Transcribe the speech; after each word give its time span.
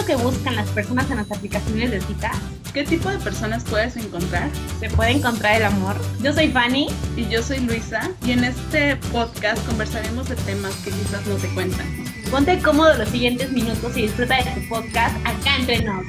lo 0.00 0.06
que 0.06 0.16
buscan 0.16 0.56
las 0.56 0.70
personas 0.70 1.10
en 1.10 1.18
las 1.18 1.30
aplicaciones 1.30 1.90
de 1.90 2.00
cita? 2.00 2.30
¿Qué 2.72 2.84
tipo 2.84 3.10
de 3.10 3.18
personas 3.18 3.64
puedes 3.68 3.96
encontrar? 3.96 4.48
¿Se 4.78 4.88
puede 4.88 5.10
encontrar 5.10 5.56
el 5.56 5.64
amor? 5.64 5.96
Yo 6.22 6.32
soy 6.32 6.48
Fanny. 6.48 6.88
Y 7.16 7.28
yo 7.28 7.42
soy 7.42 7.58
Luisa. 7.60 8.10
Y 8.24 8.32
en 8.32 8.44
este 8.44 8.96
podcast 9.12 9.64
conversaremos 9.66 10.26
de 10.28 10.36
temas 10.36 10.74
que 10.84 10.90
quizás 10.90 11.26
no 11.26 11.36
te 11.36 11.52
cuentan. 11.52 11.86
Ponte 12.30 12.62
cómodo 12.62 12.96
los 12.96 13.10
siguientes 13.10 13.52
minutos 13.52 13.94
y 13.96 14.02
disfruta 14.02 14.36
de 14.36 14.44
tu 14.58 14.68
podcast 14.70 15.14
acá 15.26 15.56
entre 15.58 15.82
nos. 15.82 16.04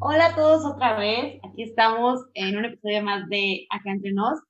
Hola 0.00 0.26
a 0.26 0.34
todos 0.34 0.64
otra 0.64 0.98
vez. 0.98 1.38
Aquí 1.44 1.62
estamos 1.62 2.24
en 2.34 2.56
un 2.56 2.64
episodio 2.64 3.02
más 3.02 3.28
de 3.28 3.66
Acá 3.70 3.92
entre 3.92 4.12
nos. 4.12 4.40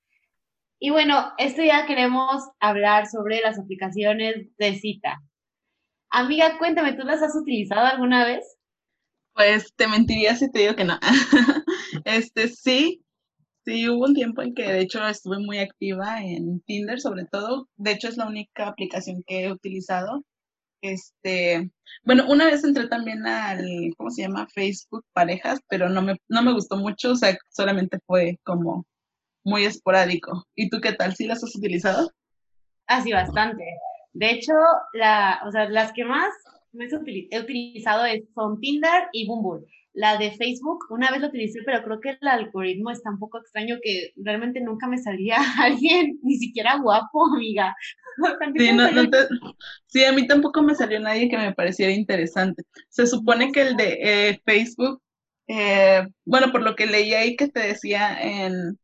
Y 0.78 0.88
bueno, 0.88 1.32
este 1.36 1.62
día 1.62 1.84
queremos 1.86 2.42
hablar 2.58 3.06
sobre 3.06 3.40
las 3.40 3.58
aplicaciones 3.58 4.46
de 4.56 4.74
cita. 4.76 5.20
Amiga, 6.10 6.58
cuéntame, 6.58 6.94
¿tú 6.94 7.04
las 7.04 7.22
has 7.22 7.36
utilizado 7.36 7.86
alguna 7.86 8.24
vez? 8.24 8.56
Pues 9.32 9.72
te 9.76 9.86
mentiría 9.86 10.34
si 10.34 10.50
te 10.50 10.60
digo 10.60 10.74
que 10.74 10.84
no. 10.84 10.98
este 12.04 12.48
sí, 12.48 13.04
sí, 13.64 13.88
hubo 13.88 14.06
un 14.06 14.14
tiempo 14.14 14.42
en 14.42 14.54
que 14.54 14.64
de 14.64 14.80
hecho 14.80 15.06
estuve 15.06 15.38
muy 15.38 15.58
activa 15.58 16.20
en 16.22 16.60
Tinder, 16.62 17.00
sobre 17.00 17.26
todo. 17.26 17.68
De 17.76 17.92
hecho, 17.92 18.08
es 18.08 18.16
la 18.16 18.26
única 18.26 18.66
aplicación 18.66 19.22
que 19.24 19.44
he 19.44 19.52
utilizado. 19.52 20.24
Este, 20.82 21.70
bueno, 22.04 22.24
una 22.28 22.46
vez 22.46 22.64
entré 22.64 22.88
también 22.88 23.24
al, 23.26 23.64
¿cómo 23.96 24.10
se 24.10 24.22
llama? 24.22 24.48
Facebook 24.52 25.04
Parejas, 25.12 25.60
pero 25.68 25.88
no 25.88 26.02
me, 26.02 26.16
no 26.28 26.42
me 26.42 26.52
gustó 26.52 26.76
mucho, 26.76 27.12
o 27.12 27.16
sea, 27.16 27.36
solamente 27.50 27.98
fue 28.06 28.38
como 28.44 28.84
muy 29.44 29.64
esporádico. 29.64 30.44
¿Y 30.56 30.70
tú 30.70 30.80
qué 30.80 30.92
tal? 30.92 31.14
¿Sí 31.14 31.26
las 31.26 31.44
has 31.44 31.54
utilizado? 31.54 32.10
Ah, 32.86 33.02
sí, 33.02 33.12
bastante. 33.12 33.64
De 34.12 34.30
hecho, 34.30 34.52
la, 34.92 35.40
o 35.46 35.50
sea, 35.52 35.68
las 35.68 35.92
que 35.92 36.04
más 36.04 36.32
he 36.72 37.40
utilizado 37.40 38.04
son 38.34 38.60
Tinder 38.60 39.08
y 39.12 39.26
Bumble. 39.26 39.66
La 39.92 40.18
de 40.18 40.30
Facebook, 40.32 40.86
una 40.90 41.10
vez 41.10 41.20
lo 41.20 41.26
utilicé, 41.26 41.58
pero 41.66 41.82
creo 41.82 42.00
que 42.00 42.10
el 42.20 42.28
algoritmo 42.28 42.90
está 42.90 43.10
un 43.10 43.18
poco 43.18 43.38
extraño 43.38 43.78
que 43.82 44.12
realmente 44.16 44.60
nunca 44.60 44.86
me 44.86 44.98
salía 44.98 45.38
alguien, 45.60 46.18
ni 46.22 46.36
siquiera 46.36 46.78
guapo, 46.78 47.26
amiga. 47.34 47.74
Sí, 49.86 50.04
a 50.04 50.12
mí 50.12 50.26
tampoco 50.26 50.62
me 50.62 50.74
salió 50.74 51.00
nadie 51.00 51.30
que 51.30 51.38
me 51.38 51.54
pareciera 51.54 51.90
interesante. 51.90 52.64
Se 52.88 53.06
supone 53.06 53.50
que 53.50 53.62
el 53.62 53.76
de 53.76 53.98
eh, 54.02 54.40
Facebook, 54.44 55.02
eh, 55.48 56.06
bueno, 56.24 56.52
por 56.52 56.62
lo 56.62 56.76
que 56.76 56.86
leí 56.86 57.14
ahí 57.14 57.34
que 57.34 57.48
te 57.48 57.60
decía 57.60 58.20
en, 58.20 58.78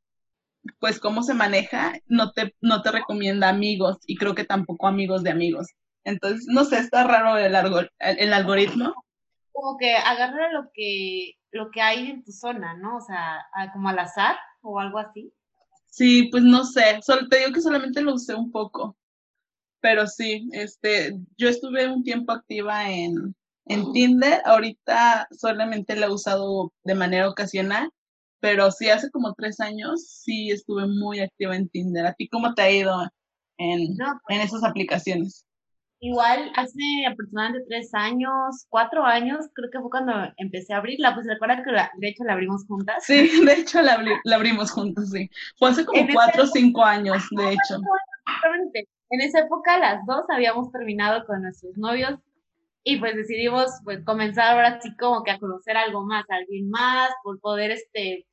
pues 0.78 1.00
cómo 1.00 1.22
se 1.22 1.34
maneja, 1.34 1.94
no 2.06 2.32
te, 2.32 2.54
no 2.60 2.82
te 2.82 2.92
recomienda 2.92 3.48
amigos 3.48 3.98
y 4.06 4.16
creo 4.16 4.34
que 4.34 4.44
tampoco 4.44 4.86
amigos 4.86 5.22
de 5.22 5.30
amigos. 5.30 5.68
Entonces, 6.04 6.46
no 6.48 6.64
sé, 6.64 6.78
está 6.78 7.04
raro 7.04 7.36
el, 7.36 7.54
el 7.98 8.32
algoritmo. 8.32 8.94
Como 9.52 9.76
que 9.78 9.96
agarra 9.96 10.52
lo 10.52 10.70
que, 10.72 11.32
lo 11.50 11.70
que 11.70 11.80
hay 11.80 12.10
en 12.10 12.24
tu 12.24 12.32
zona, 12.32 12.76
¿no? 12.76 12.98
O 12.98 13.00
sea, 13.00 13.44
como 13.72 13.88
al 13.88 13.98
azar 13.98 14.36
o 14.60 14.78
algo 14.78 14.98
así. 14.98 15.32
Sí, 15.86 16.28
pues 16.30 16.42
no 16.42 16.64
sé, 16.64 17.00
Solo, 17.02 17.26
te 17.28 17.38
digo 17.38 17.52
que 17.52 17.62
solamente 17.62 18.02
lo 18.02 18.14
usé 18.14 18.34
un 18.34 18.52
poco, 18.52 18.96
pero 19.80 20.06
sí, 20.06 20.48
este, 20.52 21.16
yo 21.38 21.48
estuve 21.48 21.88
un 21.88 22.02
tiempo 22.02 22.32
activa 22.32 22.90
en, 22.90 23.34
en 23.64 23.92
Tinder, 23.92 24.42
ahorita 24.44 25.26
solamente 25.30 25.96
la 25.96 26.06
he 26.06 26.10
usado 26.10 26.72
de 26.84 26.94
manera 26.94 27.28
ocasional, 27.28 27.90
pero 28.46 28.70
sí, 28.70 28.88
hace 28.88 29.10
como 29.10 29.34
tres 29.34 29.58
años 29.58 30.06
sí 30.06 30.52
estuve 30.52 30.86
muy 30.86 31.18
activa 31.18 31.56
en 31.56 31.68
Tinder. 31.68 32.06
¿A 32.06 32.12
ti 32.12 32.28
cómo 32.28 32.54
te 32.54 32.62
ha 32.62 32.70
ido 32.70 33.02
en, 33.58 33.96
pues 33.96 34.38
en 34.38 34.40
esas 34.40 34.62
aplicaciones? 34.62 35.44
Igual 35.98 36.52
hace 36.54 36.78
aproximadamente 37.10 37.66
tres 37.68 37.92
años, 37.92 38.64
cuatro 38.68 39.04
años, 39.04 39.46
creo 39.52 39.68
que 39.72 39.80
fue 39.80 39.90
cuando 39.90 40.12
empecé 40.36 40.74
a 40.74 40.76
abrirla. 40.76 41.12
Pues 41.12 41.26
recuerda 41.26 41.64
que 41.64 41.72
de 41.72 42.08
hecho 42.08 42.22
la 42.22 42.34
abrimos 42.34 42.64
juntas. 42.68 43.02
Sí, 43.04 43.28
de 43.44 43.52
hecho 43.54 43.82
la, 43.82 43.98
abrimos 44.32 44.70
juntas, 44.70 45.10
sí. 45.10 45.28
Fue 45.58 45.70
hace 45.70 45.84
como 45.84 46.06
cuatro 46.12 46.44
o 46.44 46.46
cinco 46.46 46.84
años, 46.84 47.24
de 47.32 47.48
hecho. 47.50 47.80
En 49.10 49.20
esa 49.22 49.40
época 49.40 49.76
las 49.80 50.06
dos 50.06 50.24
habíamos 50.28 50.70
terminado 50.70 51.26
con 51.26 51.42
nuestros 51.42 51.76
novios 51.76 52.20
y 52.84 52.98
pues 52.98 53.16
decidimos 53.16 53.72
pues 53.82 54.04
comenzar 54.04 54.52
ahora 54.52 54.78
así 54.78 54.96
como 54.96 55.24
que 55.24 55.32
a 55.32 55.40
conocer 55.40 55.76
algo 55.76 56.04
más, 56.04 56.24
a 56.30 56.36
alguien 56.36 56.70
más, 56.70 57.10
por 57.24 57.40
poder 57.40 57.72
este 57.72 58.24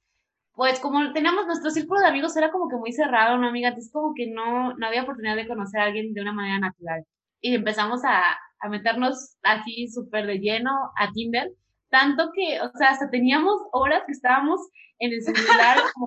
pues 0.56 0.80
como 0.80 1.12
teníamos 1.14 1.47
nuestro 1.47 1.72
círculo 1.72 2.02
de 2.02 2.08
amigos 2.08 2.36
era 2.38 2.52
como 2.52 2.69
que 2.69 2.75
muy 2.75 2.91
cerrado, 2.91 3.38
¿no, 3.38 3.47
amiga? 3.47 3.69
Entonces 3.69 3.91
como 3.91 4.14
que 4.14 4.28
no, 4.28 4.74
no 4.75 4.88
había 4.88 5.03
oportunidad 5.03 5.36
de 5.36 5.47
conocer 5.47 5.81
a 5.81 5.86
alguien 5.86 6.14
de 6.14 6.22
una 6.22 6.34
manera 6.34 6.59
natural. 6.59 7.03
Y 7.41 7.56
empezamos 7.56 8.03
a, 8.06 8.22
a 8.59 8.69
meternos 8.69 9.36
así 9.44 9.88
súper 9.88 10.28
de 10.28 10.40
lleno 10.40 10.72
a 10.97 11.12
Tinder, 11.12 11.52
tanto 11.90 12.31
que, 12.34 12.62
o 12.62 12.72
sea, 12.78 12.90
hasta 12.90 13.09
teníamos 13.09 13.56
horas 13.72 14.03
que 14.06 14.13
estábamos 14.13 14.59
en 15.00 15.13
el 15.13 15.22
celular, 15.22 15.78
como 15.94 16.06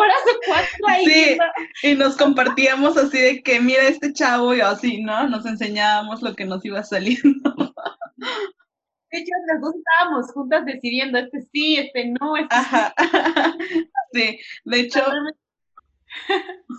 horas 0.00 0.16
o 0.26 0.38
cuatro 0.46 0.88
ahí. 0.88 1.04
Sí, 1.04 1.38
y 1.82 1.94
nos 1.94 2.16
compartíamos 2.16 2.96
así 2.96 3.18
de 3.18 3.42
que, 3.42 3.60
mira 3.60 3.82
este 3.82 4.12
chavo 4.12 4.54
y 4.54 4.60
así, 4.60 5.02
¿no? 5.02 5.28
Nos 5.28 5.44
enseñábamos 5.44 6.22
lo 6.22 6.34
que 6.34 6.44
nos 6.44 6.64
iba 6.64 6.82
saliendo. 6.82 7.54
De 9.12 9.18
hecho, 9.18 9.32
las 9.46 9.60
dos 9.60 9.74
estábamos 9.74 10.32
juntas 10.32 10.64
decidiendo, 10.64 11.18
este 11.18 11.42
sí, 11.52 11.76
este 11.76 12.14
no, 12.18 12.36
este 12.36 12.54
Ajá. 12.54 12.94
sí. 14.12 14.38
de 14.64 14.80
hecho, 14.80 15.04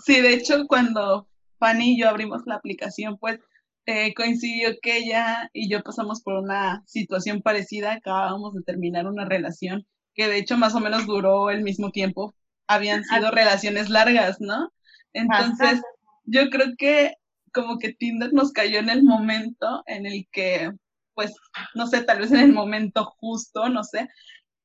sí, 0.03 0.19
de 0.19 0.33
hecho, 0.33 0.65
cuando 0.67 1.27
Fanny 1.59 1.93
y 1.93 1.99
yo 1.99 2.09
abrimos 2.09 2.41
la 2.45 2.55
aplicación, 2.55 3.17
pues 3.17 3.39
eh, 3.85 4.13
coincidió 4.15 4.71
que 4.81 4.97
ella 4.97 5.49
y 5.53 5.69
yo 5.69 5.83
pasamos 5.83 6.21
por 6.21 6.35
una 6.35 6.83
situación 6.87 7.41
parecida, 7.41 7.93
acabábamos 7.93 8.53
de 8.55 8.63
terminar 8.63 9.07
una 9.07 9.25
relación 9.25 9.85
que 10.15 10.27
de 10.27 10.37
hecho 10.37 10.57
más 10.57 10.75
o 10.75 10.79
menos 10.79 11.05
duró 11.05 11.49
el 11.49 11.63
mismo 11.63 11.91
tiempo, 11.91 12.35
habían 12.67 13.03
sido 13.03 13.31
relaciones 13.31 13.89
largas, 13.89 14.39
¿no? 14.39 14.71
Entonces, 15.13 15.81
yo 16.25 16.49
creo 16.49 16.73
que 16.77 17.15
como 17.51 17.77
que 17.77 17.93
Tinder 17.93 18.33
nos 18.33 18.51
cayó 18.51 18.79
en 18.79 18.89
el 18.89 19.03
momento 19.03 19.83
en 19.85 20.05
el 20.05 20.27
que 20.31 20.71
pues, 21.13 21.33
no 21.75 21.87
sé, 21.87 22.03
tal 22.03 22.19
vez 22.19 22.31
en 22.31 22.39
el 22.39 22.53
momento 22.53 23.05
justo, 23.19 23.69
no 23.69 23.83
sé, 23.83 24.09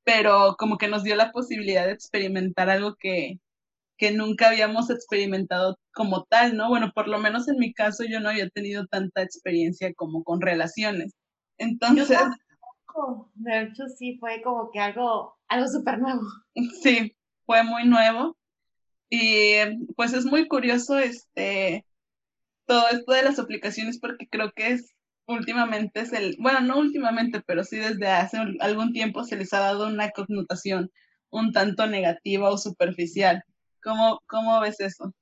pero 0.04 0.56
como 0.58 0.78
que 0.78 0.88
nos 0.88 1.02
dio 1.02 1.16
la 1.16 1.32
posibilidad 1.32 1.86
de 1.86 1.92
experimentar 1.92 2.70
algo 2.70 2.96
que, 2.96 3.40
que 3.96 4.12
nunca 4.12 4.48
habíamos 4.48 4.90
experimentado 4.90 5.78
como 5.92 6.24
tal, 6.24 6.56
¿no? 6.56 6.68
Bueno, 6.68 6.92
por 6.94 7.08
lo 7.08 7.18
menos 7.18 7.48
en 7.48 7.58
mi 7.58 7.74
caso 7.74 8.04
yo 8.04 8.20
no 8.20 8.30
había 8.30 8.48
tenido 8.48 8.86
tanta 8.86 9.22
experiencia 9.22 9.92
como 9.94 10.24
con 10.24 10.40
relaciones. 10.40 11.14
Entonces... 11.58 12.18
De 13.34 13.62
hecho, 13.62 13.84
sí, 13.96 14.18
fue 14.18 14.42
como 14.42 14.70
que 14.72 14.80
algo, 14.80 15.38
algo 15.46 15.68
súper 15.68 15.98
nuevo. 15.98 16.22
Sí, 16.82 17.16
fue 17.46 17.62
muy 17.62 17.84
nuevo. 17.84 18.36
Y 19.10 19.54
pues 19.96 20.12
es 20.12 20.24
muy 20.24 20.48
curioso 20.48 20.98
este 20.98 21.84
todo 22.66 22.88
esto 22.90 23.12
de 23.12 23.22
las 23.22 23.38
aplicaciones 23.38 23.98
porque 23.98 24.28
creo 24.28 24.52
que 24.52 24.72
es 24.72 24.94
últimamente 25.28 26.00
es 26.00 26.12
el, 26.12 26.36
bueno, 26.40 26.60
no 26.60 26.78
últimamente, 26.78 27.42
pero 27.46 27.62
sí 27.62 27.76
desde 27.76 28.08
hace 28.08 28.38
algún 28.60 28.92
tiempo 28.92 29.24
se 29.24 29.36
les 29.36 29.52
ha 29.52 29.60
dado 29.60 29.86
una 29.86 30.10
connotación 30.10 30.90
un 31.30 31.52
tanto 31.52 31.86
negativa 31.86 32.50
o 32.50 32.58
superficial. 32.58 33.42
¿Cómo, 33.82 34.20
cómo 34.26 34.60
ves 34.60 34.80
eso? 34.80 35.12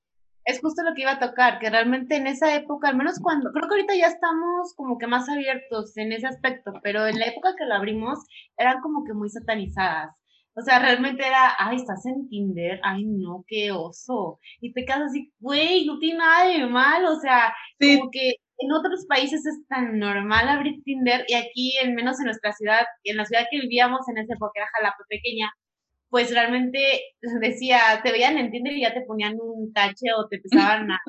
Es 0.45 0.61
justo 0.61 0.83
lo 0.85 0.95
que 0.95 1.03
iba 1.03 1.13
a 1.13 1.19
tocar, 1.19 1.59
que 1.59 1.69
realmente 1.69 2.15
en 2.15 2.29
esa 2.29 2.55
época, 2.55 2.89
al 2.89 2.97
menos 2.97 3.19
cuando, 3.21 3.51
creo 3.51 3.69
que 3.69 3.75
ahorita 3.75 3.97
ya 3.97 4.07
estamos 4.07 4.75
como 4.77 4.97
que 4.97 5.09
más 5.09 5.29
abiertos 5.29 5.97
en 5.97 6.13
ese 6.13 6.29
aspecto, 6.29 6.73
pero 6.85 7.07
en 7.09 7.19
la 7.19 7.27
época 7.27 7.57
que 7.59 7.67
lo 7.67 7.75
abrimos 7.75 8.21
eran 8.57 8.81
como 8.81 9.05
que 9.05 9.13
muy 9.13 9.29
satanizadas. 9.29 10.15
O 10.55 10.63
sea, 10.63 10.79
realmente 10.79 11.27
era, 11.27 11.55
ay, 11.59 11.77
estás 11.77 12.07
en 12.07 12.29
Tinder, 12.29 12.81
ay, 12.83 13.05
no, 13.05 13.45
qué 13.47 13.73
oso. 13.73 14.39
Y 14.61 14.73
te 14.73 14.85
quedas 14.85 15.11
así, 15.11 15.33
güey, 15.41 15.85
no 15.85 15.99
tiene 15.99 16.19
nada 16.19 16.47
de 16.47 16.67
mal, 16.67 17.05
o 17.07 17.19
sea, 17.19 17.53
como 17.79 18.11
que 18.11 18.37
en 18.59 18.73
otros 18.73 19.07
países 19.07 19.45
es 19.47 19.67
tan 19.69 19.99
normal 19.99 20.49
abrir 20.49 20.83
Tinder 20.85 21.25
y 21.29 21.35
aquí, 21.35 21.77
en 21.83 21.95
menos 21.95 22.19
en 22.19 22.27
nuestra 22.27 22.53
ciudad, 22.53 22.87
en 23.05 23.17
la 23.17 23.27
ciudad 23.27 23.47
que 23.51 23.61
vivíamos 23.61 24.09
en 24.09 24.19
esa 24.19 24.35
época, 24.35 24.53
era 24.57 24.71
Jalapa 24.75 25.05
pequeña, 25.09 25.51
pues 26.09 26.31
realmente 26.31 27.03
decía, 27.41 27.79
te 28.03 28.13
veían 28.13 28.39
en 28.39 28.51
Tinder 28.51 28.73
y 28.73 28.83
ya 28.83 28.95
te 28.95 29.03
ponían 29.03 29.37
un 29.41 29.73
tache 29.73 30.13
o 30.17 30.27
te 30.29 30.37
empezaban 30.37 30.91
a, 30.91 31.01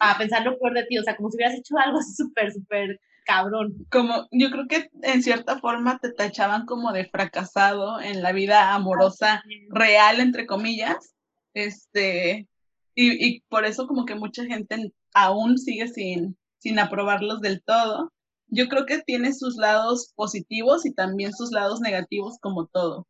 a 0.00 0.18
pensar 0.18 0.44
lo 0.44 0.58
peor 0.58 0.74
de 0.74 0.84
ti, 0.84 0.98
o 0.98 1.02
sea, 1.02 1.16
como 1.16 1.30
si 1.30 1.36
hubieras 1.36 1.58
hecho 1.58 1.76
algo 1.78 1.98
súper, 2.16 2.52
súper 2.52 3.00
cabrón. 3.24 3.74
Como, 3.90 4.28
yo 4.30 4.50
creo 4.50 4.66
que 4.68 4.88
en 5.02 5.22
cierta 5.22 5.58
forma 5.58 5.98
te 5.98 6.12
tachaban 6.12 6.66
como 6.66 6.92
de 6.92 7.06
fracasado 7.06 8.00
en 8.00 8.22
la 8.22 8.32
vida 8.32 8.74
amorosa 8.74 9.42
real, 9.70 10.20
entre 10.20 10.46
comillas, 10.46 11.14
este, 11.54 12.48
y, 12.94 13.26
y 13.26 13.40
por 13.48 13.64
eso 13.64 13.86
como 13.86 14.04
que 14.04 14.14
mucha 14.14 14.44
gente 14.44 14.92
aún 15.14 15.56
sigue 15.58 15.88
sin, 15.88 16.36
sin 16.64 16.78
aprobarlos 16.78 17.42
del 17.42 17.62
todo. 17.62 18.10
Yo 18.48 18.68
creo 18.68 18.86
que 18.86 19.02
tiene 19.02 19.34
sus 19.34 19.56
lados 19.56 20.12
positivos 20.16 20.86
y 20.86 20.94
también 20.94 21.34
sus 21.34 21.52
lados 21.52 21.80
negativos 21.80 22.38
como 22.40 22.66
todo. 22.66 23.06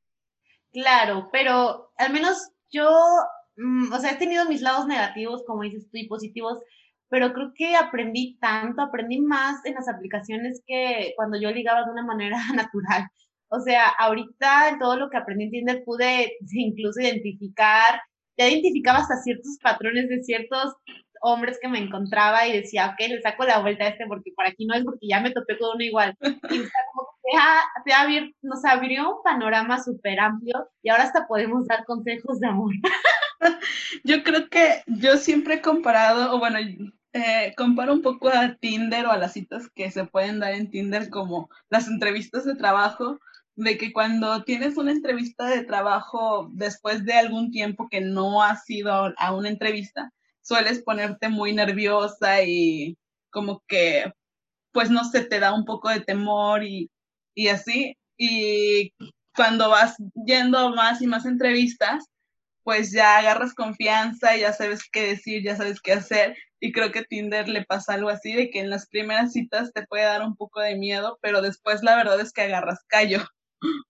Claro, 0.73 1.29
pero 1.31 1.93
al 1.97 2.13
menos 2.13 2.51
yo, 2.71 2.91
mm, 3.57 3.93
o 3.93 3.99
sea, 4.01 4.13
he 4.13 4.17
tenido 4.17 4.47
mis 4.47 4.61
lados 4.61 4.87
negativos, 4.89 5.45
como 5.47 5.63
dices 5.63 5.89
tú, 5.89 5.99
y 5.99 6.09
positivos, 6.09 6.59
pero 7.09 7.33
creo 7.33 7.53
que 7.55 7.77
aprendí 7.77 8.37
tanto, 8.41 8.83
aprendí 8.83 9.21
más 9.21 9.65
en 9.65 9.75
las 9.75 9.89
aplicaciones 9.89 10.61
que 10.67 11.13
cuando 11.15 11.41
yo 11.41 11.53
ligaba 11.53 11.85
de 11.85 11.93
una 11.93 12.05
manera 12.05 12.37
natural. 12.69 13.07
O 13.49 13.61
sea, 13.61 13.89
ahorita 14.01 14.71
en 14.71 14.81
todo 14.81 14.97
lo 14.97 15.11
que 15.11 15.17
aprendí 15.17 15.45
en 15.45 15.51
Tinder 15.53 15.85
pude 15.85 16.33
incluso 16.53 17.01
identificar, 17.01 18.01
ya 18.37 18.49
identificaba 18.49 18.99
hasta 18.99 19.23
ciertos 19.23 19.59
patrones 19.63 20.09
de 20.09 20.25
ciertos 20.25 20.75
hombres 21.25 21.59
que 21.61 21.69
me 21.69 21.79
encontraba 21.79 22.47
y 22.47 22.53
decía, 22.53 22.89
ok, 22.89 23.09
le 23.09 23.23
saco 23.23 23.45
la 23.45 23.59
vuelta 23.61 23.85
a 23.85 23.89
este 23.89 24.07
porque 24.07 24.33
por 24.37 24.47
aquí 24.47 24.67
no 24.67 24.75
es 24.75 24.85
porque 24.85 25.09
ya 25.09 25.21
me 25.21 25.31
topé 25.31 25.59
con 25.59 25.71
uno 25.75 25.83
igual. 25.83 26.17
Y 27.27 27.33
o 27.37 27.83
como 27.83 28.11
que 28.11 28.35
nos 28.43 28.65
abrió 28.67 29.17
un 29.17 29.23
panorama 29.23 29.83
súper 29.83 30.21
amplio 30.21 30.69
y 30.83 30.91
ahora 30.91 31.05
hasta 31.05 31.27
podemos 31.27 31.67
dar 31.67 31.85
consejos 31.87 32.39
de 32.39 32.49
amor. 32.49 32.73
Yo 34.05 34.23
creo 34.23 34.49
que 34.49 34.83
yo 34.87 35.17
siempre 35.17 35.55
he 35.55 35.61
comparado, 35.61 36.35
o 36.35 36.39
bueno, 36.39 36.59
eh, 37.13 37.55
comparo 37.57 37.93
un 37.93 38.03
poco 38.03 38.29
a 38.29 38.55
Tinder 38.57 39.07
o 39.07 39.11
a 39.11 39.19
las 39.19 39.33
citas 39.33 39.69
que 39.75 39.91
se 39.91 40.05
pueden 40.05 40.41
dar 40.41 40.53
en 40.55 40.71
Tinder 40.71 41.11
como 41.11 41.49
las 41.71 41.89
entrevistas 41.89 42.45
de 42.45 42.57
trabajo, 42.57 43.19
de 43.57 43.79
que 43.79 43.93
cuando 43.93 44.45
tienes 44.45 44.77
una 44.77 44.93
entrevista 44.93 45.47
de 45.47 45.65
trabajo 45.65 46.51
después 46.53 47.05
de 47.05 47.15
algún 47.15 47.51
tiempo 47.51 47.89
que 47.91 48.01
no 48.01 48.43
has 48.43 48.69
ido 48.69 49.13
a 49.17 49.35
una 49.35 49.49
entrevista, 49.49 50.13
sueles 50.45 50.83
ponerte 50.83 51.29
muy 51.29 51.53
nerviosa 51.53 52.43
y 52.45 52.97
como 53.31 53.63
que, 53.67 54.13
pues 54.73 54.91
no 54.91 55.05
sé, 55.05 55.25
te 55.25 55.41
da 55.41 55.55
un 55.55 55.65
poco 55.65 55.89
de 55.89 56.01
temor 56.01 56.63
y, 56.63 56.91
y 57.35 57.49
así. 57.49 57.97
Y 58.17 58.93
cuando 59.35 59.71
vas 59.71 59.97
yendo 60.27 60.71
más 60.75 61.03
y 61.03 61.07
más 61.07 61.27
entrevistas, 61.27 62.05
pues 62.63 62.93
ya 62.93 63.19
agarras 63.19 63.55
confianza, 63.55 64.37
ya 64.37 64.53
sabes 64.53 64.89
qué 64.91 65.09
decir, 65.09 65.43
ya 65.43 65.57
sabes 65.57 65.81
qué 65.81 65.93
hacer. 65.93 66.37
Y 66.61 66.73
creo 66.73 66.93
que 66.93 67.05
Tinder 67.05 67.49
le 67.49 67.65
pasa 67.65 67.95
algo 67.95 68.09
así, 68.09 68.33
de 68.33 68.51
que 68.51 68.61
en 68.61 68.71
las 68.71 68.87
primeras 68.89 69.33
citas 69.33 69.73
te 69.73 69.87
puede 69.87 70.05
dar 70.05 70.23
un 70.23 70.37
poco 70.37 70.61
de 70.61 70.77
miedo, 70.77 71.19
pero 71.21 71.43
después 71.43 71.83
la 71.83 71.97
verdad 71.97 72.21
es 72.21 72.33
que 72.33 72.43
agarras 72.43 72.85
callo. 72.89 73.21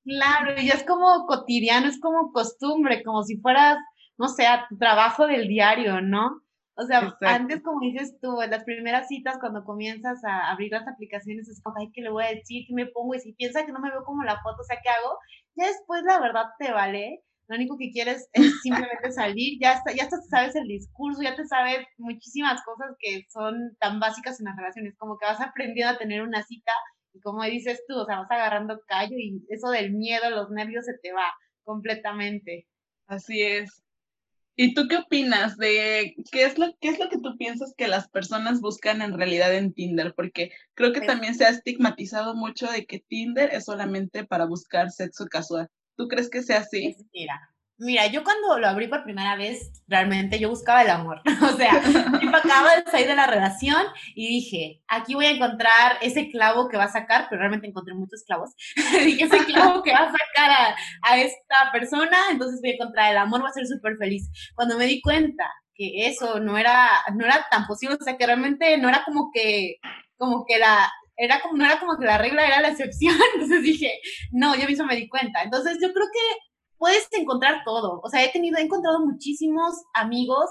Claro, 0.05 0.61
y 0.61 0.69
es 0.69 0.85
como 0.85 1.27
cotidiano, 1.27 1.89
es 1.89 2.01
como 2.01 2.33
costumbre, 2.33 3.03
como 3.03 3.25
si 3.25 3.39
fueras, 3.39 3.79
no 4.17 4.29
sé, 4.29 4.47
a 4.47 4.67
tu 4.69 4.79
trabajo 4.79 5.27
del 5.27 5.49
diario, 5.49 6.01
¿no? 6.01 6.44
O 6.77 6.85
sea, 6.87 7.17
antes, 7.21 7.63
como 7.63 7.81
dices 7.81 8.19
tú, 8.21 8.43
en 8.43 8.51
las 8.51 8.65
primeras 8.65 9.07
citas, 9.07 9.39
cuando 9.39 9.65
comienzas 9.65 10.25
a 10.25 10.51
abrir 10.51 10.73
las 10.73 10.89
aplicaciones, 10.89 11.49
es 11.49 11.63
como, 11.63 11.77
ay, 11.79 11.91
¿qué 11.93 12.03
le 12.03 12.11
voy 12.11 12.25
a 12.25 12.35
decir? 12.35 12.65
¿Qué 12.67 12.75
me 12.75 12.87
pongo? 12.87 13.15
Y 13.15 13.21
si 13.21 13.33
piensa 13.33 13.65
que 13.65 13.73
no 13.73 13.79
me 13.79 13.91
veo 13.91 14.03
como 14.05 14.25
la 14.25 14.41
foto, 14.43 14.61
o 14.61 14.65
sea, 14.65 14.79
¿qué 14.83 14.89
hago? 14.89 15.17
Ya 15.55 15.69
después, 15.69 16.03
la 16.03 16.21
verdad, 16.21 16.47
te 16.59 16.73
vale. 16.73 17.23
Lo 17.47 17.57
único 17.57 17.77
que 17.79 17.91
quieres 17.93 18.29
es 18.33 18.61
simplemente 18.63 19.13
salir, 19.13 19.59
ya, 19.61 19.75
está, 19.75 19.93
ya 19.93 20.05
hasta 20.05 20.17
te 20.17 20.29
sabes 20.29 20.57
el 20.57 20.67
discurso, 20.67 21.23
ya 21.23 21.37
te 21.37 21.47
sabes 21.47 21.87
muchísimas 21.99 22.61
cosas 22.65 22.97
que 22.99 23.23
son 23.31 23.55
tan 23.79 24.01
básicas 24.01 24.41
en 24.41 24.47
las 24.47 24.57
relaciones, 24.57 24.97
como 24.99 25.17
que 25.19 25.27
vas 25.27 25.41
aprendiendo 25.41 25.95
a 25.95 25.99
tener 25.99 26.23
una 26.23 26.43
cita 26.43 26.73
y 27.13 27.21
como 27.21 27.45
dices 27.45 27.85
tú, 27.87 27.97
o 27.97 28.05
sea, 28.07 28.19
vas 28.21 28.31
agarrando 28.31 28.81
callo 28.89 29.17
y 29.17 29.45
eso 29.49 29.69
del 29.71 29.93
miedo, 29.93 30.31
los 30.31 30.51
nervios 30.51 30.85
se 30.85 30.99
te 31.01 31.13
va 31.13 31.33
completamente. 31.63 32.67
Así 33.07 33.41
es. 33.43 33.84
¿Y 34.57 34.75
tú 34.75 34.87
qué 34.89 34.99
opinas 34.99 35.57
de 35.57 36.15
qué 36.31 36.45
es 36.45 36.59
lo 36.59 36.77
qué 36.81 36.89
es 36.89 36.99
lo 36.99 37.09
que 37.09 37.19
tú 37.19 37.37
piensas 37.37 37.75
que 37.77 37.89
las 37.89 38.09
personas 38.09 38.61
buscan 38.61 39.03
en 39.03 39.17
realidad 39.17 39.55
en 39.55 39.73
Tinder? 39.73 40.15
Porque 40.15 40.53
creo 40.75 40.93
que 40.93 41.01
también 41.01 41.35
se 41.35 41.45
ha 41.45 41.49
estigmatizado 41.49 42.35
mucho 42.37 42.71
de 42.71 42.87
que 42.87 43.01
Tinder 43.01 43.53
es 43.53 43.65
solamente 43.65 44.25
para 44.25 44.47
buscar 44.47 44.91
sexo 44.91 45.27
casual. 45.27 45.69
¿Tú 45.97 46.09
crees 46.09 46.31
que 46.31 46.43
sea 46.43 46.59
así? 46.59 46.97
Mira, 47.13 47.54
Mira, 47.77 48.07
yo 48.07 48.23
cuando 48.23 48.59
lo 48.59 48.69
abrí 48.69 48.87
por 48.87 49.03
primera 49.03 49.35
vez, 49.35 49.73
realmente 49.89 50.39
yo 50.39 50.49
buscaba 50.49 50.83
el 50.83 50.91
amor. 50.91 51.21
O 51.55 51.57
sea, 51.57 51.83
yo 52.21 52.29
acaba 52.31 52.77
de 52.77 52.91
salir 52.91 53.07
de 53.07 53.17
la 53.17 53.27
relación 53.27 53.85
y 54.15 54.29
dije, 54.29 54.83
aquí 54.89 55.15
voy 55.15 55.27
a 55.27 55.31
encontrar 55.31 55.99
ese 56.01 56.31
clavo 56.31 56.69
que 56.69 56.77
va 56.77 56.85
a 56.85 56.93
sacar, 56.93 57.27
pero 57.29 57.41
realmente 57.41 57.67
encontré 57.67 57.95
muchos 57.95 58.23
clavos. 58.27 58.51
dije, 59.05 59.25
ese 59.25 59.45
clavo 59.45 59.83
que 59.83 59.93
va 59.93 60.05
a 60.05 60.13
sacar 60.13 60.51
a, 60.51 60.77
a, 61.03 61.19
esta 61.19 61.71
persona, 61.73 62.17
entonces 62.31 62.61
voy 62.61 62.71
a 62.71 62.75
encontrar 62.75 63.11
el 63.11 63.19
amor, 63.19 63.45
va 63.45 63.49
a 63.49 63.53
ser 63.53 63.67
súper 63.67 63.97
feliz. 63.97 64.31
Cuando 64.55 64.79
me 64.79 64.87
di 64.87 65.01
cuenta 65.01 65.51
que 65.75 66.07
eso 66.07 66.41
no 66.41 66.57
era, 66.57 66.89
no 67.15 67.25
era 67.25 67.47
tan 67.51 67.67
posible, 67.67 67.97
o 68.01 68.05
sea, 68.05 68.17
que 68.17 68.27
realmente 68.27 68.77
no 68.79 68.89
era 68.89 69.03
como 69.05 69.31
que, 69.33 69.77
como 70.17 70.45
que 70.47 70.59
la, 70.59 70.91
era 71.17 71.41
como, 71.41 71.57
no 71.57 71.65
era 71.65 71.79
como 71.79 71.99
que 71.99 72.07
la 72.07 72.19
regla 72.19 72.47
era 72.47 72.61
la 72.61 72.71
excepción, 72.71 73.17
entonces 73.35 73.63
dije, 73.63 74.01
no, 74.33 74.55
yo 74.55 74.67
mismo 74.67 74.87
me 74.87 74.97
di 74.97 75.09
cuenta. 75.09 75.43
Entonces 75.43 75.79
yo 75.81 75.93
creo 75.93 76.07
que 76.13 76.54
puedes 76.85 77.09
encontrar 77.13 77.63
todo. 77.65 78.03
O 78.03 78.11
sea, 78.11 78.23
he 78.23 78.31
tenido, 78.31 78.59
he 78.59 78.63
encontrado 78.63 79.01
muchísimos 79.07 79.73
amigos 79.95 80.51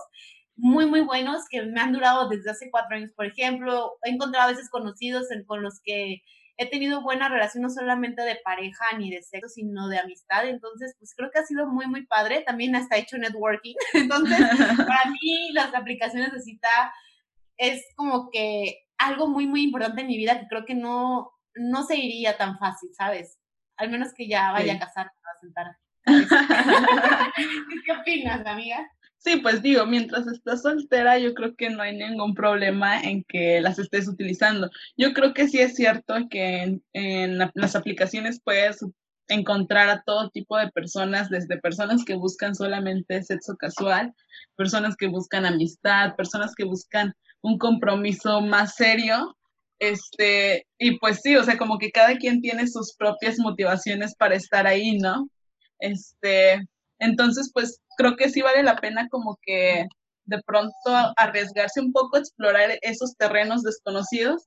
muy, 0.55 0.87
muy 0.87 1.01
buenos 1.01 1.43
que 1.47 1.61
me 1.61 1.79
han 1.79 1.93
durado 1.93 2.27
desde 2.27 2.49
hace 2.49 2.71
cuatro 2.71 2.95
años, 2.95 3.11
por 3.15 3.27
ejemplo. 3.27 3.93
He 4.03 4.09
encontrado 4.09 4.47
a 4.47 4.51
veces 4.51 4.67
conocidos 4.71 5.27
con 5.45 5.61
los 5.61 5.79
que 5.83 6.23
he 6.57 6.69
tenido 6.71 7.03
buena 7.03 7.29
relación, 7.29 7.61
no 7.61 7.69
solamente 7.69 8.23
de 8.23 8.39
pareja 8.43 8.83
ni 8.97 9.11
de 9.11 9.21
sexo, 9.21 9.47
sino 9.47 9.89
de 9.89 9.99
amistad. 9.99 10.47
Entonces, 10.47 10.95
pues 10.97 11.13
creo 11.15 11.29
que 11.29 11.37
ha 11.37 11.45
sido 11.45 11.67
muy, 11.67 11.85
muy 11.85 12.07
padre. 12.07 12.41
También 12.41 12.75
hasta 12.75 12.97
hecho 12.97 13.19
networking. 13.19 13.75
Entonces, 13.93 14.39
para 14.87 15.11
mí 15.11 15.51
las 15.53 15.75
aplicaciones 15.75 16.31
de 16.31 16.41
cita 16.41 16.67
es 17.57 17.85
como 17.95 18.31
que 18.31 18.87
algo 18.97 19.27
muy, 19.27 19.45
muy 19.45 19.61
importante 19.61 20.01
en 20.01 20.07
mi 20.07 20.17
vida 20.17 20.39
que 20.39 20.47
creo 20.47 20.65
que 20.65 20.73
no, 20.73 21.29
no 21.53 21.83
se 21.83 21.95
iría 21.95 22.37
tan 22.37 22.57
fácil, 22.57 22.89
¿sabes? 22.97 23.37
Al 23.77 23.91
menos 23.91 24.15
que 24.15 24.27
ya 24.27 24.51
vaya 24.51 24.73
a 24.73 24.79
casar, 24.79 25.05
a 25.05 25.39
sentar 25.39 25.67
¿Qué 27.85 27.91
opinas, 27.91 28.45
amiga? 28.45 28.89
Sí, 29.23 29.37
pues 29.37 29.61
digo, 29.61 29.85
mientras 29.85 30.27
estás 30.27 30.63
soltera, 30.63 31.17
yo 31.17 31.33
creo 31.33 31.55
que 31.55 31.69
no 31.69 31.81
hay 31.81 31.95
ningún 31.95 32.33
problema 32.33 32.99
en 33.01 33.23
que 33.23 33.61
las 33.61 33.79
estés 33.79 34.09
utilizando. 34.09 34.69
Yo 34.97 35.13
creo 35.13 35.33
que 35.33 35.47
sí 35.47 35.59
es 35.59 35.75
cierto 35.75 36.13
que 36.29 36.81
en, 36.91 37.37
las 37.53 37.75
aplicaciones 37.77 38.41
puedes 38.43 38.79
encontrar 39.29 39.87
a 39.89 40.03
todo 40.03 40.29
tipo 40.29 40.57
de 40.57 40.69
personas, 40.71 41.29
desde 41.29 41.57
personas 41.57 42.03
que 42.03 42.15
buscan 42.15 42.53
solamente 42.53 43.23
sexo 43.23 43.55
casual, 43.55 44.13
personas 44.57 44.97
que 44.97 45.07
buscan 45.07 45.45
amistad, 45.45 46.17
personas 46.17 46.53
que 46.53 46.65
buscan 46.65 47.15
un 47.41 47.57
compromiso 47.57 48.41
más 48.41 48.75
serio. 48.75 49.37
Este, 49.79 50.67
y 50.77 50.99
pues 50.99 51.21
sí, 51.21 51.37
o 51.37 51.43
sea, 51.45 51.57
como 51.57 51.77
que 51.77 51.91
cada 51.91 52.17
quien 52.17 52.41
tiene 52.41 52.67
sus 52.67 52.93
propias 52.97 53.39
motivaciones 53.39 54.15
para 54.15 54.35
estar 54.35 54.67
ahí, 54.67 54.97
¿no? 54.97 55.29
Este, 55.83 56.65
entonces, 56.99 57.51
pues 57.53 57.81
creo 57.97 58.15
que 58.15 58.29
sí 58.29 58.41
vale 58.41 58.63
la 58.63 58.77
pena 58.77 59.09
como 59.09 59.37
que 59.41 59.85
de 60.23 60.41
pronto 60.43 60.73
arriesgarse 61.17 61.81
un 61.81 61.91
poco, 61.91 62.17
explorar 62.17 62.69
esos 62.81 63.17
terrenos 63.17 63.63
desconocidos 63.63 64.43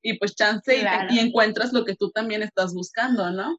y 0.00 0.16
pues 0.16 0.36
chance 0.36 0.86
y, 1.10 1.18
encuentras 1.18 1.72
lo 1.72 1.84
que 1.84 1.96
tú 1.96 2.12
también 2.12 2.44
estás 2.44 2.72
buscando, 2.72 3.32
¿no? 3.32 3.58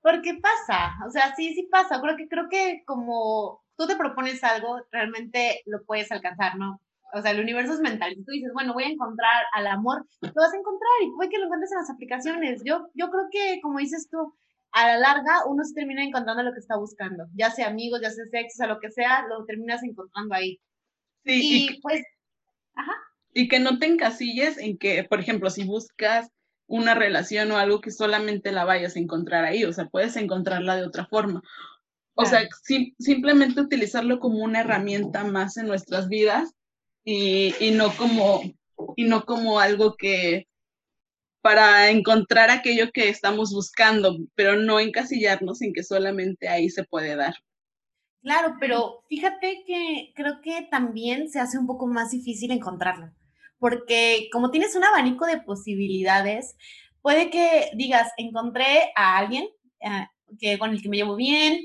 Porque 0.00 0.40
pasa, 0.40 0.94
o 1.06 1.10
sea, 1.10 1.34
sí, 1.36 1.52
sí 1.52 1.68
pasa. 1.70 2.00
Creo 2.00 2.16
que, 2.16 2.26
creo 2.26 2.48
que 2.48 2.82
como 2.86 3.62
tú 3.76 3.86
te 3.86 3.96
propones 3.96 4.42
algo, 4.42 4.80
realmente 4.90 5.60
lo 5.66 5.84
puedes 5.84 6.10
alcanzar, 6.10 6.56
¿no? 6.56 6.80
O 7.12 7.20
sea, 7.20 7.32
el 7.32 7.40
universo 7.40 7.74
es 7.74 7.80
mental. 7.80 8.14
Si 8.14 8.24
tú 8.24 8.32
dices, 8.32 8.52
bueno, 8.54 8.72
voy 8.72 8.84
a 8.84 8.88
encontrar 8.88 9.44
al 9.52 9.66
amor, 9.66 10.06
lo 10.22 10.32
vas 10.32 10.54
a 10.54 10.56
encontrar 10.56 10.90
y 11.02 11.10
puede 11.10 11.28
que 11.28 11.38
lo 11.38 11.44
encuentres 11.44 11.72
en 11.72 11.78
las 11.78 11.90
aplicaciones. 11.90 12.62
Yo, 12.64 12.88
yo 12.94 13.10
creo 13.10 13.26
que, 13.30 13.60
como 13.60 13.78
dices 13.78 14.08
tú, 14.10 14.34
a 14.72 14.86
la 14.86 14.98
larga 14.98 15.44
uno 15.46 15.64
se 15.64 15.74
termina 15.74 16.04
encontrando 16.04 16.42
lo 16.42 16.52
que 16.52 16.60
está 16.60 16.76
buscando, 16.76 17.26
ya 17.34 17.50
sea 17.50 17.68
amigos, 17.68 18.00
ya 18.02 18.10
sea 18.10 18.24
sexo, 18.30 18.54
o 18.54 18.58
sea, 18.58 18.66
lo 18.66 18.80
que 18.80 18.90
sea, 18.90 19.26
lo 19.28 19.44
terminas 19.44 19.82
encontrando 19.82 20.34
ahí. 20.34 20.60
Sí, 21.24 21.68
y, 21.70 21.80
pues, 21.80 22.02
ajá. 22.74 22.92
Y 23.32 23.48
que 23.48 23.60
no 23.60 23.78
te 23.78 23.86
encasilles 23.86 24.58
en 24.58 24.78
que, 24.78 25.04
por 25.04 25.20
ejemplo, 25.20 25.50
si 25.50 25.64
buscas 25.64 26.30
una 26.66 26.94
relación 26.94 27.50
o 27.50 27.58
algo 27.58 27.80
que 27.80 27.90
solamente 27.90 28.52
la 28.52 28.64
vayas 28.64 28.96
a 28.96 29.00
encontrar 29.00 29.44
ahí, 29.44 29.64
o 29.64 29.72
sea, 29.72 29.86
puedes 29.86 30.16
encontrarla 30.16 30.76
de 30.76 30.86
otra 30.86 31.06
forma. 31.06 31.42
O 32.14 32.26
sea, 32.26 32.46
simplemente 32.98 33.60
utilizarlo 33.60 34.20
como 34.20 34.44
una 34.44 34.60
herramienta 34.60 35.24
más 35.24 35.56
en 35.56 35.66
nuestras 35.66 36.08
vidas 36.08 36.52
y, 37.02 37.54
y, 37.60 37.70
no 37.70 37.96
como 37.96 38.42
y 38.96 39.04
no 39.04 39.24
como 39.24 39.58
algo 39.58 39.96
que 39.96 40.46
para 41.42 41.90
encontrar 41.90 42.50
aquello 42.50 42.90
que 42.92 43.08
estamos 43.08 43.52
buscando, 43.52 44.18
pero 44.34 44.56
no 44.56 44.78
encasillarnos 44.78 45.62
en 45.62 45.72
que 45.72 45.82
solamente 45.82 46.48
ahí 46.48 46.68
se 46.70 46.84
puede 46.84 47.16
dar. 47.16 47.34
Claro, 48.22 48.56
pero 48.60 49.02
fíjate 49.08 49.64
que 49.66 50.12
creo 50.14 50.40
que 50.42 50.68
también 50.70 51.30
se 51.30 51.40
hace 51.40 51.58
un 51.58 51.66
poco 51.66 51.86
más 51.86 52.10
difícil 52.10 52.50
encontrarlo, 52.50 53.10
porque 53.58 54.28
como 54.30 54.50
tienes 54.50 54.76
un 54.76 54.84
abanico 54.84 55.24
de 55.26 55.40
posibilidades, 55.40 56.54
puede 57.00 57.30
que 57.30 57.70
digas, 57.74 58.12
encontré 58.18 58.92
a 58.94 59.16
alguien 59.16 59.48
eh, 59.80 60.06
que, 60.38 60.58
con 60.58 60.70
el 60.70 60.82
que 60.82 60.90
me 60.90 60.98
llevo 60.98 61.16
bien, 61.16 61.60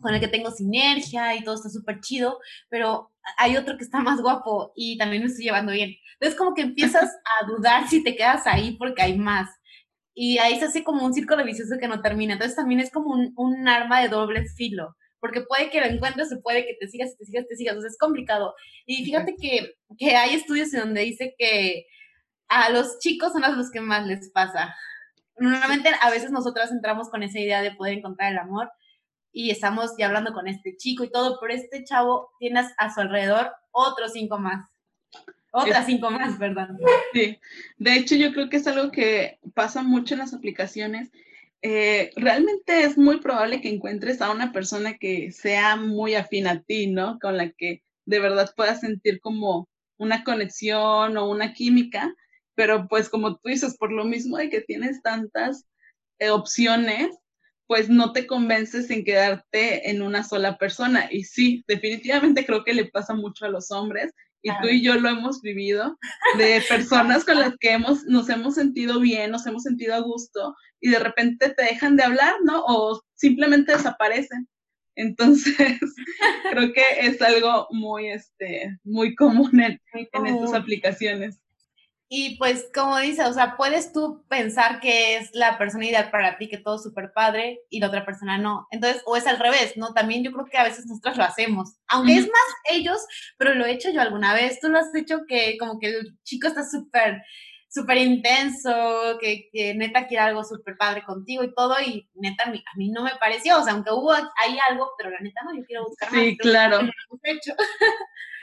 con 0.00 0.14
el 0.14 0.20
que 0.20 0.28
tengo 0.28 0.50
sinergia 0.50 1.34
y 1.34 1.42
todo 1.42 1.56
está 1.56 1.68
súper 1.68 2.00
chido, 2.00 2.38
pero 2.70 3.10
hay 3.36 3.56
otro 3.56 3.76
que 3.76 3.84
está 3.84 4.00
más 4.00 4.20
guapo 4.20 4.72
y 4.74 4.96
también 4.98 5.22
me 5.22 5.28
estoy 5.28 5.44
llevando 5.44 5.72
bien. 5.72 5.94
Entonces 6.14 6.38
como 6.38 6.54
que 6.54 6.62
empiezas 6.62 7.04
a 7.40 7.46
dudar 7.46 7.88
si 7.88 8.02
te 8.02 8.16
quedas 8.16 8.46
ahí 8.46 8.76
porque 8.76 9.02
hay 9.02 9.18
más. 9.18 9.48
Y 10.14 10.38
ahí 10.38 10.58
se 10.58 10.66
hace 10.66 10.82
como 10.82 11.04
un 11.04 11.14
círculo 11.14 11.44
vicioso 11.44 11.76
que 11.78 11.88
no 11.88 12.02
termina. 12.02 12.32
Entonces 12.32 12.56
también 12.56 12.80
es 12.80 12.90
como 12.90 13.12
un, 13.12 13.32
un 13.36 13.68
arma 13.68 14.00
de 14.00 14.08
doble 14.08 14.44
filo, 14.56 14.96
porque 15.20 15.42
puede 15.42 15.70
que 15.70 15.80
lo 15.80 15.86
encuentres, 15.86 16.32
o 16.32 16.40
puede 16.42 16.66
que 16.66 16.76
te 16.80 16.88
sigas, 16.88 17.16
te 17.16 17.24
sigas, 17.24 17.46
te 17.46 17.56
sigas, 17.56 17.76
o 17.76 17.80
sea, 17.80 17.88
es 17.88 17.98
complicado. 17.98 18.54
Y 18.86 19.04
fíjate 19.04 19.36
que, 19.40 19.74
que 19.96 20.16
hay 20.16 20.34
estudios 20.34 20.74
en 20.74 20.80
donde 20.80 21.02
dice 21.02 21.34
que 21.38 21.86
a 22.48 22.70
los 22.70 22.98
chicos 22.98 23.32
son 23.32 23.44
a 23.44 23.50
los 23.50 23.70
que 23.70 23.80
más 23.80 24.06
les 24.06 24.30
pasa. 24.30 24.74
Normalmente 25.36 25.90
a 26.00 26.10
veces 26.10 26.32
nosotras 26.32 26.72
entramos 26.72 27.10
con 27.10 27.22
esa 27.22 27.38
idea 27.38 27.62
de 27.62 27.72
poder 27.72 27.98
encontrar 27.98 28.32
el 28.32 28.38
amor 28.38 28.70
y 29.32 29.50
estamos 29.50 29.92
ya 29.98 30.06
hablando 30.06 30.32
con 30.32 30.48
este 30.48 30.76
chico 30.76 31.04
y 31.04 31.10
todo, 31.10 31.38
pero 31.40 31.54
este 31.54 31.84
chavo 31.84 32.30
tiene 32.38 32.60
a 32.76 32.94
su 32.94 33.00
alrededor 33.00 33.52
otros 33.70 34.12
cinco 34.12 34.38
más. 34.38 34.68
Otras 35.52 35.86
cinco 35.86 36.10
más, 36.10 36.38
perdón. 36.38 36.78
Sí, 37.12 37.38
de 37.78 37.94
hecho 37.94 38.14
yo 38.14 38.32
creo 38.32 38.48
que 38.48 38.58
es 38.58 38.66
algo 38.66 38.90
que 38.90 39.38
pasa 39.54 39.82
mucho 39.82 40.14
en 40.14 40.20
las 40.20 40.34
aplicaciones. 40.34 41.10
Eh, 41.62 42.12
realmente 42.16 42.84
es 42.84 42.96
muy 42.96 43.18
probable 43.18 43.60
que 43.60 43.68
encuentres 43.68 44.20
a 44.20 44.30
una 44.30 44.52
persona 44.52 44.96
que 44.98 45.32
sea 45.32 45.76
muy 45.76 46.14
afín 46.14 46.46
a 46.46 46.62
ti, 46.62 46.86
¿no? 46.86 47.18
Con 47.18 47.36
la 47.36 47.50
que 47.50 47.82
de 48.04 48.20
verdad 48.20 48.52
puedas 48.56 48.80
sentir 48.80 49.20
como 49.20 49.68
una 49.96 50.22
conexión 50.22 51.16
o 51.16 51.28
una 51.28 51.52
química, 51.52 52.14
pero 52.54 52.86
pues 52.88 53.08
como 53.08 53.36
tú 53.36 53.48
dices, 53.48 53.76
por 53.76 53.90
lo 53.92 54.04
mismo 54.04 54.36
de 54.36 54.50
que 54.50 54.60
tienes 54.60 55.02
tantas 55.02 55.66
eh, 56.18 56.30
opciones, 56.30 57.16
pues 57.68 57.88
no 57.88 58.12
te 58.12 58.26
convences 58.26 58.90
en 58.90 59.04
quedarte 59.04 59.90
en 59.90 60.02
una 60.02 60.24
sola 60.24 60.58
persona. 60.58 61.08
Y 61.12 61.24
sí, 61.24 61.62
definitivamente 61.68 62.44
creo 62.44 62.64
que 62.64 62.74
le 62.74 62.86
pasa 62.86 63.14
mucho 63.14 63.44
a 63.44 63.50
los 63.50 63.70
hombres 63.70 64.12
y 64.42 64.50
tú 64.62 64.68
y 64.68 64.82
yo 64.82 64.94
lo 64.94 65.08
hemos 65.08 65.42
vivido, 65.42 65.98
de 66.38 66.62
personas 66.68 67.24
con 67.24 67.38
las 67.38 67.56
que 67.58 67.72
hemos, 67.72 68.04
nos 68.04 68.28
hemos 68.28 68.54
sentido 68.54 69.00
bien, 69.00 69.30
nos 69.30 69.46
hemos 69.46 69.64
sentido 69.64 69.94
a 69.94 70.00
gusto, 70.00 70.54
y 70.80 70.90
de 70.90 70.98
repente 71.00 71.50
te 71.50 71.64
dejan 71.64 71.96
de 71.96 72.04
hablar, 72.04 72.34
¿no? 72.44 72.64
O 72.66 73.02
simplemente 73.14 73.72
desaparecen. 73.72 74.48
Entonces, 74.94 75.56
creo 76.50 76.72
que 76.72 76.82
es 77.00 77.20
algo 77.20 77.66
muy, 77.70 78.08
este, 78.08 78.78
muy 78.84 79.14
común 79.14 79.60
en, 79.60 79.80
en 79.92 80.26
estas 80.26 80.54
aplicaciones. 80.54 81.40
Y 82.10 82.38
pues, 82.38 82.70
como 82.74 82.96
dice, 82.96 83.24
o 83.26 83.32
sea, 83.34 83.56
puedes 83.58 83.92
tú 83.92 84.24
pensar 84.28 84.80
que 84.80 85.16
es 85.16 85.28
la 85.34 85.58
persona 85.58 85.84
ideal 85.84 86.10
para 86.10 86.38
ti, 86.38 86.48
que 86.48 86.56
todo 86.56 86.76
es 86.76 86.82
súper 86.82 87.12
padre, 87.12 87.60
y 87.68 87.80
la 87.80 87.88
otra 87.88 88.06
persona 88.06 88.38
no. 88.38 88.66
Entonces, 88.70 89.02
o 89.04 89.14
es 89.14 89.26
al 89.26 89.38
revés, 89.38 89.76
¿no? 89.76 89.92
También 89.92 90.24
yo 90.24 90.32
creo 90.32 90.46
que 90.46 90.56
a 90.56 90.64
veces 90.64 90.86
nosotros 90.86 91.18
lo 91.18 91.24
hacemos. 91.24 91.76
Aunque 91.88 92.14
es 92.14 92.24
más 92.24 92.54
ellos, 92.70 93.04
pero 93.36 93.54
lo 93.54 93.66
he 93.66 93.72
hecho 93.72 93.90
yo 93.90 94.00
alguna 94.00 94.32
vez. 94.32 94.58
Tú 94.58 94.70
lo 94.70 94.78
has 94.78 94.94
hecho 94.94 95.20
que 95.28 95.58
como 95.58 95.78
que 95.78 95.88
el 95.88 96.18
chico 96.22 96.48
está 96.48 96.66
súper, 96.66 97.22
súper 97.68 97.98
intenso, 97.98 99.18
que, 99.20 99.50
que, 99.52 99.74
neta 99.74 100.06
quiere 100.06 100.24
algo 100.24 100.44
súper 100.44 100.78
padre 100.78 101.04
contigo 101.04 101.44
y 101.44 101.52
todo, 101.54 101.74
y 101.78 102.08
neta 102.14 102.44
a 102.46 102.50
mí, 102.50 102.64
a 102.72 102.78
mí, 102.78 102.88
no 102.88 103.02
me 103.02 103.16
pareció, 103.20 103.58
o 103.58 103.64
sea, 103.64 103.74
aunque 103.74 103.92
hubo 103.92 104.12
ahí 104.12 104.58
algo, 104.70 104.92
pero 104.96 105.10
la 105.10 105.20
neta 105.20 105.42
no, 105.44 105.54
yo 105.54 105.62
quiero 105.66 105.84
buscar 105.84 106.10
más. 106.10 106.22
Sí, 106.22 106.38
claro. 106.38 106.80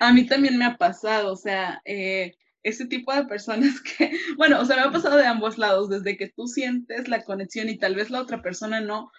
a 0.01 0.13
mí 0.13 0.27
también 0.27 0.55
me 0.55 0.65
ha 0.65 0.77
pasado, 0.77 1.33
o 1.33 1.35
sea, 1.35 1.81
eh 1.83 2.35
ese 2.65 2.87
tipo 2.87 3.13
de 3.13 3.25
personas 3.25 3.79
que, 3.97 4.11
bueno, 4.37 4.59
o 4.59 4.65
sea, 4.65 4.75
me 4.75 4.81
ha 4.81 4.91
pasado 4.91 5.17
de 5.17 5.27
ambos 5.27 5.57
lados, 5.57 5.89
desde 5.89 6.17
que 6.17 6.29
tú 6.35 6.47
sientes 6.47 7.07
la 7.07 7.23
conexión 7.23 7.69
y 7.69 7.77
tal 7.77 7.95
vez 7.95 8.09
la 8.09 8.21
otra 8.21 8.41
persona 8.41 8.81
no, 8.81 9.11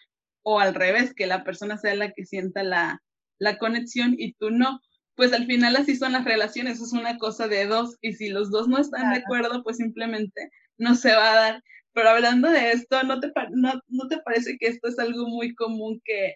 o 0.43 0.61
al 0.61 0.75
revés, 0.75 1.15
que 1.15 1.27
la 1.27 1.45
persona 1.45 1.79
sea 1.79 1.95
la 1.95 2.13
que 2.13 2.27
sienta 2.27 2.63
la, 2.65 3.03
la 3.39 3.59
conexión 3.59 4.15
y 4.19 4.35
tú 4.35 4.51
no. 4.51 4.81
Pues 5.15 5.33
al 5.33 5.47
final 5.47 5.77
así 5.77 5.97
son 5.97 6.13
las 6.13 6.25
relaciones, 6.25 6.81
es 6.81 6.93
una 6.93 7.19
cosa 7.19 7.49
de 7.49 7.67
dos 7.67 7.97
y 8.03 8.15
si 8.15 8.29
los 8.29 8.51
dos 8.51 8.69
no 8.69 8.79
están 8.79 9.13
de 9.13 9.19
acuerdo, 9.19 9.63
pues 9.63 9.79
simplemente 9.79 10.51
no 10.77 10.95
se 10.95 11.15
va 11.15 11.33
a 11.33 11.37
dar. 11.37 11.63
Pero 11.95 12.11
hablando 12.11 12.51
de 12.51 12.73
esto, 12.73 13.03
¿no 13.05 13.21
te, 13.21 13.33
no, 13.53 13.81
¿no 13.89 14.09
te 14.09 14.19
parece 14.19 14.59
que 14.59 14.67
esto 14.67 14.89
es 14.89 14.99
algo 14.99 15.27
muy 15.29 15.55
común 15.55 16.03
que, 16.05 16.35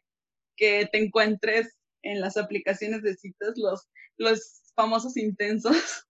que 0.57 0.89
te 0.91 1.05
encuentres 1.05 1.77
en 2.03 2.21
las 2.21 2.37
aplicaciones 2.37 3.03
de 3.03 3.17
citas, 3.17 3.53
los, 3.57 3.89
los 4.17 4.63
famosos 4.75 5.17
intensos? 5.17 5.77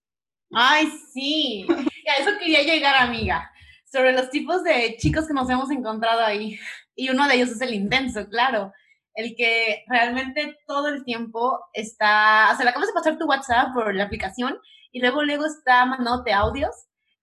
Ay, 0.53 0.91
sí. 1.13 1.67
a 2.09 2.23
eso 2.23 2.39
quería 2.39 2.63
llegar, 2.63 2.97
amiga. 2.97 3.51
Sobre 3.85 4.13
los 4.13 4.31
tipos 4.31 4.63
de 4.65 4.97
chicos 4.99 5.27
que 5.27 5.35
nos 5.35 5.49
hemos 5.51 5.71
encontrado 5.71 6.25
ahí. 6.25 6.59
Y 6.95 7.11
uno 7.11 7.27
de 7.29 7.35
ellos 7.37 7.51
es 7.51 7.61
el 7.61 7.75
intenso, 7.75 8.29
claro. 8.29 8.73
El 9.15 9.35
que 9.37 9.85
realmente 9.89 10.59
todo 10.67 10.89
el 10.89 11.05
tiempo 11.05 11.59
está, 11.73 12.51
o 12.53 12.57
sea, 12.57 12.65
le 12.65 12.71
acabas 12.71 12.89
de 12.89 12.95
pasar 12.95 13.19
tu 13.19 13.27
WhatsApp 13.27 13.75
por 13.75 13.95
la 13.95 14.05
aplicación 14.05 14.59
y 14.93 15.01
luego 15.01 15.23
luego 15.23 15.47
está 15.47 15.85
mandándote 15.85 16.33
audios 16.33 16.75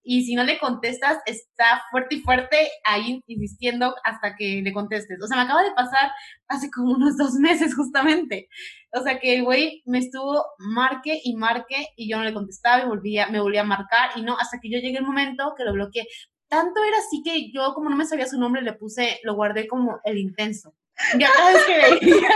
y 0.10 0.24
si 0.24 0.36
no 0.36 0.46
le 0.46 0.58
contestas, 0.58 1.18
está 1.26 1.84
fuerte 1.92 2.16
y 2.16 2.22
fuerte 2.22 2.72
ahí 2.86 3.22
insistiendo 3.28 3.94
hasta 4.06 4.38
que 4.38 4.62
le 4.64 4.72
contestes. 4.72 5.22
O 5.22 5.28
sea, 5.28 5.36
me 5.36 5.44
acaba 5.44 5.64
de 5.64 5.74
pasar 5.74 6.12
hace 6.48 6.72
como 6.72 6.94
unos 6.94 7.18
dos 7.18 7.34
meses 7.34 7.76
justamente. 7.76 8.48
O 8.94 9.04
sea, 9.04 9.20
que 9.20 9.36
el 9.36 9.44
güey 9.44 9.84
me 9.86 9.98
estuvo 9.98 10.46
marque 10.60 11.20
y 11.22 11.36
marque 11.36 11.90
y 11.98 12.10
yo 12.10 12.18
no 12.18 12.24
le 12.24 12.34
contestaba 12.34 12.84
y 12.84 12.88
volvía, 12.88 13.28
me 13.28 13.42
volvía 13.42 13.62
a 13.62 13.66
marcar 13.66 14.12
y 14.16 14.22
no, 14.22 14.38
hasta 14.40 14.60
que 14.62 14.70
yo 14.70 14.80
llegué 14.80 15.00
el 15.00 15.06
momento 15.06 15.54
que 15.58 15.66
lo 15.66 15.74
bloqueé. 15.74 16.08
Tanto 16.48 16.82
era 16.86 17.00
así 17.00 17.22
que 17.22 17.52
yo, 17.52 17.74
como 17.74 17.90
no 17.90 17.98
me 17.98 18.06
sabía 18.06 18.28
su 18.28 18.40
nombre, 18.40 18.62
le 18.62 18.72
puse, 18.72 19.20
lo 19.24 19.36
guardé 19.36 19.68
como 19.68 20.00
el 20.06 20.18
intenso. 20.18 20.74
Ya 21.20 21.30
cada 21.36 21.52
vez 21.52 21.66
que 21.66 21.78
veía 22.08 22.30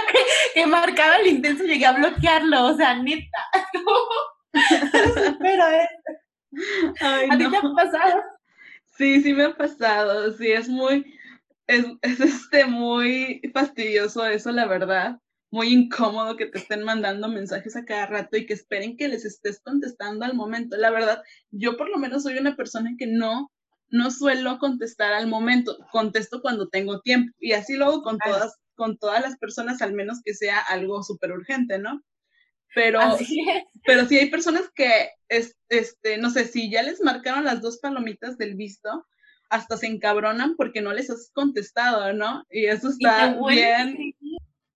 que, 0.54 0.66
marcaba 0.66 1.16
el 1.16 1.28
intenso, 1.28 1.64
llegué 1.64 1.86
a 1.86 1.94
bloquearlo, 1.94 2.66
o 2.66 2.76
sea, 2.76 3.02
neta. 3.02 3.40
Pero 5.40 5.64
es, 6.52 7.02
¿A 7.02 7.38
ti 7.38 7.50
te 7.50 7.58
ha 7.58 7.62
pasado? 7.62 8.22
Sí, 8.98 9.22
sí 9.22 9.34
me 9.34 9.46
ha 9.46 9.56
pasado. 9.56 10.34
Sí, 10.34 10.52
es 10.52 10.70
muy, 10.70 11.18
es, 11.68 11.86
este, 12.02 12.66
muy 12.66 13.42
fastidioso 13.54 14.26
eso, 14.26 14.52
la 14.52 14.68
verdad. 14.68 15.20
Muy 15.50 15.74
incómodo 15.74 16.38
que 16.38 16.46
te 16.46 16.60
estén 16.60 16.84
mandando 16.84 17.28
mensajes 17.28 17.76
a 17.76 17.84
cada 17.84 18.06
rato 18.06 18.38
y 18.38 18.46
que 18.46 18.54
esperen 18.54 18.96
que 18.96 19.10
les 19.10 19.26
estés 19.26 19.60
contestando 19.62 20.24
al 20.24 20.34
momento. 20.34 20.78
La 20.78 20.92
verdad, 20.92 21.22
yo 21.50 21.76
por 21.76 21.90
lo 21.90 21.98
menos 21.98 22.24
soy 22.24 22.38
una 22.38 22.56
persona 22.56 22.92
que 22.98 23.08
no, 23.08 23.52
no 23.90 24.12
suelo 24.12 24.60
contestar 24.60 25.14
al 25.14 25.28
momento. 25.28 25.78
Contesto 25.92 26.42
cuando 26.42 26.70
tengo 26.70 27.02
tiempo 27.02 27.34
y 27.40 27.52
así 27.52 27.76
lo 27.76 27.86
hago 27.86 28.02
con 28.02 28.18
todas, 28.18 28.58
con 28.76 28.98
todas 28.98 29.22
las 29.22 29.38
personas, 29.38 29.82
al 29.82 29.94
menos 29.94 30.22
que 30.24 30.34
sea 30.34 30.60
algo 30.60 31.04
súper 31.04 31.34
urgente, 31.34 31.80
¿no? 31.80 32.02
Pero, 32.74 33.00
pero 33.86 34.06
sí 34.06 34.18
hay 34.18 34.30
personas 34.30 34.70
que, 34.74 35.10
este, 35.28 36.18
no 36.18 36.30
sé, 36.30 36.46
si 36.46 36.70
ya 36.70 36.84
les 36.84 37.02
marcaron 37.02 37.46
las 37.46 37.62
dos 37.62 37.80
palomitas 37.80 38.38
del 38.38 38.56
visto, 38.56 39.06
hasta 39.50 39.76
se 39.76 39.88
encabronan 39.88 40.56
porque 40.56 40.82
no 40.82 40.94
les 40.94 41.10
has 41.10 41.30
contestado, 41.34 42.14
¿no? 42.14 42.46
Y 42.50 42.66
eso 42.66 42.90
está 42.90 43.38
bien, 43.48 44.16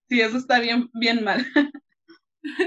sí, 0.10 0.22
eso 0.22 0.38
está 0.38 0.60
bien, 0.60 0.90
bien 0.94 1.24
mal. 1.24 1.46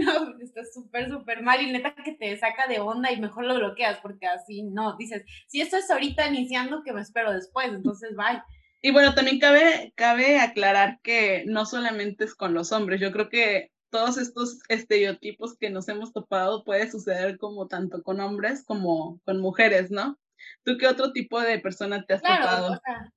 No, 0.03 0.37
está 0.41 0.63
súper, 0.65 1.09
súper 1.09 1.41
mal 1.41 1.63
y 1.63 1.71
neta 1.71 1.95
que 1.95 2.11
te 2.11 2.37
saca 2.37 2.67
de 2.67 2.81
onda 2.81 3.13
y 3.13 3.21
mejor 3.21 3.45
lo 3.45 3.55
bloqueas 3.55 4.01
porque 4.01 4.27
así 4.27 4.65
no, 4.65 4.97
dices, 4.97 5.23
si 5.47 5.61
esto 5.61 5.77
es 5.77 5.89
ahorita 5.89 6.27
iniciando, 6.27 6.83
que 6.83 6.93
me 6.93 7.01
espero 7.01 7.33
después, 7.33 7.69
entonces 7.69 8.17
bye. 8.17 8.43
Y 8.83 8.91
bueno, 8.91 9.15
también 9.15 9.39
cabe, 9.39 9.93
cabe 9.95 10.41
aclarar 10.41 10.99
que 11.03 11.45
no 11.47 11.65
solamente 11.65 12.25
es 12.25 12.35
con 12.35 12.55
los 12.55 12.73
hombres, 12.73 13.01
yo 13.01 13.13
creo 13.13 13.29
que 13.29 13.71
todos 13.91 14.19
estos 14.19 14.59
estereotipos 14.69 15.57
que 15.57 15.71
nos 15.71 15.89
hemos 15.89 16.13
topado 16.13 16.65
puede 16.65 16.91
suceder 16.91 17.39
como 17.39 17.67
tanto 17.69 18.03
con 18.03 18.21
hombres 18.21 18.65
como 18.65 19.21
con 19.25 19.41
mujeres, 19.41 19.91
¿no? 19.91 20.19
¿Tú 20.65 20.77
qué 20.79 20.87
otro 20.87 21.13
tipo 21.13 21.41
de 21.41 21.59
persona 21.59 22.05
te 22.05 22.15
has 22.15 22.23
topado? 22.23 22.73
O 22.73 22.81
sea, 22.85 23.13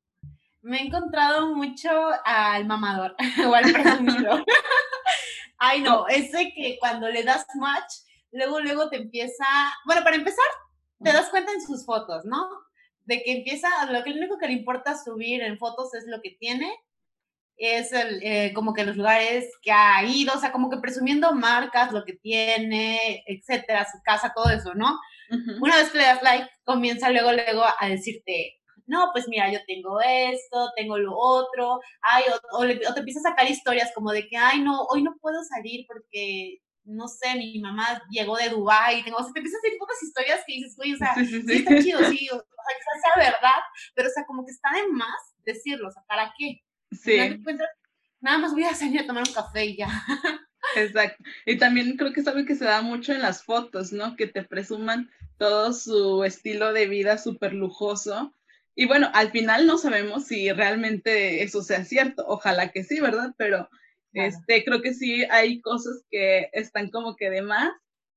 me 0.62 0.78
he 0.78 0.88
encontrado 0.88 1.56
mucho 1.56 1.90
al 2.26 2.66
mamador 2.66 3.16
o 3.48 3.54
al 3.54 3.72
presumido. 3.72 4.44
Ay, 5.58 5.82
no, 5.82 6.08
ese 6.08 6.54
que 6.56 6.78
cuando 6.80 7.08
le 7.10 7.24
das 7.24 7.46
match, 7.56 7.94
luego, 8.32 8.60
luego 8.60 8.90
te 8.90 8.98
empieza, 8.98 9.46
bueno, 9.86 10.04
para 10.04 10.16
empezar, 10.16 10.46
te 11.04 11.12
das 11.12 11.30
cuenta 11.30 11.52
en 11.52 11.62
sus 11.62 11.86
fotos, 11.86 12.26
¿no? 12.26 12.50
De 13.06 13.22
que 13.22 13.38
empieza, 13.38 13.68
lo 13.92 14.04
que 14.04 14.12
lo 14.12 14.18
único 14.18 14.38
que 14.38 14.48
le 14.48 14.54
importa 14.54 14.98
subir 14.98 15.42
en 15.42 15.58
fotos 15.58 15.94
es 15.94 16.06
lo 16.08 16.22
que 16.22 16.32
tiene 16.32 16.72
es 17.62 17.92
el, 17.92 18.20
eh, 18.24 18.54
como 18.54 18.74
que 18.74 18.84
los 18.84 18.98
lugares 18.98 19.46
que 19.62 19.72
ha 19.72 20.04
ido, 20.04 20.34
o 20.34 20.40
sea, 20.40 20.52
como 20.52 20.70
que 20.70 20.78
presumiendo 20.78 21.32
marcas, 21.34 21.92
lo 21.92 22.04
que 22.04 22.14
tiene, 22.14 23.24
etcétera, 23.28 23.86
su 23.86 24.02
casa, 24.04 24.34
todo 24.36 24.50
eso, 24.50 24.74
¿no? 24.74 25.00
Una 25.62 25.78
vez 25.78 25.92
que 25.92 26.00
le 26.00 26.04
das 26.06 26.24
like, 26.24 26.50
comienza 26.66 27.10
luego, 27.10 27.32
luego 27.32 27.64
a 27.80 27.88
decirte, 27.88 28.60
no, 28.88 29.12
pues 29.14 29.28
mira, 29.30 29.52
yo 29.52 29.60
tengo 29.66 30.02
esto, 30.02 30.72
tengo 30.76 30.98
lo 30.98 31.16
otro, 31.16 31.80
ay, 32.02 32.24
o, 32.52 32.66
te 32.66 33.00
empieza 33.00 33.20
a 33.20 33.32
sacar 33.32 33.50
historias 33.50 33.92
como 33.94 34.12
de 34.12 34.28
que, 34.28 34.36
ay, 34.36 34.60
no, 34.62 34.82
hoy 34.90 35.04
no 35.04 35.16
puedo 35.22 35.42
salir 35.44 35.86
porque, 35.88 36.58
no 36.84 37.08
sé, 37.08 37.36
mi 37.36 37.60
mamá 37.60 38.02
llegó 38.10 38.36
de 38.38 38.50
Dubái, 38.50 39.04
tengo, 39.04 39.18
o 39.18 39.24
sea, 39.24 39.32
te 39.32 39.40
empiezas 39.40 39.62
a 39.64 39.64
decir 39.64 39.80
pocas 39.80 40.04
historias 40.04 40.42
que 40.46 40.54
dices, 40.54 40.76
güey, 40.76 40.94
o 40.94 40.98
sea, 40.98 41.14
sí, 41.16 41.44
está 41.48 41.80
chido, 41.80 42.00
sí, 42.12 42.28
o 42.30 42.36
sea, 42.36 42.76
quizás 42.78 43.02
sea 43.02 43.32
verdad, 43.32 43.62
pero, 43.94 44.10
o 44.10 44.12
sea, 44.12 44.26
como 44.26 44.44
que 44.44 44.52
está 44.52 44.70
de 44.74 44.88
más 44.88 45.36
decirlo, 45.46 45.88
o 45.88 45.92
sea, 45.92 46.04
¿para 46.08 46.34
qué? 46.38 46.62
Sí. 47.04 47.18
nada 48.20 48.38
más 48.38 48.52
voy 48.52 48.64
a 48.64 48.76
salir 48.76 49.00
a 49.00 49.08
tomar 49.08 49.24
un 49.28 49.34
café 49.34 49.66
y 49.66 49.78
ya. 49.78 49.88
Exacto. 50.76 51.24
Y 51.46 51.58
también 51.58 51.98
creo 51.98 52.14
que 52.14 52.20
es 52.20 52.28
algo 52.28 52.46
que 52.46 52.56
se 52.56 52.66
da 52.66 52.82
mucho 52.82 53.14
en 53.14 53.22
las 53.22 53.44
fotos, 53.44 53.92
¿no? 53.92 54.16
Que 54.16 54.28
te 54.28 54.44
presuman 54.44 55.10
todo 55.38 55.74
su 55.74 56.24
estilo 56.24 56.74
de 56.74 56.88
vida 56.88 57.18
súper 57.18 57.54
lujoso. 57.54 58.36
Y 58.76 58.86
bueno, 58.86 59.10
al 59.14 59.32
final 59.32 59.66
no 59.66 59.78
sabemos 59.78 60.28
si 60.28 60.52
realmente 60.52 61.44
eso 61.44 61.64
sea 61.64 61.84
cierto. 61.84 62.26
Ojalá 62.28 62.70
que 62.70 62.84
sí, 62.84 63.00
¿verdad? 63.00 63.34
Pero 63.38 63.70
Este, 64.14 64.64
creo 64.66 64.82
que 64.82 64.94
sí 64.94 65.24
hay 65.32 65.62
cosas 65.62 66.04
que 66.12 66.50
están 66.54 66.90
como 66.90 67.16
que 67.16 67.30
de 67.30 67.42
más, 67.42 67.72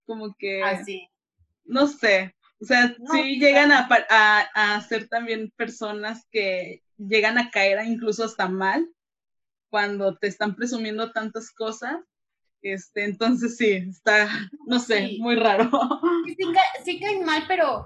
como 0.04 0.34
que... 0.36 0.62
Así. 0.62 1.06
Ah, 1.08 1.14
no 1.66 1.86
sé, 1.86 2.34
o 2.60 2.66
sea, 2.66 2.96
sí 3.12 3.38
llegan 3.38 3.72
a, 3.72 3.88
a, 4.54 4.80
ser 4.82 5.08
también 5.08 5.50
personas 5.56 6.26
que 6.30 6.82
llegan 6.98 7.38
a 7.38 7.50
caer 7.50 7.84
incluso 7.86 8.24
hasta 8.24 8.48
mal 8.48 8.88
cuando 9.68 10.16
te 10.16 10.28
están 10.28 10.54
presumiendo 10.54 11.12
tantas 11.12 11.50
cosas. 11.50 11.96
Este, 12.62 13.04
entonces 13.04 13.56
sí, 13.56 13.72
está, 13.72 14.28
no 14.66 14.78
sé, 14.78 15.16
muy 15.18 15.36
raro. 15.36 15.70
Sí, 16.26 16.36
sí, 16.84 17.00
caen 17.00 17.24
mal, 17.24 17.44
pero, 17.46 17.84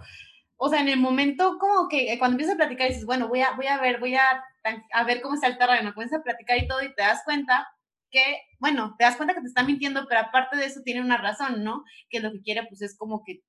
o 0.57 0.69
sea, 0.69 0.81
en 0.81 0.89
el 0.89 1.01
momento 1.01 1.59
como 1.59 1.89
que 1.89 2.17
cuando 2.19 2.35
empiezas 2.35 2.55
a 2.55 2.59
platicar 2.59 2.89
dices, 2.89 3.05
bueno, 3.05 3.27
voy 3.29 3.41
a, 3.41 3.53
voy 3.53 3.67
a 3.67 3.81
ver, 3.81 3.99
voy 3.99 4.15
a, 4.15 4.45
a 4.93 5.05
ver 5.05 5.21
cómo 5.21 5.35
está 5.35 5.49
el 5.49 5.59
terreno, 5.59 5.95
comienzas 5.95 6.21
a 6.21 6.23
platicar 6.23 6.59
y 6.59 6.69
todo 6.69 6.83
y 6.83 6.95
te 6.95 7.03
das 7.03 7.23
cuenta 7.25 7.67
que, 8.11 8.41
bueno, 8.59 8.95
te 8.99 9.05
das 9.05 9.17
cuenta 9.17 9.35
que 9.35 9.41
te 9.41 9.47
están 9.47 9.67
mintiendo, 9.67 10.07
pero 10.09 10.21
aparte 10.21 10.57
de 10.57 10.67
eso 10.67 10.81
tiene 10.85 11.01
una 11.01 11.17
razón, 11.17 11.63
¿no? 11.63 11.85
Que 12.11 12.21
lo 12.21 12.33
que 12.33 12.43
quiere 12.43 12.67
pues 12.69 12.83
es 12.83 12.97
como 12.97 13.23
que 13.25 13.43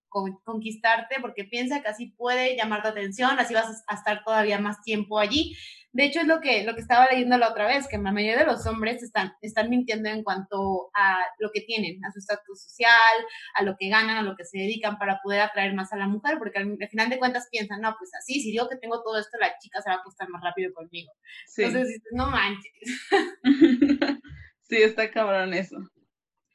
conquistarte 0.44 1.18
porque 1.22 1.46
piensa 1.46 1.82
que 1.82 1.88
así 1.88 2.08
puede 2.18 2.56
llamar 2.56 2.82
tu 2.82 2.90
atención, 2.90 3.40
así 3.40 3.54
vas 3.54 3.84
a 3.88 3.96
estar 3.96 4.24
todavía 4.24 4.60
más 4.60 4.82
tiempo 4.82 5.20
allí. 5.20 5.56
De 5.92 6.06
hecho, 6.06 6.20
es 6.22 6.28
lo 6.28 6.40
que, 6.40 6.64
lo 6.64 6.76
que 6.76 6.82
estaba 6.82 7.08
leyendo 7.08 7.38
la 7.40 7.50
otra 7.50 7.66
vez, 7.66 7.88
que 7.88 7.98
la 7.98 8.12
mayoría 8.12 8.38
de 8.38 8.46
los 8.46 8.68
hombres 8.68 9.02
están, 9.02 9.34
están 9.42 9.72
mintiendo 9.72 10.08
en 10.10 10.24
cuanto 10.24 10.92
a 10.94 11.18
lo 11.40 11.50
que 11.52 11.62
tienen, 11.62 12.04
a 12.06 12.12
su 12.12 12.20
estatus 12.20 12.62
social, 12.62 13.26
a 13.56 13.64
lo 13.64 13.76
que 13.76 13.90
ganan, 13.90 14.18
a 14.18 14.22
lo 14.22 14.36
que 14.36 14.46
se 14.46 14.60
dedican 14.60 15.00
para 15.00 15.20
poder 15.24 15.42
atraer 15.42 15.74
más 15.74 15.92
a 15.92 15.98
la 15.98 16.08
mujer, 16.08 16.38
porque 16.38 16.60
al, 16.60 16.78
final 16.92 17.10
de 17.10 17.18
cuentas 17.18 17.48
piensan, 17.52 17.82
no, 17.82 17.96
pues 17.98 18.12
así, 18.14 18.40
si 18.40 18.52
digo 18.52 18.70
que 18.70 18.78
tengo 18.78 19.02
todo 19.02 19.18
esto, 19.18 19.40
la 19.40 19.58
chica 19.58 19.82
se 19.82 19.90
va 19.90 19.96
a 19.96 20.00
acostar 20.00 20.30
más 20.30 20.44
rápido 20.44 20.72
conmigo. 20.74 21.12
Entonces, 21.58 22.02
no 22.12 22.28
manches. 22.28 23.10
Sí, 24.70 24.78
está 24.78 25.10
cabrón 25.10 25.54
eso. 25.54 25.78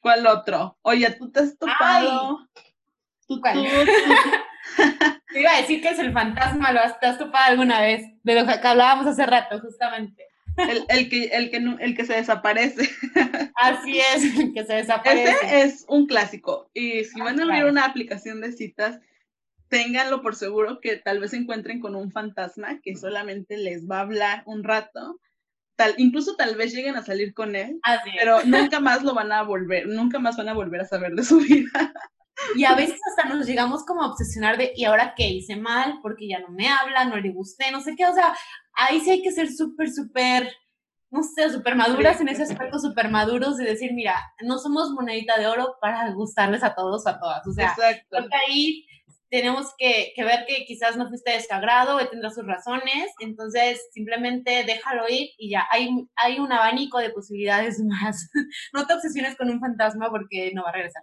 ¿Cuál 0.00 0.26
otro? 0.26 0.78
Oye, 0.83 1.11
tú 1.11 1.30
te 1.33 1.40
has 1.40 1.59
topado. 1.59 2.49
¿Tú, 3.26 3.40
¿Cuál? 3.40 3.66
Te 5.33 5.40
iba 5.40 5.50
a 5.50 5.61
decir 5.61 5.83
que 5.83 5.88
es 5.88 5.99
el 5.99 6.12
fantasma, 6.12 6.73
¿lo 6.73 6.80
has, 6.80 6.99
te 7.00 7.06
has 7.06 7.18
topado 7.18 7.44
alguna 7.50 7.80
vez? 7.80 8.06
De 8.23 8.35
lo 8.35 8.47
que 8.47 8.52
hablábamos 8.52 9.06
hace 9.06 9.26
rato, 9.26 9.61
justamente. 9.61 10.26
El, 10.56 10.85
el, 10.88 11.09
que, 11.09 11.25
el, 11.25 11.50
que, 11.50 11.56
el 11.56 11.97
que 11.97 12.04
se 12.04 12.14
desaparece. 12.14 12.88
Así 13.56 13.99
es, 13.99 14.38
el 14.38 14.54
que 14.54 14.64
se 14.64 14.75
desaparece. 14.75 15.33
Ese 15.42 15.62
es 15.62 15.85
un 15.88 16.06
clásico. 16.06 16.71
Y 16.73 17.04
si 17.04 17.21
van 17.21 17.40
a 17.40 17.44
abrir 17.44 17.64
una 17.64 17.85
aplicación 17.85 18.40
de 18.40 18.52
citas, 18.52 19.00
ténganlo 19.68 20.23
por 20.23 20.37
seguro 20.37 20.80
que 20.80 20.97
tal 20.97 21.18
vez 21.18 21.33
se 21.33 21.38
encuentren 21.38 21.80
con 21.80 21.97
un 21.97 22.12
fantasma 22.12 22.80
que 22.80 22.94
solamente 22.97 23.56
les 23.56 23.90
va 23.90 23.99
a 23.99 24.02
hablar 24.02 24.42
un 24.47 24.62
rato 24.62 25.21
tal, 25.76 25.95
incluso 25.99 26.37
tal 26.37 26.57
vez 26.57 26.73
lleguen 26.73 26.97
a 26.97 27.04
salir 27.04 27.35
con 27.35 27.57
él, 27.57 27.81
pero 28.19 28.45
nunca 28.45 28.81
más 28.81 29.02
lo 29.02 29.14
van 29.14 29.33
a 29.33 29.43
volver, 29.43 29.87
nunca 29.87 30.19
más 30.19 30.37
van 30.37 30.49
a 30.49 30.54
volver 30.54 30.83
a 30.83 30.87
saber 30.87 31.12
de 31.12 31.25
su 31.25 31.38
vida. 31.40 31.93
Y 32.57 32.64
a 32.64 32.75
veces 32.75 33.00
hasta 33.09 33.28
nos 33.28 33.47
llegamos 33.47 33.85
como 33.85 34.02
a 34.02 34.09
obsesionar 34.09 34.59
de, 34.59 34.73
¿y 34.75 34.85
ahora 34.85 35.14
qué 35.16 35.28
hice 35.28 35.57
mal? 35.57 36.00
Porque 36.02 36.28
ya 36.28 36.40
no 36.40 36.49
me 36.49 36.69
habla, 36.69 37.04
no 37.04 37.16
le 37.16 37.31
gusté, 37.31 37.71
no 37.71 37.81
sé 37.81 37.95
qué, 37.97 38.07
o 38.07 38.14
sea, 38.14 38.35
ahí 38.75 39.00
sí 39.00 39.11
hay 39.11 39.23
que 39.23 39.33
ser 39.33 39.50
súper, 39.50 39.90
súper, 39.90 40.52
no 41.11 41.23
sé, 41.23 41.50
súper 41.50 41.76
maduras 41.76 42.21
en 42.21 42.28
ese 42.28 42.43
aspecto, 42.43 42.78
súper 42.78 43.11
maduros 43.11 43.57
de 43.57 43.64
decir, 43.64 43.93
mira, 43.95 44.16
no 44.43 44.59
somos 44.59 44.90
monedita 44.90 45.38
de 45.38 45.47
oro 45.47 45.76
para 45.81 46.11
gustarles 46.12 46.62
a 46.64 46.75
todos, 46.75 47.07
a 47.07 47.19
todas, 47.19 47.47
o 47.47 47.52
sea, 47.52 47.69
Exacto. 47.71 48.16
ahí 48.49 48.85
tenemos 49.34 49.74
que, 49.76 50.12
ver 50.16 50.44
que 50.46 50.64
quizás 50.64 50.96
no 50.96 51.08
fuiste 51.08 51.32
de 51.32 51.38
él 51.38 52.08
tendrá 52.08 52.30
sus 52.30 52.46
razones, 52.46 53.10
entonces 53.18 53.80
simplemente 53.92 54.62
déjalo 54.64 55.08
ir 55.08 55.30
y 55.38 55.50
ya, 55.50 55.66
hay, 55.72 55.90
hay 56.14 56.38
un 56.38 56.52
abanico 56.52 56.98
de 56.98 57.10
posibilidades 57.10 57.80
más. 57.84 58.30
no 58.72 58.86
te 58.86 58.94
obsesiones 58.94 59.34
con 59.34 59.50
un 59.50 59.58
fantasma 59.58 60.08
porque 60.08 60.52
no 60.54 60.62
va 60.62 60.68
a 60.68 60.74
regresar. 60.74 61.02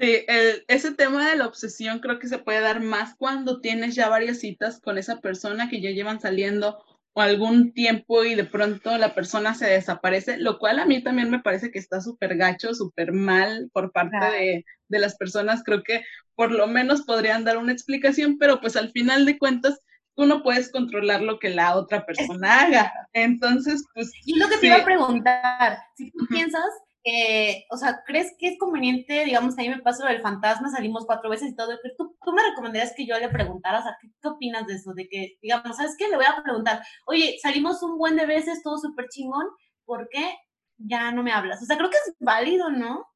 Sí, 0.00 0.24
ese 0.66 0.94
tema 0.94 1.30
de 1.30 1.36
la 1.36 1.46
obsesión 1.46 2.00
creo 2.00 2.18
que 2.18 2.26
se 2.26 2.38
puede 2.38 2.60
dar 2.60 2.80
más 2.80 3.14
cuando 3.14 3.60
tienes 3.60 3.94
ya 3.94 4.08
varias 4.08 4.40
citas 4.40 4.80
con 4.80 4.98
esa 4.98 5.20
persona 5.20 5.68
que 5.68 5.80
ya 5.80 5.90
llevan 5.90 6.20
saliendo 6.20 6.82
o 7.12 7.20
algún 7.20 7.72
tiempo 7.72 8.24
y 8.24 8.34
de 8.34 8.44
pronto 8.44 8.96
la 8.96 9.14
persona 9.14 9.54
se 9.54 9.66
desaparece, 9.66 10.38
lo 10.38 10.58
cual 10.58 10.78
a 10.78 10.86
mí 10.86 11.02
también 11.02 11.30
me 11.30 11.40
parece 11.40 11.70
que 11.70 11.78
está 11.78 12.00
súper 12.00 12.36
gacho, 12.36 12.74
súper 12.74 13.12
mal 13.12 13.68
por 13.72 13.92
parte 13.92 14.24
de, 14.24 14.64
de, 14.88 14.98
las 14.98 15.16
personas. 15.16 15.62
Creo 15.64 15.82
que 15.82 16.04
por 16.36 16.52
lo 16.52 16.66
menos 16.66 17.02
podrían 17.02 17.44
dar 17.44 17.58
una 17.58 17.72
explicación, 17.72 18.38
pero 18.38 18.60
pues 18.60 18.76
al 18.76 18.92
final 18.92 19.26
de 19.26 19.38
cuentas 19.38 19.80
tú 20.14 20.26
no 20.26 20.42
puedes 20.42 20.70
controlar 20.70 21.22
lo 21.22 21.38
que 21.38 21.50
la 21.50 21.76
otra 21.76 22.04
persona 22.04 22.60
haga. 22.60 22.92
Entonces, 23.12 23.84
pues... 23.94 24.10
Y 24.24 24.38
lo 24.38 24.48
que 24.48 24.58
te 24.58 24.66
iba 24.66 24.76
a 24.76 24.84
preguntar, 24.84 25.78
si 25.96 26.10
tú 26.12 26.26
piensas 26.28 26.62
eh, 27.04 27.64
o 27.70 27.76
sea, 27.76 28.02
¿crees 28.06 28.34
que 28.38 28.48
es 28.48 28.58
conveniente, 28.58 29.24
digamos, 29.24 29.58
a 29.58 29.62
mí 29.62 29.68
me 29.70 29.80
pasó 29.80 30.04
del 30.04 30.20
fantasma, 30.20 30.70
salimos 30.70 31.06
cuatro 31.06 31.30
veces 31.30 31.50
y 31.50 31.56
todo, 31.56 31.78
¿tú, 31.96 32.16
tú 32.22 32.32
me 32.32 32.42
recomendarías 32.42 32.92
que 32.94 33.06
yo 33.06 33.18
le 33.18 33.28
preguntara, 33.30 33.80
o 33.80 33.82
sea, 33.82 33.96
¿qué, 34.00 34.08
¿qué, 34.20 34.28
opinas 34.28 34.66
de 34.66 34.74
eso? 34.74 34.92
De 34.92 35.08
que, 35.08 35.38
digamos, 35.40 35.76
¿sabes 35.76 35.96
qué? 35.96 36.08
Le 36.08 36.16
voy 36.16 36.26
a 36.26 36.42
preguntar, 36.42 36.82
oye, 37.06 37.38
salimos 37.42 37.82
un 37.82 37.96
buen 37.96 38.16
de 38.16 38.26
veces, 38.26 38.62
todo 38.62 38.76
súper 38.76 39.08
chingón, 39.08 39.46
¿por 39.86 40.08
qué 40.10 40.36
ya 40.76 41.10
no 41.12 41.22
me 41.22 41.32
hablas? 41.32 41.62
O 41.62 41.64
sea, 41.64 41.76
creo 41.76 41.90
que 41.90 41.96
es 41.96 42.14
válido, 42.18 42.70
¿no? 42.70 43.06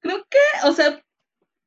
Creo 0.00 0.24
que, 0.30 0.66
o 0.68 0.72
sea, 0.72 1.02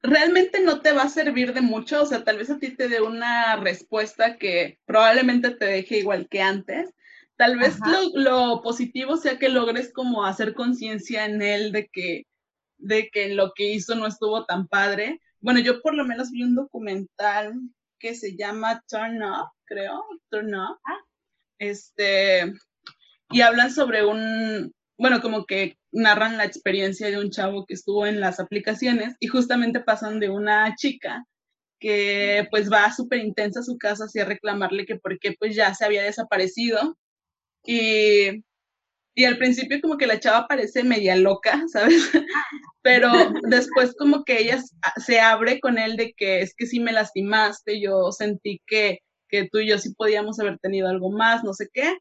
realmente 0.02 0.62
no 0.62 0.82
te 0.82 0.94
va 0.94 1.04
a 1.04 1.10
servir 1.10 1.54
de 1.54 1.62
mucho, 1.62 2.02
o 2.02 2.06
sea, 2.06 2.24
tal 2.24 2.38
vez 2.38 2.50
a 2.50 2.58
ti 2.58 2.76
te 2.76 2.90
dé 2.90 3.02
una 3.02 3.56
respuesta 3.58 4.38
que 4.38 4.80
probablemente 4.86 5.52
te 5.52 5.66
deje 5.66 6.00
igual 6.00 6.28
que 6.28 6.42
antes, 6.42 6.94
Tal 7.42 7.58
vez 7.58 7.80
lo, 8.14 8.62
positivo 8.62 9.18
sea 9.18 9.40
que 9.40 9.50
logres 9.50 9.92
como 9.92 10.26
hacer 10.26 10.54
conciencia 10.54 11.26
en 11.26 11.42
él 11.42 11.72
de 11.72 11.90
que, 11.92 12.28
de 12.78 13.10
que 13.12 13.30
lo 13.34 13.54
que 13.56 13.74
hizo 13.74 13.96
no 13.96 14.06
estuvo 14.06 14.46
tan 14.46 14.68
padre. 14.68 15.20
Bueno, 15.40 15.60
yo 15.60 15.82
por 15.82 15.96
lo 15.96 16.06
menos 16.06 16.30
vi 16.30 16.44
un 16.44 16.54
documental 16.54 17.54
que 17.98 18.14
se 18.14 18.38
llama 18.38 18.84
Turn 18.88 19.24
Up, 19.24 19.50
creo, 19.66 20.04
Turn 20.30 20.54
Up. 20.54 20.78
Ah. 20.86 21.00
Este, 21.58 22.54
y 23.32 23.42
hablan 23.42 23.72
sobre 23.72 24.06
un, 24.06 24.72
bueno, 25.00 25.20
como 25.20 25.48
que 25.48 25.80
narran 25.92 26.38
la 26.38 26.46
experiencia 26.46 27.10
de 27.10 27.18
un 27.18 27.32
chavo 27.32 27.66
que 27.66 27.74
estuvo 27.74 28.06
en 28.06 28.20
las 28.20 28.40
aplicaciones 28.40 29.16
y 29.20 29.26
justamente 29.26 29.80
pasan 29.80 30.20
de 30.20 30.30
una 30.30 30.76
chica 30.76 31.26
que 31.80 32.48
pues 32.52 32.72
va 32.72 32.94
súper 32.94 33.18
intensa 33.18 33.62
a 33.62 33.64
su 33.64 33.80
casa 33.80 34.06
así 34.06 34.20
a 34.20 34.26
reclamarle 34.26 34.86
que 34.86 34.98
porque 34.98 35.36
pues 35.40 35.56
ya 35.56 35.74
se 35.74 35.86
había 35.86 36.04
desaparecido 36.04 37.00
y, 37.64 38.44
y 39.16 39.26
al 39.26 39.38
principio 39.38 39.82
como 39.82 39.98
que 39.98 40.08
la 40.08 40.20
chava 40.20 40.48
parece 40.48 40.84
media 40.84 41.16
loca, 41.16 41.64
¿sabes? 41.72 42.12
Pero 42.82 43.12
después 43.50 43.96
como 43.98 44.24
que 44.24 44.40
ella 44.42 44.62
se 44.98 45.20
abre 45.20 45.60
con 45.60 45.78
él 45.78 45.98
de 45.98 46.14
que 46.14 46.42
es 46.42 46.56
que 46.56 46.66
sí 46.68 46.80
me 46.80 46.94
lastimaste, 46.94 47.82
yo 47.82 48.12
sentí 48.12 48.62
que, 48.68 49.00
que 49.30 49.48
tú 49.52 49.60
y 49.60 49.68
yo 49.70 49.78
sí 49.80 49.94
podíamos 49.96 50.40
haber 50.40 50.58
tenido 50.60 50.90
algo 50.90 51.12
más, 51.12 51.44
no 51.44 51.54
sé 51.54 51.68
qué. 51.74 51.98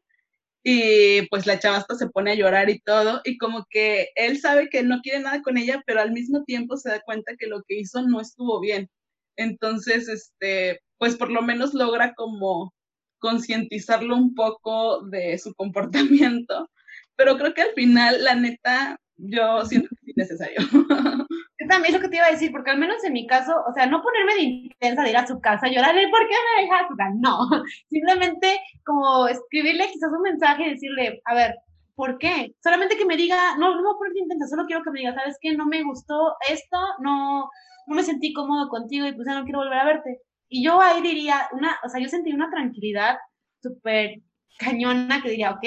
Y 0.63 1.27
pues 1.29 1.47
la 1.47 1.59
chava 1.59 1.77
hasta 1.77 1.95
se 1.95 2.09
pone 2.09 2.31
a 2.31 2.35
llorar 2.35 2.69
y 2.69 2.79
todo, 2.81 3.21
y 3.25 3.37
como 3.37 3.65
que 3.69 4.09
él 4.15 4.39
sabe 4.39 4.69
que 4.69 4.83
no 4.83 5.01
quiere 5.01 5.19
nada 5.21 5.41
con 5.41 5.57
ella, 5.57 5.81
pero 5.87 6.01
al 6.01 6.11
mismo 6.11 6.43
tiempo 6.43 6.77
se 6.77 6.89
da 6.89 7.01
cuenta 7.01 7.33
que 7.37 7.47
lo 7.47 7.63
que 7.63 7.79
hizo 7.79 8.03
no 8.03 8.21
estuvo 8.21 8.59
bien. 8.59 8.89
Entonces, 9.37 10.07
este, 10.07 10.81
pues 10.99 11.15
por 11.17 11.31
lo 11.31 11.41
menos 11.41 11.73
logra 11.73 12.13
como 12.15 12.73
concientizarlo 13.21 14.17
un 14.17 14.35
poco 14.35 15.05
de 15.07 15.37
su 15.37 15.53
comportamiento, 15.53 16.69
pero 17.15 17.37
creo 17.37 17.53
que 17.53 17.61
al 17.61 17.73
final, 17.73 18.23
la 18.23 18.35
neta, 18.35 18.99
yo 19.15 19.63
siento 19.65 19.89
que 19.89 20.11
es 20.11 20.17
necesario. 20.17 20.57
Yo 21.61 21.67
también 21.67 21.93
es 21.93 22.01
lo 22.01 22.01
que 22.01 22.09
te 22.09 22.15
iba 22.15 22.25
a 22.25 22.31
decir, 22.31 22.51
porque 22.51 22.71
al 22.71 22.79
menos 22.79 23.03
en 23.03 23.13
mi 23.13 23.27
caso, 23.27 23.53
o 23.69 23.71
sea, 23.73 23.85
no 23.85 24.01
ponerme 24.01 24.33
de 24.33 24.41
intensa 24.41 25.03
de 25.03 25.11
ir 25.11 25.17
a 25.17 25.27
su 25.27 25.39
casa, 25.39 25.67
llorarle, 25.67 26.09
¿por 26.09 26.27
qué 26.27 26.33
me 26.33 26.63
dejas? 26.63 26.89
O 26.91 26.95
sea, 26.95 27.11
no, 27.15 27.37
simplemente 27.87 28.59
como 28.83 29.27
escribirle 29.27 29.91
quizás 29.93 30.09
un 30.11 30.23
mensaje 30.23 30.65
y 30.65 30.69
decirle, 30.71 31.21
a 31.23 31.35
ver, 31.35 31.55
¿por 31.93 32.17
qué? 32.17 32.55
Solamente 32.63 32.97
que 32.97 33.05
me 33.05 33.15
diga, 33.15 33.37
no, 33.59 33.75
no 33.75 33.75
me 33.75 33.81
voy 33.83 33.93
a 33.93 33.97
poner 33.99 34.13
de 34.13 34.19
intensa, 34.21 34.47
solo 34.47 34.65
quiero 34.65 34.81
que 34.81 34.89
me 34.89 35.01
diga, 35.01 35.13
¿sabes 35.13 35.37
qué? 35.39 35.55
No 35.55 35.67
me 35.67 35.83
gustó 35.83 36.33
esto, 36.49 36.77
no, 36.99 37.47
no 37.85 37.95
me 37.95 38.01
sentí 38.01 38.33
cómodo 38.33 38.67
contigo 38.67 39.05
y 39.05 39.13
pues 39.13 39.27
ya 39.27 39.37
no 39.37 39.43
quiero 39.43 39.59
volver 39.59 39.77
a 39.77 39.85
verte. 39.85 40.19
Y 40.53 40.65
yo 40.65 40.81
ahí 40.81 41.01
diría, 41.01 41.47
una, 41.53 41.79
o 41.81 41.87
sea, 41.87 42.01
yo 42.01 42.09
sentí 42.09 42.33
una 42.33 42.49
tranquilidad 42.49 43.15
súper 43.63 44.21
cañona 44.59 45.21
que 45.23 45.29
diría, 45.29 45.51
ok, 45.51 45.63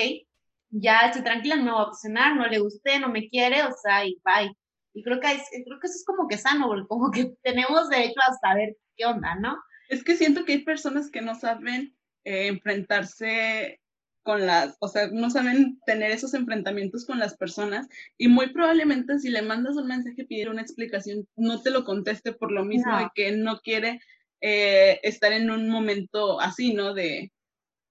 ya 0.69 1.07
estoy 1.07 1.23
tranquila, 1.23 1.57
no 1.57 1.65
me 1.65 1.71
voy 1.71 1.81
a 1.81 1.85
obsesionar, 1.85 2.37
no 2.37 2.47
le 2.47 2.59
gusté, 2.59 2.99
no 2.99 3.09
me 3.09 3.27
quiere, 3.31 3.63
o 3.63 3.73
sea, 3.73 4.05
y 4.05 4.21
bye. 4.23 4.55
Y 4.93 5.03
creo 5.03 5.21
que, 5.21 5.29
creo 5.29 5.81
que 5.81 5.87
eso 5.87 5.97
es 5.97 6.05
como 6.05 6.29
que 6.29 6.37
sano, 6.37 6.67
porque 6.67 6.87
como 6.87 7.11
que 7.11 7.33
tenemos 7.43 7.89
derecho 7.89 8.21
a 8.21 8.35
saber 8.35 8.77
qué 8.95 9.07
onda, 9.07 9.35
¿no? 9.37 9.57
Es 9.89 10.05
que 10.05 10.17
siento 10.17 10.45
que 10.45 10.53
hay 10.53 10.65
personas 10.65 11.11
que 11.11 11.23
no 11.23 11.35
saben 11.35 11.97
eh, 12.25 12.49
enfrentarse 12.49 13.81
con 14.23 14.47
las, 14.47 14.77
o 14.81 14.89
sea, 14.89 15.09
no 15.09 15.31
saben 15.31 15.81
tener 15.87 16.11
esos 16.11 16.35
enfrentamientos 16.35 17.07
con 17.07 17.19
las 17.19 17.39
personas 17.39 17.89
y 18.19 18.29
muy 18.29 18.53
probablemente 18.53 19.19
si 19.19 19.31
le 19.31 19.41
mandas 19.41 19.77
un 19.77 19.87
mensaje 19.87 20.25
pedir 20.25 20.51
una 20.51 20.63
explicación, 20.63 21.27
no 21.37 21.63
te 21.63 21.71
lo 21.71 21.85
conteste 21.85 22.33
por 22.33 22.53
lo 22.53 22.65
mismo 22.65 22.99
de 22.99 23.09
que 23.15 23.33
no 23.33 23.61
quiere 23.61 24.01
eh, 24.47 25.01
estar 25.03 25.33
en 25.33 25.51
un 25.51 25.71
momento 25.71 26.39
así, 26.39 26.75
¿no? 26.75 26.93
De, 26.93 27.33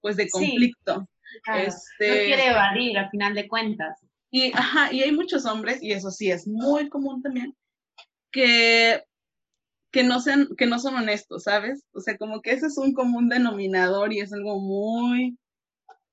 pues, 0.01 0.15
de 0.17 0.29
conflicto. 0.29 1.09
Este... 1.55 2.07
No 2.09 2.25
quiere 2.25 2.47
evadir, 2.49 2.95
al 2.95 3.09
final 3.09 3.33
de 3.33 3.47
cuentas. 3.47 3.99
Y, 4.29 4.55
ajá, 4.55 4.93
y 4.93 5.01
hay 5.01 5.11
muchos 5.11 5.47
hombres, 5.47 5.81
y 5.81 5.93
eso 5.93 6.11
sí 6.11 6.29
es 6.29 6.47
muy 6.47 6.89
común 6.89 7.23
también, 7.23 7.55
que, 8.31 9.03
que, 9.91 10.03
no 10.03 10.19
sean, 10.19 10.47
que 10.55 10.67
no 10.67 10.77
son 10.77 10.93
honestos, 10.93 11.41
¿sabes? 11.41 11.85
O 11.91 11.99
sea, 11.99 12.17
como 12.17 12.39
que 12.41 12.51
ese 12.51 12.67
es 12.67 12.77
un 12.77 12.93
común 12.93 13.29
denominador 13.29 14.13
y 14.13 14.19
es 14.19 14.31
algo 14.31 14.59
muy, 14.59 15.35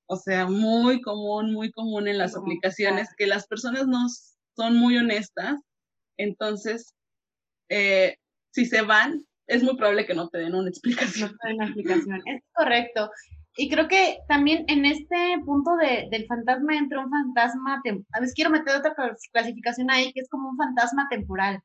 o 0.06 0.16
sea, 0.16 0.46
muy 0.46 1.02
común, 1.02 1.52
muy 1.52 1.70
común 1.70 2.08
en 2.08 2.16
las 2.16 2.34
aplicaciones, 2.34 3.08
que 3.18 3.26
las 3.26 3.46
personas 3.46 3.86
no 3.86 4.06
son 4.56 4.76
muy 4.76 4.96
honestas, 4.96 5.60
entonces, 6.16 6.94
eh, 7.68 8.16
si 8.52 8.64
se 8.64 8.80
van, 8.80 9.26
es 9.50 9.62
muy 9.62 9.76
probable 9.76 10.06
que 10.06 10.14
no 10.14 10.28
te 10.28 10.38
den 10.38 10.54
una 10.54 10.68
explicación. 10.68 11.30
No 11.32 11.36
te 11.38 11.48
den 11.48 11.56
una 11.56 11.64
explicación, 11.66 12.22
es 12.26 12.42
correcto. 12.52 13.10
Y 13.56 13.68
creo 13.68 13.88
que 13.88 14.18
también 14.28 14.64
en 14.68 14.84
este 14.86 15.36
punto 15.44 15.76
de, 15.76 16.08
del 16.10 16.26
fantasma 16.26 16.76
entra 16.76 17.04
un 17.04 17.10
fantasma, 17.10 17.82
a 18.12 18.20
veces 18.20 18.34
quiero 18.34 18.50
meter 18.50 18.76
otra 18.76 18.94
clasificación 19.32 19.90
ahí, 19.90 20.12
que 20.12 20.20
es 20.20 20.28
como 20.28 20.50
un 20.50 20.56
fantasma 20.56 21.08
temporal, 21.10 21.60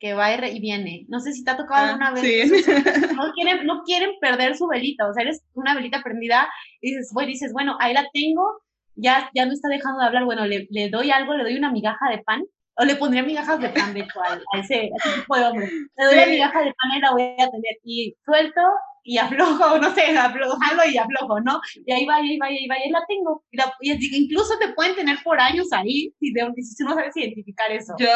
que 0.00 0.14
va 0.14 0.34
y 0.34 0.60
viene. 0.60 1.06
No 1.08 1.20
sé 1.20 1.32
si 1.32 1.44
te 1.44 1.52
ha 1.52 1.56
tocado 1.56 1.86
ah, 1.86 1.88
alguna 1.90 2.12
vez. 2.12 2.22
Sí. 2.22 2.64
No 3.16 3.32
quieren, 3.32 3.66
no 3.66 3.82
quieren 3.84 4.10
perder 4.20 4.56
su 4.56 4.66
velita, 4.66 5.08
o 5.08 5.14
sea, 5.14 5.22
eres 5.22 5.42
una 5.54 5.74
velita 5.74 6.02
prendida 6.02 6.48
y 6.80 6.90
dices, 6.90 7.10
bueno, 7.12 7.28
dices, 7.28 7.52
bueno, 7.52 7.76
ahí 7.80 7.94
la 7.94 8.06
tengo, 8.12 8.60
ya, 8.96 9.30
ya 9.34 9.46
no 9.46 9.52
está 9.52 9.68
dejando 9.68 10.00
de 10.00 10.06
hablar, 10.06 10.24
bueno, 10.24 10.46
le, 10.46 10.66
le 10.70 10.88
doy 10.88 11.10
algo, 11.10 11.34
le 11.34 11.44
doy 11.44 11.56
una 11.56 11.70
migaja 11.70 12.10
de 12.10 12.18
pan, 12.18 12.44
o 12.80 12.84
le 12.84 12.96
pondría 12.96 13.22
migajas 13.22 13.60
de 13.60 13.68
pan, 13.68 13.92
de 13.92 14.00
hecho, 14.00 14.20
a, 14.22 14.58
ese, 14.58 14.90
tipo 15.14 15.36
de 15.36 15.44
hombre. 15.44 15.68
Le 15.98 16.04
doy 16.04 16.14
una 16.14 16.26
migaja 16.26 16.60
de 16.60 16.72
pan 16.72 16.96
y 16.96 17.00
la 17.00 17.10
voy 17.12 17.22
a 17.22 17.50
tener. 17.50 17.76
Y 17.84 18.16
suelto 18.24 18.60
y 19.04 19.18
aflojo, 19.18 19.78
no 19.82 19.94
sé, 19.94 20.16
aflojo 20.16 20.58
y 20.90 20.96
aflojo, 20.96 21.40
¿no? 21.40 21.60
Y 21.84 21.92
ahí 21.92 22.06
va, 22.06 22.22
y 22.22 22.30
ahí 22.30 22.38
va, 22.38 22.50
y 22.50 22.56
ahí 22.56 22.68
va, 22.68 22.78
y 22.78 22.82
ahí 22.84 22.90
la 22.90 23.04
tengo. 23.06 23.44
Y, 23.50 23.58
la, 23.58 23.70
incluso 23.82 24.58
te 24.58 24.68
pueden 24.68 24.94
tener 24.94 25.18
por 25.22 25.38
años 25.38 25.66
ahí 25.72 26.14
si, 26.18 26.32
de, 26.32 26.50
si 26.62 26.82
no 26.84 26.94
sabes 26.94 27.14
identificar 27.14 27.70
eso. 27.70 27.94
Yo, 27.98 28.08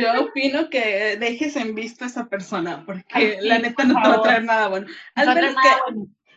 yo 0.00 0.22
opino 0.22 0.70
que 0.70 1.16
dejes 1.18 1.56
en 1.56 1.74
visto 1.74 2.04
a 2.04 2.06
esa 2.06 2.28
persona, 2.28 2.84
porque 2.86 3.38
la 3.40 3.58
neta 3.58 3.82
no 3.82 4.00
te 4.00 4.08
va 4.08 4.14
a 4.14 4.22
traer 4.22 4.44
nada 4.44 4.68
bueno. 4.68 4.86
Al 5.16 5.34
menos 5.34 5.54
que, 5.56 5.68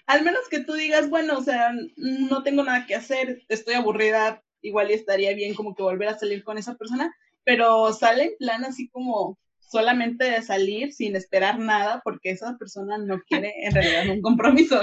Al 0.07 0.23
menos 0.23 0.41
que 0.49 0.61
tú 0.61 0.73
digas, 0.73 1.07
bueno, 1.07 1.37
o 1.37 1.41
sea, 1.43 1.71
no 1.97 2.41
tengo 2.41 2.63
nada 2.63 2.87
que 2.87 2.95
hacer, 2.95 3.43
estoy 3.47 3.75
aburrida, 3.75 4.41
igual 4.61 4.89
estaría 4.89 5.35
bien 5.35 5.53
como 5.53 5.75
que 5.75 5.83
volver 5.83 6.09
a 6.09 6.17
salir 6.17 6.43
con 6.43 6.57
esa 6.57 6.73
persona, 6.73 7.15
pero 7.45 7.93
sale 7.93 8.23
en 8.23 8.37
plan 8.37 8.65
así 8.65 8.89
como 8.89 9.37
solamente 9.59 10.25
de 10.25 10.41
salir 10.41 10.93
sin 10.93 11.15
esperar 11.15 11.59
nada 11.59 12.01
porque 12.03 12.31
esa 12.31 12.57
persona 12.57 12.97
no 12.97 13.21
quiere 13.27 13.53
en 13.65 13.73
realidad 13.73 14.09
un 14.15 14.21
compromiso. 14.21 14.79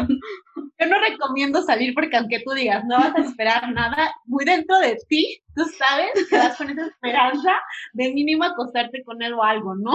Yo 0.78 0.86
no 0.86 0.98
recomiendo 0.98 1.62
salir 1.62 1.94
porque 1.94 2.16
aunque 2.16 2.40
tú 2.40 2.52
digas 2.52 2.84
no 2.86 2.98
vas 2.98 3.14
a 3.14 3.20
esperar 3.20 3.72
nada, 3.72 4.14
muy 4.24 4.44
dentro 4.44 4.78
de 4.78 4.96
ti, 5.08 5.42
tú 5.54 5.64
sabes 5.78 6.10
que 6.28 6.36
vas 6.36 6.56
con 6.56 6.70
esa 6.70 6.86
esperanza 6.86 7.52
de 7.92 8.12
mínimo 8.12 8.44
acostarte 8.44 9.02
con 9.04 9.22
él 9.22 9.34
o 9.34 9.42
algo, 9.42 9.74
¿no? 9.76 9.92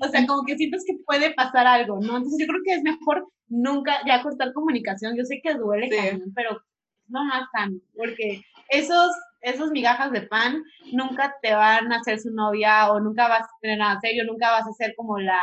O 0.00 0.08
sea, 0.08 0.26
como 0.26 0.44
que 0.44 0.56
sientes 0.56 0.82
que 0.86 0.96
puede 1.04 1.34
pasar 1.34 1.66
algo, 1.66 2.00
¿no? 2.00 2.16
Entonces 2.16 2.38
yo 2.40 2.46
creo 2.46 2.62
que 2.64 2.72
es 2.72 2.82
mejor 2.82 3.28
nunca 3.48 4.00
ya 4.06 4.22
cortar 4.22 4.52
comunicación. 4.54 5.16
Yo 5.16 5.24
sé 5.24 5.40
que 5.42 5.54
duele, 5.54 5.90
pero 6.34 6.60
no 7.08 7.24
más 7.24 7.48
tan, 7.52 7.80
porque 7.94 8.42
esos 8.70 9.10
esos 9.42 9.70
migajas 9.70 10.12
de 10.12 10.22
pan 10.22 10.62
nunca 10.92 11.34
te 11.42 11.52
van 11.54 11.92
a 11.92 11.96
hacer 11.96 12.18
su 12.20 12.30
novia 12.30 12.90
o 12.92 13.00
nunca 13.00 13.28
vas 13.28 13.42
a 13.42 13.58
tener 13.60 13.78
nada 13.78 14.00
serio, 14.00 14.24
nunca 14.24 14.50
vas 14.50 14.66
a 14.66 14.72
ser 14.72 14.94
como 14.96 15.18
la, 15.18 15.40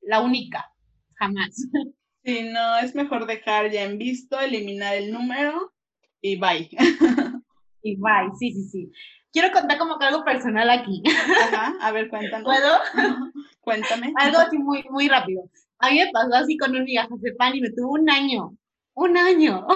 la 0.00 0.20
única, 0.20 0.70
jamás. 1.14 1.56
Sí, 2.22 2.50
no, 2.52 2.76
es 2.76 2.94
mejor 2.94 3.24
dejar 3.26 3.70
ya 3.70 3.82
en 3.82 3.96
visto, 3.96 4.38
eliminar 4.38 4.94
el 4.94 5.10
número 5.10 5.72
y 6.20 6.38
bye. 6.38 6.68
Y 7.82 7.96
bye, 7.96 8.30
sí, 8.38 8.52
sí, 8.52 8.68
sí. 8.68 8.92
Quiero 9.32 9.50
contar 9.52 9.78
como 9.78 9.98
que 9.98 10.04
algo 10.04 10.22
personal 10.22 10.68
aquí. 10.68 11.02
Ajá, 11.08 11.72
a 11.80 11.92
ver, 11.92 12.10
cuéntame. 12.10 12.44
¿Puedo? 12.44 12.78
Cuéntame. 13.62 14.12
Algo 14.16 14.36
así 14.36 14.58
muy, 14.58 14.84
muy 14.90 15.08
rápido. 15.08 15.44
A 15.78 15.88
mí 15.88 15.98
me 15.98 16.10
pasó 16.12 16.34
así 16.34 16.58
con 16.58 16.76
un 16.76 16.84
migajas 16.84 17.22
de 17.22 17.32
pan 17.32 17.56
y 17.56 17.62
me 17.62 17.70
tuvo 17.70 17.92
un 17.92 18.10
año. 18.10 18.54
Un 18.92 19.16
año. 19.16 19.66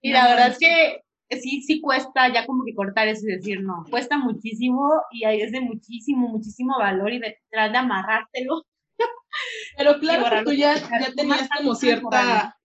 y 0.00 0.12
la 0.12 0.28
verdad 0.28 0.48
es 0.48 0.58
que 0.58 1.02
sí, 1.40 1.62
sí 1.62 1.80
cuesta 1.80 2.32
ya 2.32 2.46
como 2.46 2.64
que 2.64 2.74
cortar 2.74 3.08
eso 3.08 3.26
y 3.26 3.36
decir 3.36 3.62
no, 3.62 3.84
cuesta 3.90 4.18
muchísimo 4.18 4.90
y 5.10 5.24
ahí 5.24 5.40
es 5.40 5.52
de 5.52 5.60
muchísimo, 5.60 6.28
muchísimo 6.28 6.78
valor 6.78 7.12
y 7.12 7.18
detrás 7.18 7.72
de 7.72 7.78
amarrártelo. 7.78 8.64
Pero 9.76 9.98
claro, 9.98 10.44
tú 10.44 10.52
ya, 10.52 10.74
ya 10.74 11.12
tenías 11.16 11.48
como 11.56 11.74
cierta, 11.74 12.56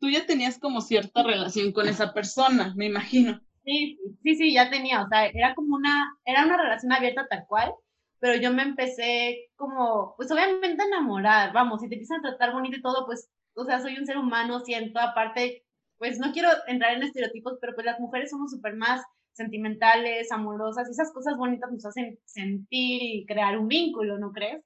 tú 0.00 0.08
ya 0.08 0.26
tenías 0.26 0.58
como 0.58 0.80
cierta 0.80 1.22
relación 1.22 1.72
con 1.72 1.88
esa 1.88 2.12
persona, 2.12 2.74
me 2.76 2.86
imagino. 2.86 3.40
Sí, 3.64 3.98
sí, 4.22 4.36
sí, 4.36 4.52
ya 4.52 4.70
tenía, 4.70 5.02
o 5.02 5.08
sea, 5.08 5.26
era 5.26 5.54
como 5.54 5.74
una, 5.74 6.16
era 6.24 6.44
una 6.44 6.56
relación 6.56 6.92
abierta 6.92 7.26
tal 7.28 7.46
cual, 7.48 7.72
pero 8.20 8.40
yo 8.40 8.52
me 8.52 8.62
empecé 8.62 9.50
como, 9.56 10.14
pues 10.16 10.30
obviamente 10.30 10.82
a 10.82 10.86
enamorar, 10.86 11.52
vamos, 11.52 11.80
si 11.80 11.88
te 11.88 11.96
empiezan 11.96 12.20
a 12.20 12.30
tratar 12.30 12.52
bonito 12.52 12.76
y 12.76 12.82
todo, 12.82 13.06
pues, 13.06 13.28
o 13.54 13.64
sea, 13.64 13.80
soy 13.80 13.98
un 13.98 14.06
ser 14.06 14.18
humano, 14.18 14.60
siento, 14.60 15.00
aparte, 15.00 15.65
pues 15.98 16.18
no 16.18 16.32
quiero 16.32 16.48
entrar 16.66 16.94
en 16.94 17.02
estereotipos, 17.02 17.58
pero 17.60 17.74
pues 17.74 17.84
las 17.84 18.00
mujeres 18.00 18.30
somos 18.30 18.50
súper 18.50 18.74
más 18.76 19.02
sentimentales, 19.32 20.32
amorosas, 20.32 20.88
y 20.88 20.92
esas 20.92 21.12
cosas 21.12 21.36
bonitas 21.36 21.70
nos 21.70 21.84
hacen 21.84 22.18
sentir 22.24 23.02
y 23.02 23.26
crear 23.26 23.58
un 23.58 23.68
vínculo, 23.68 24.18
¿no 24.18 24.32
crees? 24.32 24.64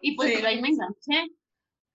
Y 0.00 0.16
pues 0.16 0.42
ahí 0.44 0.60
me 0.60 0.68
enganché. 0.68 1.34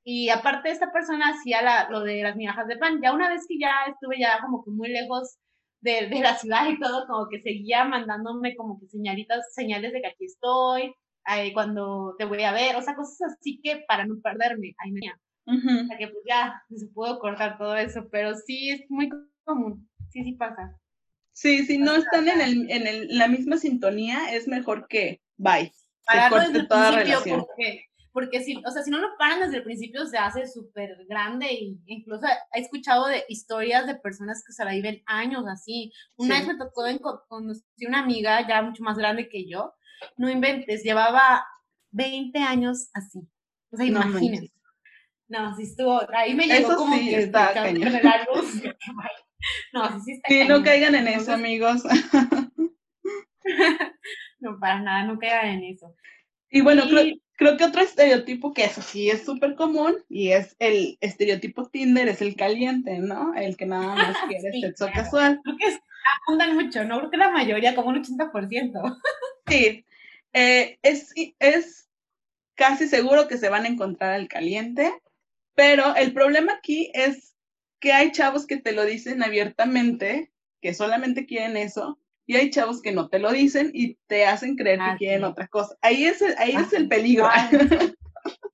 Y 0.04 0.30
aparte 0.30 0.70
esta 0.70 0.92
persona 0.92 1.30
hacía 1.30 1.62
la, 1.62 1.90
lo 1.90 2.02
de 2.02 2.22
las 2.22 2.36
migajas 2.36 2.68
de 2.68 2.78
pan. 2.78 3.00
Ya 3.02 3.14
una 3.14 3.30
vez 3.30 3.46
que 3.48 3.58
ya 3.58 3.72
estuve 3.88 4.20
ya 4.20 4.40
como 4.42 4.64
que 4.64 4.72
muy 4.72 4.90
lejos 4.90 5.38
de, 5.82 6.08
de, 6.08 6.20
la 6.20 6.36
ciudad 6.36 6.68
y 6.70 6.80
todo, 6.80 7.08
como 7.08 7.28
que 7.30 7.42
seguía 7.42 7.86
mandándome 7.86 8.56
como 8.56 8.80
que 8.80 8.88
señalitas, 8.88 9.54
señales 9.54 9.94
de 9.94 10.02
que 10.02 10.08
aquí 10.08 10.26
estoy, 10.26 10.94
ahí 11.26 11.54
cuando 11.54 12.16
te 12.18 12.26
voy 12.26 12.44
a 12.44 12.54
ver, 12.54 12.76
o 12.76 12.82
sea, 12.82 12.96
cosas 12.96 13.34
así 13.34 13.60
que 13.62 13.84
para 13.88 14.06
no 14.06 14.16
perderme, 14.22 14.76
ahí 14.80 14.92
me 14.92 15.02
o 15.46 15.88
sea 15.88 15.98
que 15.98 16.08
pues 16.08 16.24
ya 16.28 16.64
se 16.74 16.88
pudo 16.88 17.20
cortar 17.20 17.58
todo 17.58 17.76
eso, 17.76 18.08
pero 18.10 18.36
sí 18.36 18.70
es 18.70 18.90
muy 18.90 19.10
común, 19.44 19.90
sí, 20.10 20.24
sí 20.24 20.34
pasa. 20.34 20.78
Sí, 21.34 21.66
si 21.66 21.80
no 21.80 21.96
están 21.96 22.28
en, 22.30 22.42
el, 22.42 22.72
en 22.72 22.88
el, 22.88 23.18
la 23.18 23.28
misma 23.28 23.58
sintonía, 23.58 24.34
es 24.34 24.48
mejor 24.48 24.88
que 24.88 25.22
bye. 25.38 25.74
Para 26.06 26.30
corte 26.30 26.64
toda 26.64 26.92
relación. 26.92 27.40
Porque, 27.46 27.86
porque 28.12 28.44
si, 28.44 28.62
o 28.64 28.72
sea, 28.72 28.84
si 28.84 28.92
no 28.92 29.00
lo 29.00 29.18
paran 29.18 29.40
desde 29.40 29.58
el 29.58 29.64
principio, 29.64 30.06
se 30.06 30.18
hace 30.18 30.48
súper 30.48 31.06
grande 31.08 31.52
y 31.52 31.82
incluso 31.88 32.28
he 32.54 32.60
escuchado 32.62 33.08
de 33.08 33.26
historias 33.30 33.88
de 33.88 33.96
personas 33.96 34.44
que 34.46 34.54
se 34.54 34.64
la 34.64 34.72
viven 34.72 35.02
años 35.08 35.46
así. 35.48 35.92
Una 36.16 36.38
vez 36.38 36.48
me 36.48 36.58
tocó 36.58 36.84
conocer 37.28 37.64
una 37.88 38.00
amiga 38.00 38.48
ya 38.48 38.62
mucho 38.62 38.84
más 38.84 38.98
grande 38.98 39.28
que 39.28 39.50
yo, 39.50 39.74
no 40.18 40.30
inventes, 40.30 40.84
llevaba 40.84 41.46
20 41.92 42.38
años 42.40 42.90
así. 42.94 43.28
O 43.72 43.78
sea, 43.78 43.86
imagínense. 43.86 44.54
No, 45.28 45.56
sí 45.56 45.64
estuvo, 45.64 46.02
ahí 46.14 46.34
me 46.34 46.46
llegó 46.46 46.76
como 46.76 46.96
que 46.96 47.24
está 47.24 47.54
No, 49.74 50.00
sí, 50.06 50.12
está 50.12 50.28
Sí, 50.28 50.46
no 50.48 50.64
caigan 50.64 50.96
en 50.96 51.08
eso, 51.08 51.34
amigos. 51.34 51.84
no, 54.40 54.60
para 54.60 54.82
nada, 54.82 55.06
no 55.06 55.18
caigan 55.18 55.48
en 55.48 55.64
eso. 55.64 55.96
Y 56.50 56.62
bueno, 56.62 56.84
Creo, 56.88 57.16
creo, 57.36 57.58
que 57.58 57.64
otro 57.64 57.82
estereotipo 57.82 58.54
que 58.54 58.66
eso 58.66 58.82
sí 58.82 59.10
es 59.10 59.26
súper 59.26 59.56
común 59.56 59.96
y 60.08 60.30
es 60.30 60.56
el 60.60 60.98
estereotipo 61.02 61.68
Tinder, 61.68 62.08
es 62.08 62.22
el 62.22 62.36
caliente, 62.36 63.00
¿no? 63.00 63.34
El 63.34 63.58
que 63.58 63.66
nada 63.66 63.96
más 63.96 64.18
quiere 64.28 64.60
sexo 64.60 64.88
casual. 64.94 65.40
Creo 65.44 65.58
que 65.58 65.80
abundan 66.28 66.56
mucho, 66.56 66.84
¿no? 66.84 67.00
Creo 67.00 67.10
que 67.10 67.18
la 67.18 67.32
mayoría, 67.32 67.74
como 67.74 67.90
un 67.90 68.04
80%. 68.04 68.98
sí, 69.48 69.86
eh, 70.34 70.78
es, 70.84 71.14
es 71.40 71.90
casi 72.56 72.88
seguro 72.88 73.28
que 73.28 73.38
se 73.38 73.50
van 73.50 73.66
a 73.66 73.70
encontrar 73.70 74.14
al 74.14 74.28
caliente 74.28 74.94
pero 75.56 75.96
el 75.96 76.14
problema 76.14 76.54
aquí 76.54 76.92
es 76.94 77.36
que 77.80 77.94
hay 77.94 78.12
chavos 78.12 78.48
que 78.48 78.58
te 78.58 78.72
lo 78.72 78.86
dicen 78.86 79.24
abiertamente, 79.24 80.32
que 80.62 80.74
solamente 80.74 81.26
quieren 81.26 81.58
eso, 81.58 82.00
y 82.26 82.38
hay 82.38 82.50
chavos 82.50 82.82
que 82.82 82.94
no 82.94 83.10
te 83.10 83.20
lo 83.20 83.32
dicen 83.32 83.72
y 83.74 83.96
te 84.08 84.26
hacen 84.26 84.56
creer 84.56 84.80
que 84.80 84.98
quieren 85.00 85.24
otra 85.26 85.48
cosa. 85.48 85.76
Ahí 85.82 86.06
es 86.06 86.22
el, 86.22 86.36
ahí 86.38 86.56
es 86.56 86.74
el 86.74 86.88
peligro. 86.88 87.28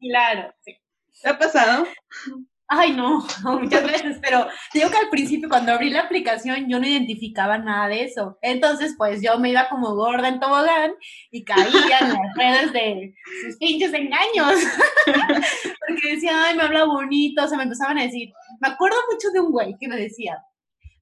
Claro, 0.02 0.56
sí. 0.62 0.78
¿Te 1.22 1.30
ha 1.30 1.38
pasado? 1.38 1.86
Ay, 2.72 2.94
no, 2.94 3.26
muchas 3.60 3.84
veces, 3.84 4.20
pero 4.22 4.48
digo 4.72 4.92
que 4.92 4.98
al 4.98 5.10
principio 5.10 5.50
cuando 5.50 5.72
abrí 5.72 5.90
la 5.90 6.02
aplicación 6.02 6.70
yo 6.70 6.80
no 6.80 6.88
identificaba 6.88 7.58
nada 7.58 7.88
de 7.88 8.04
eso. 8.04 8.38
Entonces, 8.44 8.94
pues 8.96 9.24
yo 9.24 9.40
me 9.40 9.50
iba 9.50 9.68
como 9.70 9.96
gorda 9.96 10.28
en 10.28 10.40
tobogán 10.40 10.94
y 11.32 11.44
caía 11.44 11.98
en 12.00 12.10
las 12.10 12.36
redes 12.38 12.74
de 12.74 13.16
sus 13.44 13.58
pinches 13.58 13.92
engaños. 13.92 14.54
Porque 15.06 16.14
decía, 16.14 16.46
ay, 16.46 16.56
me 16.56 16.62
habla 16.62 16.86
bonito, 16.86 17.44
o 17.44 17.48
sea, 17.48 17.58
me 17.58 17.64
empezaban 17.64 17.98
a 17.98 18.04
decir, 18.04 18.32
me 18.62 18.68
acuerdo 18.68 18.98
mucho 19.12 19.32
de 19.32 19.40
un 19.40 19.52
güey 19.52 19.76
que 19.80 19.88
me 19.88 19.98
decía, 19.98 20.38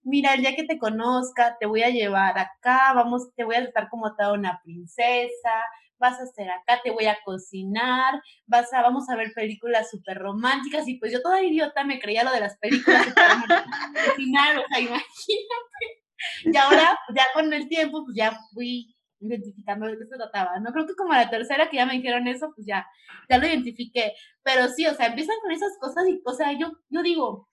mira, 0.03 0.35
el 0.35 0.41
día 0.41 0.55
que 0.55 0.63
te 0.63 0.79
conozca, 0.79 1.57
te 1.59 1.65
voy 1.65 1.83
a 1.83 1.89
llevar 1.89 2.39
acá, 2.39 2.93
vamos, 2.95 3.33
te 3.35 3.43
voy 3.43 3.55
a 3.55 3.63
tratar 3.63 3.89
como 3.89 4.15
toda 4.15 4.31
una 4.31 4.61
princesa, 4.63 5.51
vas 5.99 6.19
a 6.19 6.23
hacer 6.23 6.49
acá, 6.49 6.81
te 6.83 6.91
voy 6.91 7.05
a 7.05 7.17
cocinar, 7.23 8.21
vas 8.45 8.71
a, 8.73 8.81
vamos 8.81 9.09
a 9.09 9.15
ver 9.15 9.33
películas 9.33 9.89
súper 9.89 10.17
románticas, 10.17 10.87
y 10.87 10.95
pues 10.95 11.11
yo 11.11 11.21
toda 11.21 11.43
idiota 11.43 11.83
me 11.83 11.99
creía 11.99 12.23
lo 12.23 12.31
de 12.31 12.39
las 12.39 12.57
películas 12.57 13.05
cocinar, 13.05 14.59
o 14.59 14.63
sea, 14.67 14.79
imagínate. 14.79 15.97
Y 16.45 16.57
ahora, 16.57 16.97
ya 17.15 17.25
con 17.33 17.53
el 17.53 17.67
tiempo, 17.67 18.03
pues 18.05 18.15
ya 18.15 18.39
fui 18.53 18.95
identificando 19.19 19.87
de 19.87 19.97
qué 19.97 20.05
se 20.05 20.15
trataba, 20.15 20.59
¿no? 20.59 20.71
Creo 20.71 20.85
que 20.85 20.95
como 20.95 21.13
la 21.13 21.29
tercera 21.29 21.69
que 21.69 21.77
ya 21.77 21.85
me 21.85 21.93
dijeron 21.93 22.27
eso, 22.27 22.51
pues 22.55 22.67
ya, 22.67 22.85
ya 23.29 23.37
lo 23.37 23.47
identifiqué. 23.47 24.13
Pero 24.43 24.67
sí, 24.67 24.85
o 24.85 24.93
sea, 24.93 25.07
empiezan 25.07 25.37
con 25.41 25.51
esas 25.51 25.77
cosas 25.79 26.07
y, 26.07 26.21
o 26.25 26.33
sea, 26.33 26.51
yo, 26.53 26.71
yo 26.89 27.01
digo, 27.01 27.46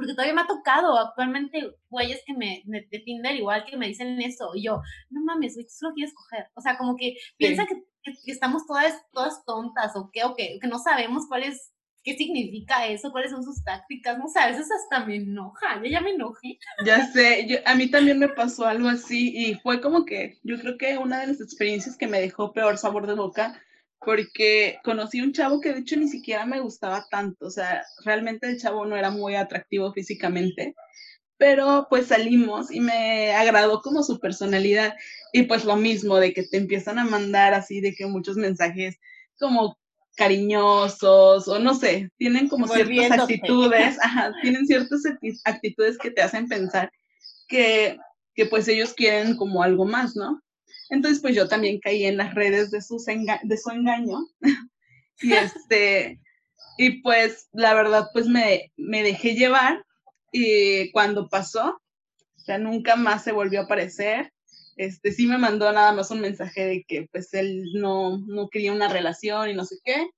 porque 0.00 0.14
todavía 0.14 0.34
me 0.34 0.40
ha 0.40 0.46
tocado 0.46 0.98
actualmente 0.98 1.76
güeyes 1.90 2.22
que 2.26 2.32
me, 2.32 2.62
de 2.64 2.98
Tinder 3.04 3.36
igual 3.36 3.64
que 3.64 3.76
me 3.76 3.86
dicen 3.86 4.18
eso, 4.22 4.52
y 4.54 4.64
yo, 4.64 4.80
no 5.10 5.22
mames, 5.22 5.54
güey, 5.54 5.66
tú 5.66 5.72
solo 5.72 5.94
quieres 5.94 6.14
coger. 6.14 6.46
O 6.54 6.62
sea, 6.62 6.78
como 6.78 6.96
que 6.96 7.16
piensa 7.36 7.66
que, 7.66 7.74
que, 8.02 8.32
estamos 8.32 8.66
todas, 8.66 8.94
todas 9.12 9.44
tontas 9.44 9.94
o 9.94 10.10
qué, 10.10 10.24
o 10.24 10.34
que, 10.34 10.58
que 10.58 10.68
no 10.68 10.78
sabemos 10.78 11.26
cuál 11.28 11.42
es 11.42 11.72
qué 12.02 12.16
significa 12.16 12.86
eso, 12.86 13.12
cuáles 13.12 13.30
son 13.30 13.44
sus 13.44 13.62
tácticas, 13.62 14.16
no 14.16 14.26
sé, 14.26 14.38
a 14.38 14.48
veces 14.48 14.68
hasta 14.70 15.04
me 15.04 15.16
enoja, 15.16 15.82
yo 15.82 15.90
ya 15.90 16.00
me 16.00 16.12
enojé. 16.12 16.58
Ya 16.86 17.06
sé, 17.12 17.46
yo, 17.46 17.58
a 17.66 17.74
mí 17.74 17.90
también 17.90 18.18
me 18.18 18.28
pasó 18.28 18.64
algo 18.64 18.88
así 18.88 19.36
y 19.36 19.56
fue 19.56 19.82
como 19.82 20.06
que 20.06 20.38
yo 20.42 20.58
creo 20.58 20.78
que 20.78 20.96
una 20.96 21.20
de 21.20 21.26
las 21.26 21.42
experiencias 21.42 21.98
que 21.98 22.06
me 22.06 22.22
dejó 22.22 22.54
peor 22.54 22.78
sabor 22.78 23.06
de 23.06 23.14
boca 23.14 23.60
porque 24.00 24.78
conocí 24.82 25.20
un 25.20 25.32
chavo 25.32 25.60
que 25.60 25.72
de 25.72 25.80
hecho 25.80 25.96
ni 25.96 26.08
siquiera 26.08 26.46
me 26.46 26.60
gustaba 26.60 27.06
tanto, 27.10 27.46
o 27.46 27.50
sea, 27.50 27.84
realmente 28.04 28.48
el 28.48 28.60
chavo 28.60 28.86
no 28.86 28.96
era 28.96 29.10
muy 29.10 29.34
atractivo 29.34 29.92
físicamente, 29.92 30.74
pero 31.36 31.86
pues 31.88 32.06
salimos 32.06 32.70
y 32.70 32.80
me 32.80 33.32
agradó 33.32 33.80
como 33.82 34.02
su 34.02 34.18
personalidad 34.18 34.94
y 35.32 35.42
pues 35.42 35.64
lo 35.64 35.76
mismo 35.76 36.16
de 36.16 36.32
que 36.32 36.42
te 36.44 36.56
empiezan 36.56 36.98
a 36.98 37.04
mandar 37.04 37.54
así 37.54 37.80
de 37.80 37.94
que 37.94 38.06
muchos 38.06 38.36
mensajes 38.36 38.96
como 39.38 39.78
cariñosos 40.16 41.48
o 41.48 41.58
no 41.58 41.74
sé, 41.74 42.10
tienen 42.16 42.48
como 42.48 42.68
ciertas 42.68 43.20
actitudes, 43.20 43.98
ajá, 44.02 44.32
tienen 44.42 44.66
ciertas 44.66 45.02
actitudes 45.44 45.98
que 45.98 46.10
te 46.10 46.22
hacen 46.22 46.48
pensar 46.48 46.90
que, 47.48 47.98
que 48.34 48.46
pues 48.46 48.68
ellos 48.68 48.92
quieren 48.94 49.36
como 49.36 49.62
algo 49.62 49.84
más, 49.84 50.16
¿no? 50.16 50.42
Entonces 50.90 51.20
pues 51.20 51.34
yo 51.34 51.48
también 51.48 51.80
caí 51.80 52.04
en 52.04 52.16
las 52.16 52.34
redes 52.34 52.70
de, 52.70 52.82
sus 52.82 53.06
de 53.06 53.56
su 53.56 53.70
engaño 53.70 54.18
y 55.20 55.32
este, 55.32 56.20
y 56.76 57.02
pues 57.02 57.48
la 57.52 57.74
verdad 57.74 58.08
pues 58.12 58.26
me, 58.26 58.72
me 58.76 59.02
dejé 59.02 59.34
llevar 59.34 59.84
y 60.32 60.90
cuando 60.92 61.28
pasó, 61.28 61.80
o 62.36 62.40
sea, 62.40 62.58
nunca 62.58 62.96
más 62.96 63.24
se 63.24 63.32
volvió 63.32 63.60
a 63.60 63.64
aparecer 63.64 64.32
este, 64.80 65.12
sí 65.12 65.26
me 65.26 65.36
mandó 65.36 65.70
nada 65.70 65.92
más 65.92 66.10
un 66.10 66.22
mensaje 66.22 66.64
de 66.64 66.84
que 66.88 67.06
pues 67.12 67.34
él 67.34 67.64
no, 67.74 68.16
no 68.26 68.48
quería 68.48 68.72
una 68.72 68.88
relación 68.88 69.50
y 69.50 69.52
no 69.52 69.66
sé 69.66 69.76
qué. 69.84 70.08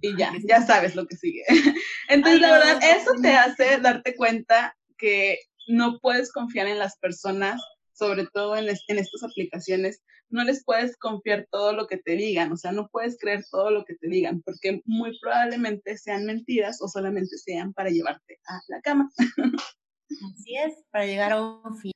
Y 0.00 0.16
ya, 0.16 0.32
ya 0.44 0.64
sabes 0.64 0.94
lo 0.94 1.06
que 1.06 1.16
sigue. 1.16 1.42
Entonces, 2.08 2.40
la 2.40 2.52
verdad, 2.52 2.80
eso 2.82 3.10
te 3.20 3.32
hace 3.32 3.78
darte 3.78 4.14
cuenta 4.14 4.76
que 4.96 5.40
no 5.66 5.98
puedes 5.98 6.32
confiar 6.32 6.68
en 6.68 6.78
las 6.78 6.98
personas, 6.98 7.60
sobre 8.00 8.26
todo 8.32 8.56
en, 8.56 8.66
en 8.66 8.98
estas 8.98 9.22
aplicaciones, 9.22 10.02
no 10.30 10.42
les 10.42 10.64
puedes 10.64 10.96
confiar 10.96 11.46
todo 11.50 11.74
lo 11.74 11.86
que 11.86 11.98
te 11.98 12.12
digan, 12.12 12.50
o 12.50 12.56
sea, 12.56 12.72
no 12.72 12.88
puedes 12.88 13.18
creer 13.18 13.44
todo 13.50 13.70
lo 13.70 13.84
que 13.84 13.94
te 13.96 14.08
digan, 14.08 14.40
porque 14.42 14.80
muy 14.86 15.18
probablemente 15.20 15.98
sean 15.98 16.24
mentiras 16.24 16.80
o 16.80 16.88
solamente 16.88 17.36
sean 17.36 17.74
para 17.74 17.90
llevarte 17.90 18.38
a 18.46 18.58
la 18.68 18.80
cama. 18.80 19.10
Así 19.18 20.56
es, 20.56 20.82
para 20.90 21.04
llegar 21.04 21.32
a 21.32 21.42
un 21.42 21.78
fin. 21.78 21.92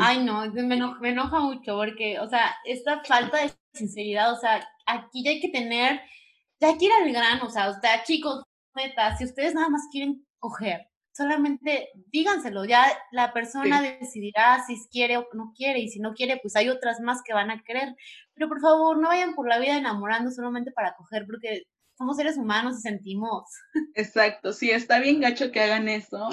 Ay, 0.00 0.22
no, 0.22 0.52
me 0.52 0.74
enoja, 0.74 1.00
me 1.00 1.10
enoja 1.10 1.40
mucho 1.40 1.76
porque, 1.76 2.20
o 2.20 2.28
sea, 2.28 2.54
esta 2.66 3.02
falta 3.04 3.38
de 3.38 3.52
sinceridad, 3.72 4.34
o 4.34 4.36
sea, 4.36 4.68
aquí 4.84 5.24
ya 5.24 5.30
hay 5.30 5.40
que 5.40 5.48
tener, 5.48 6.00
ya 6.60 6.68
hay 6.68 6.76
que 6.76 6.84
ir 6.84 6.92
al 6.92 7.10
grano, 7.10 7.46
o 7.46 7.50
sea, 7.50 7.70
o 7.70 7.80
sea, 7.80 8.04
chicos, 8.04 8.42
neta, 8.76 9.16
si 9.16 9.24
ustedes 9.24 9.54
nada 9.54 9.70
más 9.70 9.88
quieren 9.90 10.26
coger, 10.38 10.87
solamente 11.18 11.90
díganselo, 12.12 12.64
ya 12.64 12.86
la 13.10 13.32
persona 13.32 13.82
decidirá 13.82 14.64
si 14.64 14.76
quiere 14.88 15.16
o 15.16 15.26
no 15.34 15.52
quiere, 15.54 15.80
y 15.80 15.88
si 15.88 15.98
no 15.98 16.14
quiere, 16.14 16.38
pues 16.40 16.54
hay 16.54 16.68
otras 16.68 17.00
más 17.00 17.22
que 17.24 17.34
van 17.34 17.50
a 17.50 17.62
querer, 17.62 17.94
pero 18.34 18.48
por 18.48 18.60
favor, 18.60 18.98
no 18.98 19.08
vayan 19.08 19.34
por 19.34 19.48
la 19.48 19.58
vida 19.58 19.76
enamorando 19.76 20.30
solamente 20.30 20.70
para 20.70 20.94
coger, 20.94 21.26
porque 21.26 21.64
somos 21.96 22.16
seres 22.16 22.36
humanos 22.36 22.78
y 22.78 22.82
sentimos. 22.82 23.44
Exacto, 23.94 24.52
sí, 24.52 24.70
está 24.70 25.00
bien 25.00 25.20
gacho 25.20 25.50
que 25.50 25.60
hagan 25.60 25.88
eso, 25.88 26.28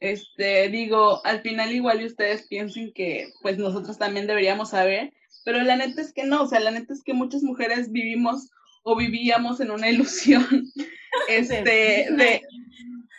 este, 0.00 0.70
digo, 0.70 1.24
al 1.26 1.42
final 1.42 1.72
igual 1.72 2.00
y 2.00 2.06
ustedes 2.06 2.48
piensen 2.48 2.92
que 2.94 3.28
pues 3.42 3.58
nosotros 3.58 3.98
también 3.98 4.26
deberíamos 4.26 4.70
saber, 4.70 5.12
pero 5.44 5.62
la 5.62 5.76
neta 5.76 6.00
es 6.00 6.14
que 6.14 6.24
no, 6.24 6.42
o 6.42 6.46
sea, 6.46 6.60
la 6.60 6.70
neta 6.70 6.94
es 6.94 7.02
que 7.04 7.12
muchas 7.12 7.42
mujeres 7.42 7.92
vivimos 7.92 8.48
o 8.82 8.96
vivíamos 8.96 9.60
en 9.60 9.70
una 9.70 9.90
ilusión, 9.90 10.46
este, 11.28 11.62
de, 11.62 12.42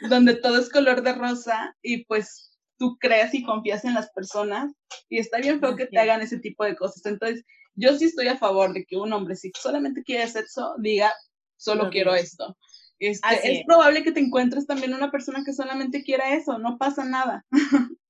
donde 0.09 0.35
todo 0.35 0.59
es 0.59 0.69
color 0.69 1.03
de 1.03 1.13
rosa 1.13 1.75
y 1.81 2.05
pues 2.05 2.57
tú 2.77 2.97
crees 2.99 3.33
y 3.33 3.43
confías 3.43 3.85
en 3.85 3.93
las 3.93 4.09
personas 4.11 4.73
y 5.07 5.19
está 5.19 5.37
bien 5.37 5.59
feo 5.59 5.75
que 5.75 5.85
te 5.85 5.99
hagan 5.99 6.21
ese 6.21 6.39
tipo 6.39 6.63
de 6.63 6.75
cosas. 6.75 7.05
Entonces, 7.05 7.45
yo 7.75 7.95
sí 7.97 8.05
estoy 8.05 8.27
a 8.27 8.37
favor 8.37 8.73
de 8.73 8.85
que 8.85 8.97
un 8.97 9.13
hombre, 9.13 9.35
si 9.35 9.51
solamente 9.59 10.03
quiere 10.03 10.27
sexo, 10.27 10.75
diga, 10.79 11.13
solo 11.57 11.89
quiero 11.89 12.15
esto. 12.15 12.57
Este, 12.99 13.59
es, 13.59 13.65
probable 13.65 14.03
que 14.03 14.11
te 14.11 14.19
encuentres 14.19 14.67
también 14.67 14.93
una 14.93 15.09
persona 15.09 15.43
que 15.43 15.53
solamente 15.53 16.03
quiera 16.03 16.35
eso, 16.35 16.59
no 16.59 16.77
pasa 16.77 17.03
nada. 17.03 17.45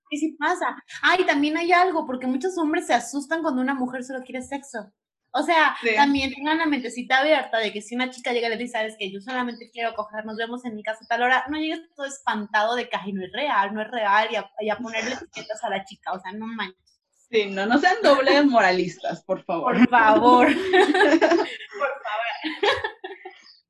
Sí, 0.09 0.17
sí 0.17 0.35
pasa. 0.37 0.83
Ay, 1.01 1.25
también 1.25 1.55
hay 1.55 1.71
algo, 1.71 2.05
porque 2.05 2.27
muchos 2.27 2.57
hombres 2.57 2.87
se 2.87 2.93
asustan 2.93 3.41
cuando 3.41 3.61
una 3.61 3.73
mujer 3.73 4.03
solo 4.03 4.21
quiere 4.25 4.41
sexo. 4.41 4.91
O 5.33 5.43
sea, 5.43 5.77
también 5.95 6.33
tengan 6.33 6.57
la 6.57 6.65
mentecita 6.65 7.19
abierta 7.19 7.57
de 7.57 7.71
que 7.71 7.81
si 7.81 7.95
una 7.95 8.09
chica 8.09 8.33
llega 8.33 8.47
y 8.47 8.51
le 8.51 8.57
dice, 8.57 8.73
sabes 8.73 8.95
que 8.99 9.09
yo 9.09 9.21
solamente 9.21 9.69
quiero 9.71 9.93
coger, 9.93 10.25
nos 10.25 10.35
vemos 10.35 10.65
en 10.65 10.75
mi 10.75 10.83
casa 10.83 11.05
a 11.05 11.07
tal 11.07 11.23
hora, 11.23 11.45
no 11.49 11.57
llegues 11.57 11.81
todo 11.95 12.05
espantado 12.05 12.75
de 12.75 12.89
que 12.89 12.97
Ay, 12.97 13.13
no 13.13 13.23
es 13.23 13.31
real, 13.31 13.73
no 13.73 13.81
es 13.81 13.89
real, 13.89 14.27
y 14.59 14.69
a, 14.69 14.77
ponerle 14.77 15.13
etiquetas 15.21 15.63
a 15.63 15.69
la 15.69 15.85
chica, 15.85 16.11
o 16.11 16.19
sea, 16.19 16.33
no 16.33 16.47
manches. 16.47 16.99
Sí, 17.29 17.45
no, 17.45 17.65
no 17.65 17.77
sean 17.79 17.95
dobles 18.03 18.45
moralistas, 18.45 19.23
por 19.23 19.43
favor. 19.45 19.77
Por 19.77 19.89
favor. 19.89 20.47
por 20.71 20.91
favor. 20.91 22.21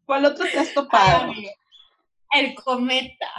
¿Cuál 0.06 0.26
otro 0.26 0.46
te 0.46 0.58
has 0.58 0.74
topado? 0.74 1.32
el 2.34 2.56
cometa. 2.56 3.30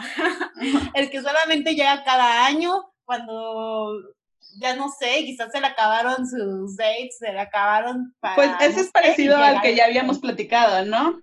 el 0.94 1.10
que 1.10 1.22
solamente 1.22 1.74
llega 1.74 2.04
cada 2.04 2.46
año 2.46 2.92
cuando 3.04 4.14
ya 4.58 4.76
no 4.76 4.88
sé, 4.88 5.24
quizás 5.24 5.50
se 5.52 5.60
le 5.60 5.66
acabaron 5.66 6.26
sus 6.26 6.76
dates, 6.76 7.18
se 7.18 7.32
le 7.32 7.40
acabaron 7.40 8.14
para, 8.20 8.34
Pues 8.36 8.50
ese 8.60 8.80
es 8.82 8.90
parecido 8.90 9.36
al 9.36 9.60
que 9.60 9.74
ya 9.74 9.86
habíamos 9.86 10.18
platicado, 10.18 10.84
¿no? 10.84 11.20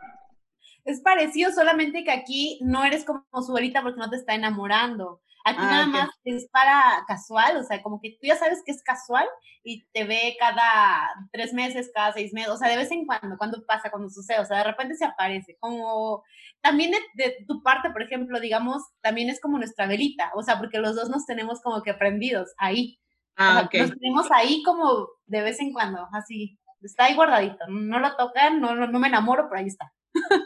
Es 0.86 1.02
parecido, 1.02 1.52
solamente 1.52 2.04
que 2.04 2.12
aquí 2.12 2.60
no 2.64 2.84
eres 2.84 3.06
como 3.06 3.24
su 3.42 3.52
abuelita 3.52 3.82
porque 3.82 4.00
no 4.00 4.10
te 4.10 4.16
está 4.16 4.34
enamorando. 4.34 5.22
Aquí 5.46 5.60
ah, 5.62 5.66
nada 5.66 5.86
más 5.88 6.10
es 6.26 6.50
para 6.52 7.04
casual, 7.08 7.58
o 7.58 7.64
sea, 7.64 7.82
como 7.82 8.02
que 8.02 8.12
tú 8.12 8.28
ya 8.28 8.36
sabes 8.36 8.62
que 8.66 8.72
es 8.72 8.84
casual 8.84 9.26
y 9.64 9.86
te 9.94 10.04
ve 10.04 10.36
cada 10.40 11.10
tres 11.32 11.54
meses, 11.54 11.92
cada 11.94 12.12
seis 12.12 12.34
meses, 12.34 12.52
o 12.52 12.58
sea, 12.58 12.70
de 12.70 12.78
vez 12.78 12.92
en 12.92 13.06
cuando, 13.06 13.38
cuando 13.38 13.66
pasa, 13.66 13.90
cuando 13.90 14.10
sucede, 14.10 14.40
o 14.40 14.46
sea, 14.46 14.58
de 14.58 14.64
repente 14.66 14.96
se 14.96 15.06
aparece, 15.06 15.58
como 15.60 16.24
también 16.62 16.92
de, 17.14 17.38
tu 17.48 17.64
parte, 17.64 17.90
por 17.92 18.02
ejemplo, 18.02 18.40
digamos, 18.40 18.84
también 19.02 19.30
es 19.30 19.40
como 19.40 19.58
nuestra 19.58 19.88
velita, 19.88 20.32
o 20.36 20.44
sea, 20.44 20.58
porque 20.58 20.80
los 20.80 20.96
dos 20.96 21.10
nos 21.10 21.26
tenemos 21.26 21.62
como 21.62 21.84
que 21.84 21.94
prendidos 21.94 22.50
ahí. 22.58 23.00
Ah, 23.36 23.70
Nos 23.72 23.92
tenemos 23.92 24.28
ahí 24.32 24.62
como 24.64 25.08
de 25.26 25.42
vez 25.42 25.60
en 25.60 25.72
cuando, 25.72 26.08
así, 26.12 26.60
está 26.82 27.06
ahí 27.06 27.16
guardadito, 27.16 27.66
no 27.70 28.00
lo 28.00 28.16
tocan, 28.16 28.60
no, 28.60 28.76
no, 28.76 28.88
no 28.88 29.00
me 29.00 29.08
enamoro, 29.08 29.48
pero 29.50 29.62
ahí 29.62 29.68
está. 29.68 29.92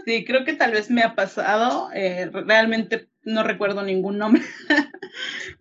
Sí, 0.05 0.25
creo 0.25 0.43
que 0.43 0.53
tal 0.53 0.71
vez 0.71 0.89
me 0.89 1.03
ha 1.03 1.15
pasado, 1.15 1.89
eh, 1.93 2.29
realmente 2.31 3.09
no 3.23 3.43
recuerdo 3.43 3.81
ningún 3.81 4.17
nombre, 4.17 4.41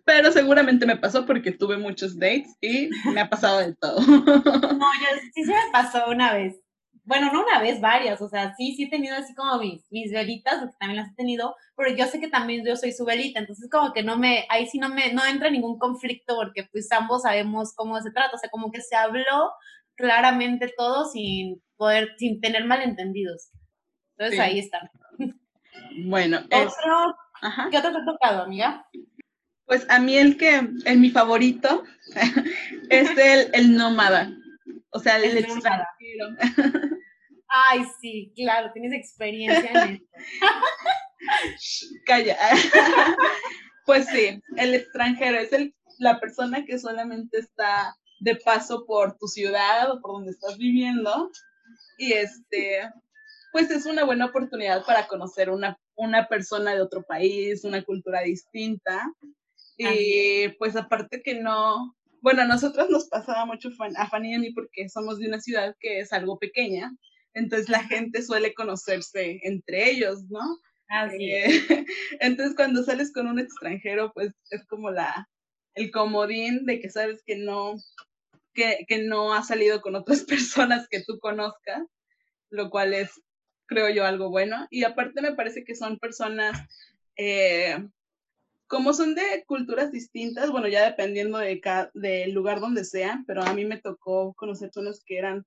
pero 0.05 0.31
seguramente 0.31 0.85
me 0.85 0.97
pasó 0.97 1.25
porque 1.25 1.51
tuve 1.51 1.77
muchos 1.77 2.19
dates 2.19 2.55
y 2.61 2.89
me 3.13 3.21
ha 3.21 3.29
pasado 3.29 3.59
de 3.59 3.73
todo. 3.75 4.01
No, 4.01 4.89
yo 4.99 5.07
sí 5.33 5.43
se 5.43 5.51
me 5.51 5.71
pasó 5.71 6.09
una 6.09 6.33
vez. 6.33 6.62
Bueno, 7.05 7.31
no 7.33 7.43
una 7.43 7.59
vez, 7.59 7.81
varias, 7.81 8.21
o 8.21 8.29
sea, 8.29 8.55
sí, 8.55 8.75
sí 8.75 8.83
he 8.83 8.89
tenido 8.89 9.15
así 9.15 9.35
como 9.35 9.57
mis, 9.57 9.85
mis 9.91 10.11
velitas, 10.11 10.59
porque 10.59 10.75
también 10.79 11.01
las 11.01 11.11
he 11.11 11.15
tenido, 11.15 11.53
pero 11.75 11.93
yo 11.93 12.05
sé 12.05 12.21
que 12.21 12.29
también 12.29 12.65
yo 12.65 12.77
soy 12.77 12.93
su 12.93 13.03
velita, 13.03 13.39
entonces 13.39 13.69
como 13.69 13.91
que 13.91 14.03
no 14.03 14.17
me, 14.17 14.45
ahí 14.49 14.67
sí 14.67 14.79
no 14.79 14.87
me, 14.87 15.11
no 15.11 15.25
entra 15.25 15.49
ningún 15.49 15.77
conflicto 15.77 16.35
porque 16.35 16.63
pues 16.71 16.89
ambos 16.93 17.23
sabemos 17.23 17.73
cómo 17.75 17.99
se 17.99 18.11
trata, 18.11 18.35
o 18.35 18.37
sea, 18.37 18.49
como 18.49 18.71
que 18.71 18.79
se 18.79 18.95
habló 18.95 19.51
claramente 19.95 20.73
todo 20.77 21.05
sin 21.05 21.61
poder, 21.75 22.09
sin 22.17 22.39
tener 22.39 22.63
malentendidos. 22.63 23.49
Entonces 24.17 24.39
ahí 24.39 24.59
está. 24.59 24.89
Bueno, 26.05 26.37
otro, 26.45 27.17
¿qué 27.69 27.77
otro 27.79 27.91
te 27.91 27.97
ha 27.97 28.05
tocado, 28.05 28.43
amiga? 28.43 28.87
Pues 29.65 29.85
a 29.89 29.99
mí 29.99 30.17
el 30.17 30.37
que, 30.37 30.69
el 30.85 30.99
mi 30.99 31.09
favorito, 31.09 31.83
es 32.89 33.09
el, 33.17 33.49
el 33.53 33.75
nómada. 33.75 34.31
O 34.93 34.99
sea, 34.99 35.17
el, 35.17 35.37
extranjero. 35.37 36.27
Ay, 37.47 37.83
sí, 38.01 38.31
claro, 38.35 38.71
tienes 38.73 38.93
experiencia 38.93 39.69
en 39.71 39.93
esto. 39.95 40.07
Calla. 42.05 42.37
pues 43.85 44.07
sí, 44.07 44.41
el 44.57 44.75
extranjero 44.75 45.39
es 45.39 45.53
el, 45.53 45.75
la 45.99 46.19
persona 46.19 46.65
que 46.65 46.79
solamente 46.79 47.39
está 47.39 47.95
de 48.19 48.35
paso 48.37 48.85
por 48.85 49.17
tu 49.17 49.27
ciudad 49.27 49.91
o 49.91 50.01
por 50.01 50.13
donde 50.13 50.31
estás 50.31 50.57
viviendo 50.57 51.29
y 51.97 52.13
este 52.13 52.89
pues 53.53 53.69
es 53.69 53.85
una 53.85 54.03
buena 54.03 54.25
oportunidad 54.25 54.83
para 54.83 55.07
conocer 55.07 55.51
una, 55.51 55.77
una 55.95 56.27
persona 56.27 56.73
de 56.73 56.81
otro 56.81 57.03
país, 57.03 57.63
una 57.63 57.83
cultura 57.83 58.21
distinta. 58.21 59.13
Y 59.77 60.49
pues 60.57 60.75
aparte 60.75 61.21
que 61.21 61.35
no, 61.35 61.95
bueno, 62.23 62.43
a 62.43 62.45
nosotros 62.45 62.89
nos 62.89 63.09
pasaba 63.09 63.45
mucho 63.45 63.69
a 63.97 64.07
Fanny 64.07 64.31
y 64.31 64.35
a 64.35 64.39
mí 64.39 64.53
porque 64.53 64.87
somos 64.87 65.19
de 65.19 65.27
una 65.27 65.41
ciudad 65.41 65.75
que 65.81 65.99
es 65.99 66.13
algo 66.13 66.39
pequeña, 66.39 66.95
entonces 67.33 67.67
la 67.67 67.83
gente 67.83 68.21
suele 68.21 68.53
conocerse 68.53 69.41
entre 69.43 69.89
ellos, 69.89 70.23
¿no? 70.29 70.39
Así 70.87 71.31
eh, 71.31 71.45
entonces 72.21 72.55
cuando 72.55 72.81
sales 72.83 73.11
con 73.11 73.27
un 73.27 73.39
extranjero, 73.39 74.13
pues 74.13 74.33
es 74.51 74.65
como 74.67 74.89
la, 74.89 75.27
el 75.75 75.91
comodín 75.91 76.65
de 76.65 76.79
que 76.79 76.89
sabes 76.89 77.21
que 77.25 77.35
no, 77.35 77.75
que, 78.53 78.85
que 78.87 79.03
no 79.03 79.33
ha 79.33 79.43
salido 79.43 79.81
con 79.81 79.95
otras 79.95 80.23
personas 80.23 80.87
que 80.87 81.03
tú 81.03 81.19
conozcas, 81.19 81.85
lo 82.49 82.69
cual 82.69 82.93
es, 82.93 83.21
creo 83.65 83.89
yo, 83.89 84.05
algo 84.05 84.29
bueno. 84.29 84.65
Y 84.69 84.85
aparte 84.85 85.21
me 85.21 85.35
parece 85.35 85.65
que 85.65 85.75
son 85.75 85.99
personas 85.99 86.57
eh, 87.17 87.85
como 88.73 88.91
son 88.95 89.13
de 89.13 89.43
culturas 89.45 89.91
distintas, 89.91 90.49
bueno, 90.49 90.67
ya 90.67 90.83
dependiendo 90.83 91.37
de 91.37 91.61
del 91.93 92.31
lugar 92.31 92.59
donde 92.59 92.83
sean, 92.83 93.23
pero 93.27 93.43
a 93.43 93.53
mí 93.53 93.65
me 93.65 93.77
tocó 93.77 94.33
conocer 94.33 94.71
personas 94.71 95.03
que 95.05 95.19
eran 95.19 95.45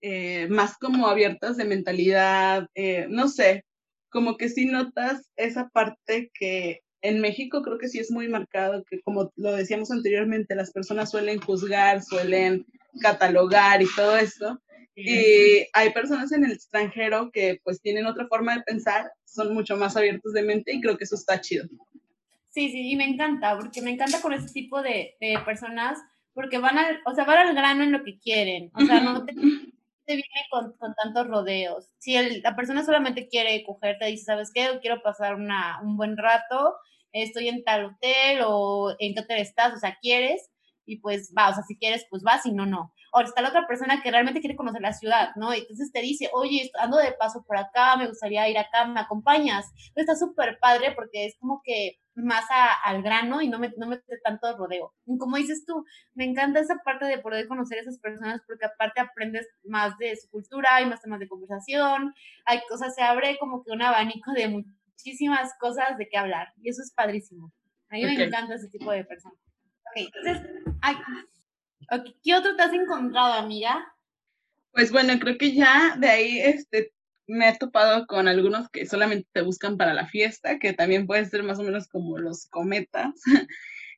eh, 0.00 0.46
más 0.48 0.78
como 0.78 1.08
abiertas 1.08 1.56
de 1.56 1.64
mentalidad, 1.64 2.68
eh, 2.76 3.08
no 3.10 3.26
sé, 3.26 3.64
como 4.10 4.36
que 4.36 4.48
sí 4.48 4.66
notas 4.66 5.28
esa 5.34 5.68
parte 5.70 6.30
que 6.32 6.82
en 7.02 7.20
México 7.20 7.62
creo 7.62 7.78
que 7.78 7.88
sí 7.88 7.98
es 7.98 8.12
muy 8.12 8.28
marcado, 8.28 8.84
que 8.88 9.00
como 9.00 9.32
lo 9.34 9.56
decíamos 9.56 9.90
anteriormente, 9.90 10.54
las 10.54 10.70
personas 10.70 11.10
suelen 11.10 11.40
juzgar, 11.40 12.04
suelen 12.04 12.64
catalogar 13.02 13.82
y 13.82 13.88
todo 13.96 14.16
eso. 14.16 14.62
Y 14.94 15.64
hay 15.72 15.92
personas 15.92 16.32
en 16.32 16.44
el 16.44 16.52
extranjero 16.52 17.30
que 17.32 17.60
pues 17.62 17.80
tienen 17.80 18.06
otra 18.06 18.26
forma 18.26 18.56
de 18.56 18.62
pensar, 18.62 19.12
son 19.24 19.54
mucho 19.54 19.76
más 19.76 19.96
abiertos 19.96 20.32
de 20.32 20.42
mente 20.42 20.72
y 20.72 20.80
creo 20.80 20.96
que 20.96 21.04
eso 21.04 21.14
está 21.14 21.40
chido. 21.40 21.68
Sí, 22.48 22.70
sí, 22.70 22.90
y 22.90 22.96
me 22.96 23.04
encanta, 23.04 23.56
porque 23.56 23.82
me 23.82 23.90
encanta 23.90 24.20
con 24.20 24.32
ese 24.32 24.52
tipo 24.52 24.82
de, 24.82 25.16
de 25.20 25.38
personas, 25.44 25.98
porque 26.32 26.58
van 26.58 26.78
al, 26.78 27.00
o 27.04 27.14
sea, 27.14 27.24
van 27.24 27.48
al 27.48 27.54
grano 27.54 27.82
en 27.82 27.92
lo 27.92 28.02
que 28.04 28.18
quieren, 28.18 28.70
o 28.74 28.80
sea, 28.80 29.00
no 29.00 29.24
te, 29.24 29.34
viene 29.34 30.24
con, 30.50 30.72
con, 30.78 30.94
tantos 30.94 31.26
rodeos. 31.28 31.90
Si 31.98 32.16
el, 32.16 32.40
la 32.42 32.56
persona 32.56 32.84
solamente 32.84 33.28
quiere 33.28 33.62
cogerte, 33.64 34.06
dice, 34.06 34.24
¿sabes 34.24 34.50
qué? 34.54 34.78
quiero 34.80 35.02
pasar 35.02 35.34
una, 35.34 35.80
un 35.82 35.96
buen 35.96 36.16
rato, 36.16 36.74
estoy 37.12 37.48
en 37.48 37.64
tal 37.64 37.86
hotel 37.86 38.40
o 38.44 38.94
en 38.98 39.14
qué 39.14 39.20
hotel 39.20 39.38
estás, 39.38 39.74
o 39.74 39.78
sea, 39.78 39.98
quieres, 40.00 40.50
y 40.88 41.00
pues 41.00 41.32
va, 41.36 41.50
o 41.50 41.54
sea, 41.54 41.62
si 41.64 41.76
quieres, 41.76 42.06
pues 42.08 42.22
vas, 42.22 42.42
si 42.42 42.52
no, 42.52 42.64
no. 42.64 42.92
O 43.12 43.20
está 43.20 43.42
la 43.42 43.50
otra 43.50 43.66
persona 43.66 44.02
que 44.02 44.10
realmente 44.10 44.40
quiere 44.40 44.56
conocer 44.56 44.80
la 44.80 44.92
ciudad, 44.92 45.30
¿no? 45.36 45.54
Y 45.54 45.58
entonces 45.60 45.92
te 45.92 46.00
dice, 46.00 46.30
oye, 46.32 46.70
ando 46.78 46.96
de 46.96 47.12
paso 47.12 47.44
por 47.46 47.58
acá, 47.58 47.96
me 47.96 48.08
gustaría 48.08 48.48
ir 48.48 48.58
acá, 48.58 48.86
¿me 48.86 49.00
acompañas? 49.00 49.66
Pues 49.94 50.08
está 50.08 50.16
súper 50.16 50.58
padre 50.60 50.92
porque 50.92 51.26
es 51.26 51.36
como 51.38 51.60
que 51.62 51.98
más 52.22 52.44
al 52.84 53.02
grano 53.02 53.40
y 53.40 53.48
no 53.48 53.58
me, 53.58 53.72
no 53.76 53.86
me 53.86 53.98
tanto 54.24 54.56
rodeo. 54.56 54.94
Y 55.06 55.18
como 55.18 55.36
dices 55.36 55.64
tú, 55.66 55.84
me 56.14 56.24
encanta 56.24 56.60
esa 56.60 56.76
parte 56.84 57.04
de 57.04 57.18
poder 57.18 57.48
conocer 57.48 57.78
a 57.78 57.82
esas 57.82 57.98
personas 57.98 58.40
porque 58.46 58.66
aparte 58.66 59.00
aprendes 59.00 59.46
más 59.64 59.96
de 59.98 60.16
su 60.16 60.28
cultura, 60.30 60.76
hay 60.76 60.86
más 60.86 61.02
temas 61.02 61.20
de 61.20 61.28
conversación, 61.28 62.14
hay 62.44 62.60
cosas, 62.68 62.94
se 62.94 63.02
abre 63.02 63.36
como 63.38 63.62
que 63.62 63.72
un 63.72 63.82
abanico 63.82 64.32
de 64.32 64.48
muchísimas 64.48 65.52
cosas 65.58 65.96
de 65.98 66.08
qué 66.08 66.18
hablar 66.18 66.52
y 66.62 66.70
eso 66.70 66.82
es 66.82 66.92
padrísimo. 66.92 67.52
A 67.90 67.94
mí 67.94 68.04
me 68.04 68.22
encanta 68.22 68.54
ese 68.54 68.68
tipo 68.68 68.90
de 68.90 69.04
personas. 69.04 69.38
Ok, 69.86 70.10
entonces, 70.14 70.46
¿qué 72.22 72.34
otro 72.34 72.54
te 72.54 72.62
has 72.62 72.72
encontrado, 72.72 73.32
amiga? 73.34 73.94
Pues 74.72 74.92
bueno, 74.92 75.18
creo 75.18 75.38
que 75.38 75.54
ya 75.54 75.96
de 75.96 76.08
ahí 76.08 76.38
este, 76.40 76.92
me 77.28 77.48
he 77.48 77.56
topado 77.56 78.06
con 78.06 78.26
algunos 78.26 78.68
que 78.70 78.86
solamente 78.86 79.28
te 79.32 79.42
buscan 79.42 79.76
para 79.76 79.94
la 79.94 80.06
fiesta, 80.06 80.58
que 80.58 80.72
también 80.72 81.06
pueden 81.06 81.28
ser 81.28 81.42
más 81.42 81.58
o 81.58 81.62
menos 81.62 81.86
como 81.86 82.18
los 82.18 82.46
cometas, 82.46 83.14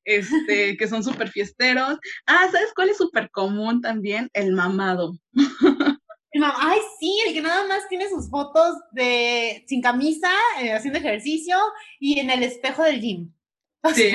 este, 0.05 0.77
que 0.77 0.89
son 0.89 1.03
súper 1.05 1.31
fiesteros. 1.31 1.99
Ah, 2.27 2.49
¿sabes 2.51 2.73
cuál 2.75 2.91
es 2.91 2.99
súper 2.99 3.31
común 3.31 3.81
también? 3.81 4.29
El 4.33 4.53
mamado. 4.53 5.15
Ay, 6.43 6.79
sí, 6.99 7.19
el 7.27 7.35
que 7.35 7.43
nada 7.43 7.67
más 7.67 7.89
tiene 7.89 8.09
sus 8.09 8.29
fotos 8.31 8.77
de 8.93 9.65
sin 9.67 9.81
camisa, 9.81 10.31
eh, 10.61 10.73
haciendo 10.73 10.99
ejercicio 10.99 11.57
y 11.99 12.19
en 12.19 12.31
el 12.31 12.43
espejo 12.43 12.83
del 12.83 13.01
gym. 13.01 13.33
sí. 13.95 14.13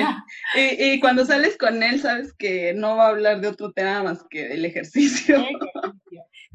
Y, 0.54 1.00
cuando 1.00 1.24
sales 1.24 1.56
con 1.56 1.82
él, 1.82 2.00
sabes 2.00 2.32
que 2.34 2.72
no 2.74 2.96
va 2.96 3.06
a 3.06 3.10
hablar 3.10 3.40
de 3.40 3.48
otro 3.48 3.72
tema 3.72 4.02
más 4.02 4.24
que 4.30 4.48
del 4.48 4.64
ejercicio. 4.64 5.38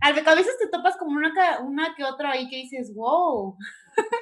A 0.02 0.36
veces 0.36 0.58
te 0.60 0.68
topas 0.68 0.98
como 0.98 1.18
una, 1.18 1.60
una 1.62 1.96
que 1.96 2.04
otra 2.04 2.32
ahí 2.32 2.50
que 2.50 2.58
dices, 2.58 2.94
wow. 2.96 3.56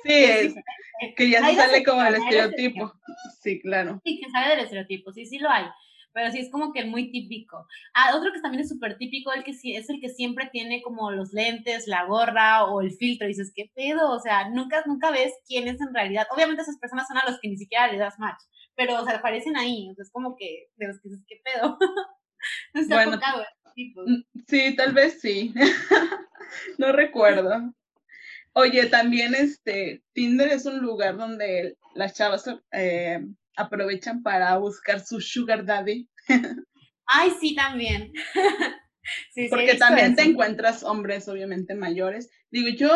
Sí, 0.03 0.55
que 1.15 1.29
ya 1.29 1.45
se 1.45 1.55
sale 1.55 1.83
como 1.83 2.03
el 2.03 2.15
estereotipo. 2.15 2.93
Sí, 3.41 3.61
claro. 3.61 4.01
Sí, 4.03 4.19
que 4.19 4.29
sale 4.29 4.49
del 4.49 4.59
estereotipo, 4.59 5.11
sí, 5.13 5.25
sí 5.25 5.39
lo 5.39 5.49
hay. 5.49 5.65
Pero 6.11 6.31
sí 6.31 6.39
es 6.39 6.51
como 6.51 6.73
que 6.73 6.85
muy 6.85 7.11
típico. 7.11 7.67
Ah, 7.93 8.15
otro 8.15 8.33
que 8.33 8.41
también 8.41 8.61
es 8.61 8.69
súper 8.69 8.97
típico, 8.97 9.31
el 9.31 9.43
que 9.43 9.51
es 9.51 9.89
el 9.89 10.01
que 10.01 10.09
siempre 10.09 10.49
tiene 10.51 10.81
como 10.81 11.11
los 11.11 11.33
lentes, 11.33 11.87
la 11.87 12.05
gorra 12.05 12.65
o 12.65 12.81
el 12.81 12.91
filtro. 12.91 13.25
Y 13.27 13.29
dices, 13.29 13.53
¿qué 13.55 13.71
pedo? 13.75 14.11
O 14.11 14.19
sea, 14.19 14.49
nunca, 14.49 14.83
nunca 14.87 15.11
ves 15.11 15.33
quién 15.47 15.67
es 15.67 15.79
en 15.79 15.93
realidad. 15.93 16.27
Obviamente 16.31 16.63
esas 16.63 16.79
personas 16.79 17.07
son 17.07 17.17
a 17.17 17.29
los 17.29 17.39
que 17.39 17.47
ni 17.47 17.57
siquiera 17.57 17.87
les 17.87 17.99
das 17.99 18.17
match 18.17 18.41
pero, 18.79 19.01
o 19.01 19.03
sea, 19.03 19.17
aparecen 19.17 19.57
ahí, 19.57 19.89
o 19.91 19.93
sea, 19.93 20.03
es 20.03 20.11
como 20.11 20.37
que, 20.37 20.69
de 20.77 20.87
los 20.87 21.01
que 21.01 21.09
dices, 21.09 21.25
¿qué 21.27 21.41
pedo? 21.43 21.77
no 22.73 22.81
está 22.81 22.95
bueno, 22.95 23.19
Sí, 24.47 24.75
tal 24.75 24.93
vez 24.93 25.19
sí. 25.21 25.53
no 26.77 26.91
recuerdo. 26.91 27.73
Oye, 28.53 28.87
también 28.87 29.35
este, 29.35 30.01
Tinder 30.13 30.49
es 30.49 30.65
un 30.65 30.79
lugar 30.79 31.17
donde 31.17 31.77
las 31.95 32.13
chavas 32.13 32.45
eh, 32.71 33.23
aprovechan 33.55 34.23
para 34.23 34.57
buscar 34.57 35.05
su 35.05 35.21
sugar 35.21 35.65
daddy. 35.65 36.09
Ay, 37.05 37.31
sí, 37.39 37.55
también. 37.55 38.11
sí, 39.33 39.47
Porque 39.49 39.75
también 39.75 40.15
te 40.15 40.23
encuentras 40.23 40.83
hombres, 40.83 41.27
obviamente, 41.27 41.73
mayores. 41.75 42.29
Digo, 42.51 42.69
yo, 42.69 42.91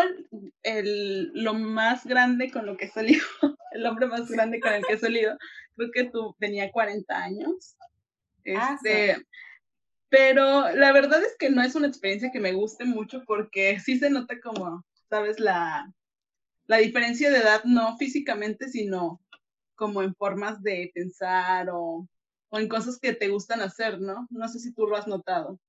el, 0.64 1.32
lo 1.34 1.54
más 1.54 2.06
grande 2.06 2.52
con 2.52 2.66
lo 2.66 2.78
que 2.78 2.86
he 2.86 2.90
salido, 2.90 3.26
el 3.72 3.86
hombre 3.86 4.08
más 4.08 4.30
grande 4.30 4.60
con 4.60 4.74
el 4.74 4.84
que 4.86 4.94
he 4.94 5.00
salido, 5.00 5.38
creo 5.76 5.92
que 5.92 6.04
tú 6.06 6.36
tenía 6.40 6.72
40 6.72 7.16
años. 7.16 7.76
Ah, 8.56 8.76
este, 8.76 9.24
pero 10.14 10.70
la 10.76 10.92
verdad 10.92 11.24
es 11.24 11.36
que 11.40 11.50
no 11.50 11.64
es 11.64 11.74
una 11.74 11.88
experiencia 11.88 12.32
que 12.32 12.40
me 12.40 12.54
guste 12.54 12.86
mucho 12.86 13.24
porque 13.26 13.80
sí 13.80 13.98
se 13.98 14.12
nota 14.12 14.40
como, 14.40 14.86
sabes, 15.10 15.40
la, 15.40 15.92
la 16.68 16.78
diferencia 16.78 17.32
de 17.32 17.40
edad, 17.40 17.64
no 17.64 17.98
físicamente, 17.98 18.70
sino 18.70 19.24
como 19.74 20.04
en 20.04 20.14
formas 20.14 20.62
de 20.62 20.92
pensar 20.94 21.72
o, 21.72 22.08
o 22.50 22.60
en 22.60 22.70
cosas 22.70 23.00
que 23.00 23.14
te 23.14 23.30
gustan 23.30 23.62
hacer, 23.62 24.00
¿no? 24.00 24.28
No 24.30 24.48
sé 24.50 24.60
si 24.60 24.72
tú 24.72 24.86
lo 24.86 24.98
has 24.98 25.08
notado. 25.08 25.60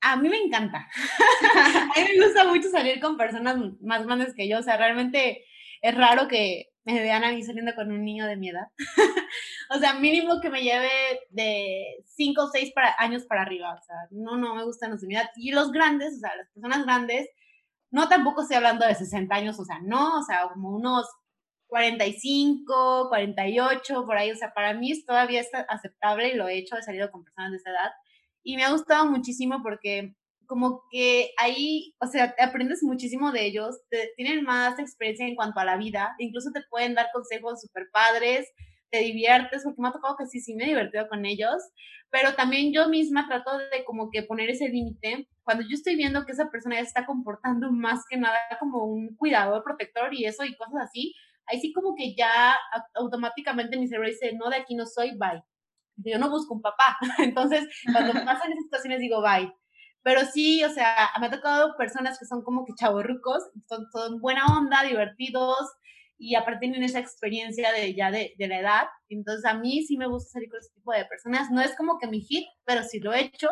A 0.00 0.16
mí 0.16 0.30
me 0.30 0.38
encanta. 0.38 0.88
a 1.94 2.00
mí 2.00 2.18
me 2.18 2.24
gusta 2.24 2.44
mucho 2.44 2.70
salir 2.70 2.98
con 2.98 3.18
personas 3.18 3.58
más 3.82 4.06
grandes 4.06 4.32
que 4.34 4.48
yo. 4.48 4.60
O 4.60 4.62
sea, 4.62 4.78
realmente 4.78 5.44
es 5.82 5.94
raro 5.94 6.28
que 6.28 6.71
me 6.84 7.00
vean 7.00 7.24
a 7.24 7.32
mí 7.32 7.42
saliendo 7.42 7.74
con 7.74 7.90
un 7.92 8.04
niño 8.04 8.26
de 8.26 8.36
mi 8.36 8.50
edad. 8.50 8.66
o 9.70 9.78
sea, 9.78 9.94
mínimo 9.94 10.40
que 10.40 10.50
me 10.50 10.62
lleve 10.62 10.90
de 11.30 12.02
5 12.06 12.42
o 12.42 12.48
6 12.48 12.72
años 12.98 13.24
para 13.24 13.42
arriba. 13.42 13.74
O 13.74 13.82
sea, 13.84 13.96
no, 14.10 14.36
no 14.36 14.54
me 14.54 14.64
gustan 14.64 14.90
los 14.90 15.00
de 15.00 15.06
mi 15.06 15.14
edad. 15.14 15.30
Y 15.36 15.52
los 15.52 15.70
grandes, 15.70 16.16
o 16.16 16.20
sea, 16.20 16.36
las 16.36 16.48
personas 16.50 16.84
grandes, 16.84 17.28
no 17.90 18.08
tampoco 18.08 18.42
estoy 18.42 18.56
hablando 18.56 18.86
de 18.86 18.94
60 18.94 19.34
años, 19.34 19.58
o 19.60 19.64
sea, 19.64 19.78
no, 19.82 20.18
o 20.18 20.22
sea, 20.22 20.48
como 20.52 20.70
unos 20.70 21.06
45, 21.68 23.08
48, 23.08 24.04
por 24.04 24.16
ahí. 24.16 24.30
O 24.30 24.36
sea, 24.36 24.52
para 24.52 24.74
mí 24.74 24.92
todavía 25.04 25.40
es 25.40 25.50
aceptable 25.68 26.28
y 26.28 26.34
lo 26.34 26.48
he 26.48 26.58
hecho, 26.58 26.76
he 26.76 26.82
salido 26.82 27.10
con 27.10 27.24
personas 27.24 27.52
de 27.52 27.58
esa 27.58 27.70
edad. 27.70 27.92
Y 28.42 28.56
me 28.56 28.64
ha 28.64 28.72
gustado 28.72 29.06
muchísimo 29.06 29.62
porque 29.62 30.14
como 30.52 30.82
que 30.90 31.30
ahí, 31.38 31.94
o 31.98 32.06
sea, 32.06 32.34
te 32.34 32.42
aprendes 32.42 32.82
muchísimo 32.82 33.32
de 33.32 33.46
ellos, 33.46 33.80
tienen 34.16 34.44
más 34.44 34.78
experiencia 34.78 35.26
en 35.26 35.34
cuanto 35.34 35.60
a 35.60 35.64
la 35.64 35.78
vida, 35.78 36.14
incluso 36.18 36.50
te 36.52 36.60
pueden 36.68 36.92
dar 36.92 37.06
consejos 37.10 37.62
súper 37.62 37.84
padres, 37.90 38.52
te 38.90 38.98
diviertes, 38.98 39.62
porque 39.64 39.80
me 39.80 39.88
ha 39.88 39.92
tocado 39.92 40.14
que 40.18 40.26
sí, 40.26 40.40
sí 40.40 40.54
me 40.54 40.64
he 40.64 40.68
divertido 40.68 41.08
con 41.08 41.24
ellos, 41.24 41.54
pero 42.10 42.34
también 42.34 42.70
yo 42.70 42.90
misma 42.90 43.26
trato 43.28 43.56
de 43.56 43.82
como 43.86 44.10
que 44.10 44.24
poner 44.24 44.50
ese 44.50 44.68
límite 44.68 45.26
cuando 45.42 45.62
yo 45.62 45.72
estoy 45.72 45.96
viendo 45.96 46.26
que 46.26 46.32
esa 46.32 46.50
persona 46.50 46.74
ya 46.74 46.82
se 46.82 46.88
está 46.88 47.06
comportando 47.06 47.72
más 47.72 48.04
que 48.10 48.18
nada 48.18 48.36
como 48.60 48.84
un 48.84 49.16
cuidador 49.16 49.64
protector 49.64 50.12
y 50.12 50.26
eso 50.26 50.44
y 50.44 50.54
cosas 50.54 50.82
así, 50.82 51.14
ahí 51.46 51.62
sí 51.62 51.72
como 51.72 51.94
que 51.96 52.14
ya 52.14 52.54
automáticamente 52.94 53.78
mi 53.78 53.88
cerebro 53.88 54.10
dice, 54.10 54.34
no, 54.34 54.50
de 54.50 54.56
aquí 54.56 54.74
no 54.74 54.84
soy, 54.84 55.12
bye. 55.16 55.42
Yo 55.96 56.18
no 56.18 56.28
busco 56.28 56.52
un 56.52 56.60
papá. 56.60 56.98
Entonces, 57.20 57.66
cuando 57.90 58.12
pasan 58.26 58.52
esas 58.52 58.64
situaciones 58.64 59.00
digo, 59.00 59.22
bye 59.22 59.50
pero 60.02 60.24
sí, 60.26 60.64
o 60.64 60.70
sea, 60.70 61.10
me 61.20 61.26
ha 61.26 61.30
tocado 61.30 61.76
personas 61.76 62.18
que 62.18 62.24
son 62.24 62.42
como 62.42 62.64
que 62.64 62.74
chavorrucos, 62.74 63.44
son, 63.68 63.86
son 63.92 64.20
buena 64.20 64.46
onda, 64.46 64.82
divertidos, 64.82 65.72
y 66.18 66.34
aparte 66.34 66.60
tienen 66.60 66.82
esa 66.82 67.00
experiencia 67.00 67.72
de 67.72 67.94
ya 67.94 68.10
de, 68.10 68.34
de, 68.38 68.48
la 68.48 68.60
edad. 68.60 68.86
Entonces 69.08 69.44
a 69.44 69.54
mí 69.54 69.84
sí 69.84 69.96
me 69.96 70.06
gusta 70.06 70.30
salir 70.30 70.48
con 70.50 70.60
ese 70.60 70.72
tipo 70.74 70.92
de 70.92 71.04
personas. 71.06 71.50
No 71.50 71.60
es 71.60 71.74
como 71.76 71.98
que 71.98 72.06
mi 72.06 72.20
hit, 72.20 72.46
pero 72.64 72.84
sí 72.84 73.00
lo 73.00 73.12
he 73.12 73.22
hecho. 73.22 73.48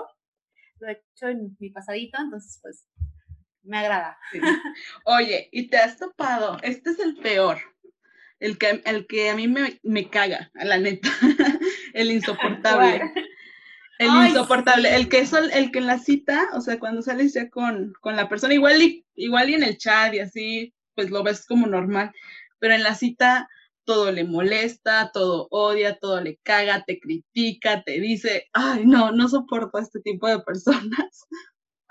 Lo 0.79 0.89
he 0.89 0.93
hecho 0.93 1.29
en 1.29 1.57
mi 1.59 1.71
pasadito, 1.71 2.19
entonces 2.21 2.59
pues 2.63 2.87
me 3.63 3.79
agrada. 3.79 4.19
Oye, 5.05 5.49
y 5.53 5.69
te 5.69 5.79
has 5.79 5.97
topado, 5.99 6.59
este 6.63 6.91
es 6.91 6.99
el 6.99 7.17
peor, 7.17 7.59
el 8.39 8.59
que, 8.59 8.83
el 8.85 9.07
que 9.07 9.31
a 9.31 9.37
mí 9.37 9.49
me, 9.49 9.79
me 9.83 10.09
caga, 10.09 10.51
a 10.55 10.65
la 10.65 10.79
neta, 10.79 11.09
el 11.95 12.11
insoportable. 12.13 13.13
El 14.01 14.29
insoportable, 14.29 14.97
el 14.97 15.11
que 15.11 15.19
es 15.19 15.33
el 15.35 15.71
que 15.71 15.79
en 15.79 15.87
la 15.87 15.99
cita, 15.99 16.49
o 16.55 16.63
sea, 16.63 16.79
cuando 16.79 17.03
sales 17.03 17.35
ya 17.35 17.51
con, 17.51 17.93
con 18.01 18.17
la 18.17 18.31
persona, 18.31 18.55
igual 18.55 18.81
y, 18.81 19.05
igual 19.15 19.51
y 19.51 19.55
en 19.55 19.63
el 19.63 19.77
chat 19.77 20.15
y 20.15 20.21
así, 20.21 20.75
pues 20.95 21.11
lo 21.11 21.23
ves 21.23 21.45
como 21.45 21.67
normal, 21.67 22.11
pero 22.59 22.73
en 22.73 22.83
la 22.83 22.95
cita 22.95 23.47
todo 23.85 24.11
le 24.11 24.25
molesta, 24.25 25.11
todo 25.13 25.49
odia, 25.51 25.99
todo 25.99 26.23
le 26.23 26.39
caga, 26.43 26.83
te 26.87 26.99
critica, 26.99 27.83
te 27.83 28.01
dice, 28.01 28.49
ay, 28.55 28.87
no, 28.87 29.13
no 29.13 29.29
soporto 29.29 29.77
a 29.77 29.83
este 29.83 30.01
tipo 30.01 30.27
de 30.29 30.41
personas. 30.41 31.27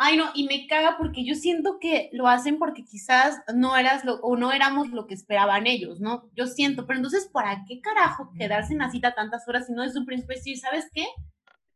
Ay, 0.01 0.17
no, 0.17 0.31
y 0.33 0.45
me 0.47 0.65
caga 0.65 0.95
porque 0.97 1.25
yo 1.25 1.35
siento 1.35 1.77
que 1.79 2.09
lo 2.13 2.27
hacen 2.27 2.57
porque 2.57 2.85
quizás 2.85 3.41
no 3.53 3.75
eras 3.75 4.05
lo, 4.05 4.15
o 4.21 4.35
no 4.35 4.51
éramos 4.51 4.89
lo 4.91 5.05
que 5.05 5.13
esperaban 5.13 5.67
ellos, 5.67 5.99
¿no? 5.99 6.27
Yo 6.35 6.47
siento, 6.47 6.87
pero 6.87 6.97
entonces, 6.97 7.29
¿para 7.31 7.65
qué 7.67 7.81
carajo 7.81 8.31
quedarse 8.35 8.73
en 8.73 8.79
la 8.79 8.89
cita 8.89 9.13
tantas 9.13 9.45
horas 9.47 9.67
si 9.67 9.73
no 9.73 9.83
es 9.83 9.95
un 9.95 10.05
príncipe 10.05 10.35
decir, 10.35 10.57
¿sabes 10.57 10.85
qué? 10.93 11.05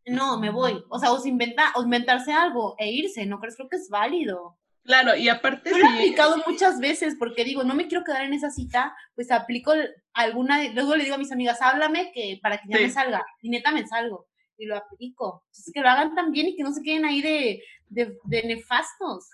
No, 0.06 0.40
me 0.40 0.50
voy. 0.50 0.84
O 0.90 1.00
sea, 1.00 1.12
o, 1.12 1.26
inventa, 1.26 1.72
inventarse 1.82 2.34
algo 2.34 2.76
e 2.78 2.92
irse, 2.92 3.26
¿no 3.26 3.40
crees? 3.40 3.56
Creo 3.56 3.70
que 3.70 3.78
es 3.78 3.90
válido. 3.90 4.58
Claro, 4.84 5.16
y 5.16 5.30
aparte... 5.30 5.70
Yo 5.70 5.78
lo 5.78 5.86
he 5.86 5.94
aplicado 5.94 6.44
muchas 6.46 6.80
veces 6.80 7.16
porque 7.18 7.46
digo, 7.46 7.64
no 7.64 7.74
me 7.74 7.88
quiero 7.88 8.04
quedar 8.04 8.24
en 8.24 8.34
esa 8.34 8.50
cita, 8.50 8.94
pues 9.16 9.32
aplico 9.32 9.74
alguna, 10.14 10.62
luego 10.74 10.96
le 10.96 11.06
digo 11.06 11.16
a 11.16 11.20
mis 11.20 11.32
amigas, 11.32 11.62
háblame 11.62 12.12
que 12.14 12.40
para 12.42 12.58
que 12.58 12.68
ya 12.68 12.80
me 12.80 12.90
salga. 12.90 13.26
Y 13.42 13.50
neta 13.50 13.72
me 13.72 13.88
salgo 13.88 14.28
y 14.58 14.66
lo 14.66 14.78
aplico. 14.78 15.44
Entonces, 15.48 15.74
que 15.74 15.82
lo 15.82 15.90
hagan 15.90 16.16
también 16.16 16.48
y 16.48 16.56
que 16.56 16.64
no 16.64 16.74
se 16.74 16.84
queden 16.84 17.06
ahí 17.06 17.22
de, 17.22 17.64
de, 17.90 18.44
nefastos. 18.44 19.30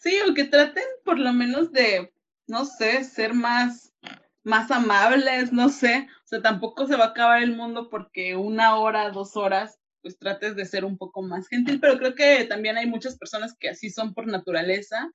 Sí, 0.00 0.14
o 0.28 0.32
que 0.32 0.44
traten 0.44 0.84
por 1.04 1.18
lo 1.18 1.32
menos 1.32 1.72
de, 1.72 2.12
no 2.46 2.64
sé, 2.64 3.02
ser 3.02 3.34
más, 3.34 3.92
más 4.44 4.70
amables, 4.70 5.52
no 5.52 5.70
sé. 5.70 6.06
O 6.24 6.28
sea, 6.28 6.40
tampoco 6.40 6.86
se 6.86 6.94
va 6.94 7.06
a 7.06 7.08
acabar 7.08 7.42
el 7.42 7.56
mundo 7.56 7.88
porque 7.90 8.36
una 8.36 8.76
hora, 8.76 9.10
dos 9.10 9.36
horas, 9.36 9.80
pues 10.02 10.18
trates 10.18 10.56
de 10.56 10.64
ser 10.64 10.84
un 10.84 10.96
poco 10.96 11.22
más 11.22 11.48
gentil, 11.48 11.80
pero 11.80 11.98
creo 11.98 12.14
que 12.14 12.44
también 12.44 12.76
hay 12.76 12.86
muchas 12.86 13.16
personas 13.18 13.54
que 13.58 13.70
así 13.70 13.90
son 13.90 14.14
por 14.14 14.26
naturaleza 14.26 15.10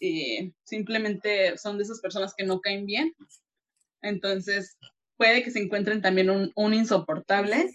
y 0.00 0.54
simplemente 0.64 1.56
son 1.58 1.76
de 1.78 1.84
esas 1.84 2.00
personas 2.00 2.34
que 2.36 2.44
no 2.44 2.60
caen 2.60 2.86
bien. 2.86 3.14
Entonces, 4.02 4.76
puede 5.16 5.42
que 5.42 5.50
se 5.50 5.60
encuentren 5.60 6.00
también 6.00 6.30
un, 6.30 6.52
un 6.54 6.74
insoportable. 6.74 7.70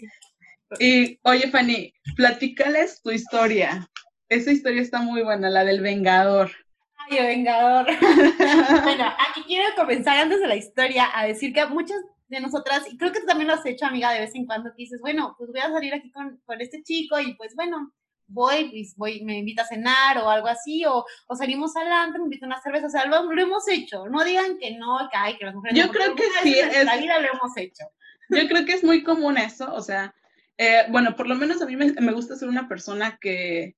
Y 0.79 1.19
oye, 1.23 1.49
Fanny, 1.51 1.93
platícales 2.15 3.01
tu 3.01 3.11
historia. 3.11 3.89
Esa 4.29 4.51
historia 4.51 4.81
está 4.81 4.99
muy 4.99 5.21
buena, 5.21 5.49
la 5.49 5.63
del 5.63 5.81
Vengador. 5.81 6.51
Ay, 6.97 7.19
Vengador. 7.19 7.85
bueno, 8.83 9.13
aquí 9.29 9.43
quiero 9.45 9.75
comenzar 9.75 10.17
antes 10.17 10.39
de 10.39 10.47
la 10.47 10.55
historia 10.55 11.09
a 11.13 11.27
decir 11.27 11.53
que 11.53 11.65
muchas 11.65 11.97
de 12.35 12.41
nosotras, 12.41 12.83
y 12.91 12.97
creo 12.97 13.11
que 13.11 13.21
tú 13.21 13.25
también 13.25 13.47
lo 13.47 13.53
has 13.53 13.65
hecho, 13.65 13.85
amiga, 13.85 14.11
de 14.11 14.21
vez 14.21 14.35
en 14.35 14.45
cuando, 14.45 14.71
que 14.71 14.83
dices, 14.83 15.01
bueno, 15.01 15.35
pues 15.37 15.51
voy 15.51 15.61
a 15.61 15.71
salir 15.71 15.93
aquí 15.93 16.11
con, 16.11 16.37
con 16.45 16.61
este 16.61 16.83
chico 16.83 17.19
y 17.19 17.35
pues 17.35 17.55
bueno, 17.55 17.93
voy, 18.27 18.69
pues 18.69 18.95
voy, 18.95 19.23
me 19.23 19.39
invita 19.39 19.63
a 19.63 19.67
cenar 19.67 20.17
o 20.17 20.29
algo 20.29 20.47
así, 20.47 20.85
o, 20.85 21.05
o 21.27 21.35
salimos 21.35 21.75
adelante, 21.75 22.19
me 22.19 22.25
invita 22.25 22.45
a 22.45 22.49
una 22.49 22.61
cerveza, 22.61 22.87
o 22.87 22.89
sea, 22.89 23.05
lo, 23.05 23.31
lo, 23.31 23.41
hemos 23.41 23.67
hecho. 23.67 24.07
No 24.07 24.23
digan 24.23 24.57
que 24.57 24.75
no, 24.77 24.97
que 25.11 25.17
hay, 25.17 25.37
que 25.37 25.45
las 25.45 25.55
mujeres. 25.55 25.77
Yo 25.77 25.91
creo 25.91 26.15
que 26.15 26.23
sí. 26.41 26.55
En 26.59 26.85
la 26.85 26.97
vida 26.97 27.19
lo 27.19 27.27
hemos 27.27 27.55
hecho. 27.57 27.85
Yo 28.29 28.47
creo 28.47 28.65
que 28.65 28.73
es 28.73 28.83
muy 28.83 29.03
común 29.03 29.37
eso, 29.37 29.73
o 29.73 29.81
sea, 29.81 30.15
eh, 30.57 30.85
bueno, 30.89 31.15
por 31.15 31.27
lo 31.27 31.35
menos 31.35 31.61
a 31.61 31.65
mí 31.65 31.75
me, 31.75 32.11
gusta 32.13 32.35
ser 32.35 32.47
una 32.47 32.67
persona 32.67 33.17
que, 33.19 33.75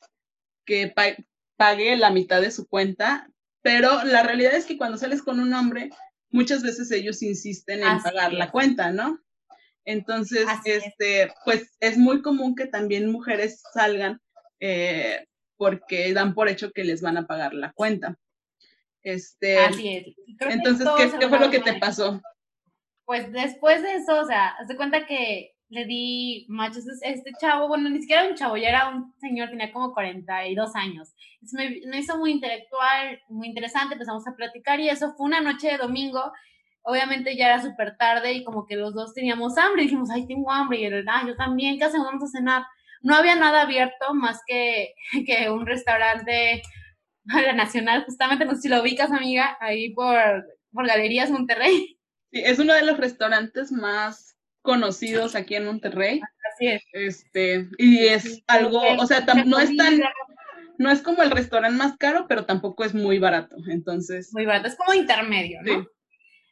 que 0.66 0.94
pague 1.58 1.96
la 1.98 2.10
mitad 2.10 2.42
de 2.42 2.52
su 2.52 2.68
cuenta, 2.68 3.30
pero 3.62 4.04
la 4.04 4.24
realidad 4.24 4.54
es 4.54 4.66
que 4.66 4.78
cuando 4.78 4.98
sales 4.98 5.24
con 5.24 5.40
un 5.40 5.54
hombre, 5.54 5.90
muchas 6.36 6.62
veces 6.62 6.92
ellos 6.92 7.24
insisten 7.24 7.82
en 7.82 8.04
pagar 8.04 8.34
la 8.34 8.52
cuenta, 8.52 8.92
¿no? 8.92 9.20
Entonces, 9.86 10.46
este, 10.66 11.32
pues 11.46 11.76
es 11.80 11.98
muy 11.98 12.22
común 12.22 12.56
que 12.56 12.66
también 12.66 13.12
mujeres 13.12 13.64
salgan 13.74 14.20
eh, 14.60 15.26
porque 15.58 16.14
dan 16.14 16.34
por 16.34 16.50
hecho 16.50 16.72
que 16.72 16.84
les 16.84 17.02
van 17.02 17.18
a 17.18 17.26
pagar 17.26 17.54
la 17.54 17.72
cuenta. 17.72 18.18
Este, 19.02 19.60
Así 19.60 19.96
es. 19.96 20.08
Entonces, 20.40 20.88
¿qué, 20.98 21.20
¿qué 21.20 21.30
fue 21.30 21.40
lo 21.40 21.50
que 21.50 21.60
te 21.60 21.80
pasó? 21.80 22.22
Pues 23.06 23.32
después 23.32 23.82
de 23.82 23.94
eso, 23.94 24.20
o 24.20 24.26
sea, 24.26 24.50
haz 24.60 24.68
de 24.68 24.76
cuenta 24.76 25.06
que 25.06 25.55
le 25.76 25.86
di 25.86 26.46
machos 26.48 26.86
este 27.02 27.32
chavo, 27.40 27.68
bueno, 27.68 27.90
ni 27.90 28.00
siquiera 28.00 28.28
un 28.28 28.36
chavo, 28.36 28.56
ya 28.56 28.70
era 28.70 28.88
un 28.88 29.14
señor, 29.20 29.50
tenía 29.50 29.74
como 29.74 29.94
42 29.94 30.74
años. 30.76 31.14
me, 31.52 31.82
me, 31.88 32.00
hizo 32.00 32.18
muy 32.18 32.32
intelectual, 32.32 33.20
muy 33.28 33.48
interesante, 33.48 33.96
empezamos 33.96 34.26
a 34.26 34.36
platicar 34.36 34.80
y 34.80 34.88
eso 34.88 35.14
fue 35.18 35.26
una 35.26 35.42
noche 35.42 35.68
de 35.72 35.78
domingo. 35.78 36.32
Obviamente 36.82 37.36
ya 37.36 37.48
era 37.48 37.62
súper 37.62 37.98
tarde 37.98 38.32
y 38.32 38.44
como 38.46 38.66
que 38.66 38.78
los 38.78 38.94
dos 38.94 39.14
teníamos 39.14 39.58
hambre 39.58 39.82
y 39.82 39.86
dijimos, 39.86 40.10
ay, 40.12 40.26
tengo 40.28 40.50
hambre. 40.50 40.80
Y 40.80 40.86
él, 40.86 41.06
ah, 41.10 41.24
yo 41.28 41.36
también, 41.36 41.78
¿qué 41.78 41.84
hacemos? 41.84 42.08
Vamos 42.08 42.24
a 42.24 42.38
cenar. 42.38 42.64
No 43.02 43.16
había 43.16 43.36
nada 43.36 43.64
abierto 43.64 44.14
más 44.14 44.40
que, 44.48 44.94
que 45.28 45.50
un 45.50 45.66
restaurante 45.66 46.62
a 47.34 47.42
la 47.42 47.54
Nacional, 47.54 48.06
justamente, 48.06 48.46
no 48.46 48.56
sé 48.56 48.62
si 48.62 48.70
lo 48.70 48.82
ubicas, 48.82 49.12
amiga, 49.12 49.58
ahí 49.60 49.94
por, 49.94 50.16
por 50.72 50.88
Galerías 50.88 51.32
Monterrey. 51.32 52.00
Sí, 52.32 52.42
es 52.46 52.60
uno 52.60 52.74
de 52.74 52.86
los 52.86 52.98
restaurantes 52.98 53.72
más 53.72 54.35
conocidos 54.66 55.36
aquí 55.36 55.56
en 55.56 55.66
Monterrey. 55.66 56.20
Así 56.52 56.68
es. 56.68 56.84
Este, 56.92 57.70
y 57.78 58.08
es 58.08 58.44
algo, 58.48 58.82
o 59.00 59.06
sea, 59.06 59.22
no 59.46 59.58
es 59.58 59.76
tan, 59.78 60.02
no 60.78 60.92
es 60.92 61.02
como 61.02 61.24
el 61.24 61.32
restaurante 61.32 61.78
más 61.78 61.96
caro, 61.98 62.26
pero 62.28 62.46
tampoco 62.46 62.84
es 62.84 62.94
muy 62.94 63.20
barato, 63.20 63.56
entonces. 63.70 64.34
Muy 64.34 64.46
barato, 64.46 64.68
es 64.68 64.76
como 64.76 64.94
intermedio, 64.94 65.62
¿no? 65.62 65.88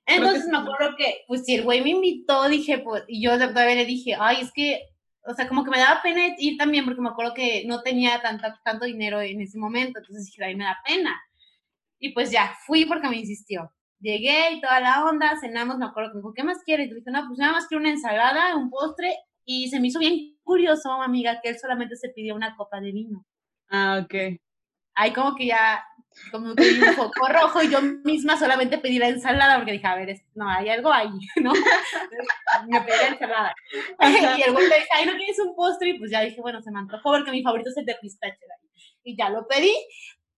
Entonces 0.05 0.47
me 0.47 0.57
acuerdo 0.57 0.95
que, 0.97 1.23
pues 1.27 1.45
si 1.45 1.55
el 1.55 1.63
güey 1.63 1.81
me 1.81 1.89
invitó, 1.89 2.47
dije, 2.47 2.79
pues, 2.79 3.03
y 3.07 3.21
yo 3.21 3.37
todavía 3.37 3.75
le 3.75 3.85
dije, 3.85 4.15
ay, 4.19 4.41
es 4.41 4.51
que, 4.53 4.81
o 5.25 5.33
sea, 5.33 5.47
como 5.47 5.63
que 5.63 5.71
me 5.71 5.79
daba 5.79 6.01
pena 6.01 6.35
ir 6.37 6.57
también, 6.57 6.85
porque 6.85 7.01
me 7.01 7.09
acuerdo 7.09 7.33
que 7.33 7.63
no 7.65 7.81
tenía 7.81 8.21
tanta, 8.21 8.59
tanto 8.63 8.85
dinero 8.85 9.21
en 9.21 9.41
ese 9.41 9.57
momento, 9.57 9.99
entonces 9.99 10.25
dije, 10.25 10.43
ay, 10.43 10.55
me 10.55 10.65
da 10.65 10.77
pena. 10.85 11.21
Y 11.99 12.09
pues 12.09 12.31
ya, 12.31 12.53
fui 12.65 12.85
porque 12.85 13.07
me 13.07 13.17
insistió. 13.17 13.71
Llegué 14.03 14.51
y 14.51 14.59
toda 14.59 14.81
la 14.81 15.05
onda, 15.05 15.39
cenamos, 15.39 15.77
me 15.77 15.85
acuerdo 15.85 16.09
que 16.09 16.15
me 16.15 16.19
dijo, 16.19 16.33
¿qué 16.33 16.43
más 16.43 16.61
quieres? 16.65 16.91
Y 16.91 16.95
dije, 16.95 17.09
no, 17.09 17.25
pues 17.25 17.39
nada 17.39 17.53
más 17.53 17.67
quiero 17.67 17.79
una 17.79 17.91
ensalada, 17.91 18.57
un 18.57 18.69
postre, 18.69 19.15
y 19.45 19.69
se 19.69 19.79
me 19.79 19.87
hizo 19.87 19.99
bien 19.99 20.37
curioso, 20.43 20.91
amiga, 20.91 21.39
que 21.41 21.47
él 21.47 21.57
solamente 21.57 21.95
se 21.95 22.09
pidió 22.09 22.35
una 22.35 22.53
copa 22.57 22.81
de 22.81 22.91
vino. 22.91 23.25
Ah, 23.69 24.01
ok. 24.03 24.41
Ahí 24.95 25.13
como 25.13 25.33
que 25.35 25.45
ya, 25.45 25.81
como 26.31 26.53
que 26.53 26.63
un 26.63 26.93
foco 26.95 27.29
rojo 27.29 27.63
y 27.63 27.69
yo 27.69 27.81
misma 28.03 28.35
solamente 28.35 28.77
pedí 28.77 28.99
la 28.99 29.07
ensalada 29.07 29.55
porque 29.55 29.71
dije, 29.71 29.87
a 29.87 29.95
ver, 29.95 30.21
no, 30.35 30.49
hay 30.49 30.67
algo 30.67 30.91
ahí, 30.91 31.07
¿no? 31.41 31.53
me 32.67 32.81
pedí 32.81 32.97
la 32.97 33.07
ensalada. 33.07 33.55
y 34.37 34.41
el 34.41 34.51
güey 34.51 34.67
me 34.67 34.75
dijo, 34.75 34.87
ay, 34.97 35.05
¿no 35.05 35.15
quieres 35.15 35.39
un 35.39 35.55
postre? 35.55 35.91
Y 35.91 35.97
pues 35.97 36.11
ya 36.11 36.19
dije, 36.19 36.41
bueno, 36.41 36.61
se 36.61 36.71
me 36.71 36.79
antojó 36.79 37.13
porque 37.13 37.31
mi 37.31 37.41
favorito 37.41 37.69
es 37.69 37.77
el 37.77 37.85
de 37.85 37.95
pistache. 38.01 38.37
Y 39.05 39.15
ya 39.15 39.29
lo 39.29 39.47
pedí 39.47 39.73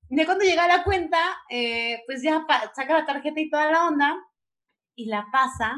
de 0.10 0.26
cuando 0.26 0.46
llega 0.46 0.66
a 0.66 0.68
la 0.68 0.84
cuenta, 0.84 1.20
eh, 1.50 2.04
pues 2.06 2.22
ya 2.22 2.46
saca 2.76 3.00
la 3.00 3.06
tarjeta 3.06 3.40
y 3.40 3.50
toda 3.50 3.72
la 3.72 3.88
onda 3.88 4.16
y 4.96 5.06
la 5.08 5.26
pasa. 5.32 5.78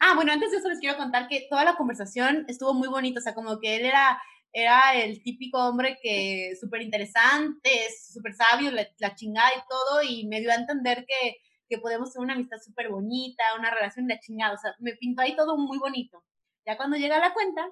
Ah, 0.00 0.14
bueno, 0.14 0.32
antes 0.32 0.50
de 0.50 0.58
eso 0.58 0.68
les 0.68 0.80
quiero 0.80 0.96
contar 0.96 1.28
que 1.28 1.46
toda 1.50 1.64
la 1.64 1.76
conversación 1.76 2.44
estuvo 2.48 2.74
muy 2.74 2.88
bonita, 2.88 3.20
o 3.20 3.22
sea, 3.22 3.34
como 3.34 3.58
que 3.60 3.76
él 3.76 3.86
era, 3.86 4.20
era 4.52 4.94
el 4.94 5.22
típico 5.22 5.58
hombre 5.58 5.98
que 6.02 6.52
súper 6.60 6.82
interesante, 6.82 7.70
súper 8.12 8.34
sabio, 8.34 8.70
la, 8.70 9.14
chingada 9.14 9.50
y 9.56 9.60
todo, 9.68 10.02
y 10.02 10.26
me 10.26 10.40
dio 10.40 10.50
a 10.50 10.56
entender 10.56 11.04
que, 11.06 11.36
que 11.68 11.78
podemos 11.78 12.12
tener 12.12 12.24
una 12.24 12.34
amistad 12.34 12.58
súper 12.64 12.88
bonita, 12.90 13.44
una 13.58 13.70
relación 13.70 14.06
de 14.06 14.14
la 14.14 14.20
chingada, 14.20 14.54
o 14.54 14.58
sea, 14.58 14.74
me 14.80 14.94
pintó 14.96 15.22
ahí 15.22 15.36
todo 15.36 15.56
muy 15.56 15.78
bonito. 15.78 16.24
Ya 16.66 16.76
cuando 16.76 16.96
llega 16.96 17.16
a 17.16 17.20
la 17.20 17.34
cuenta, 17.34 17.68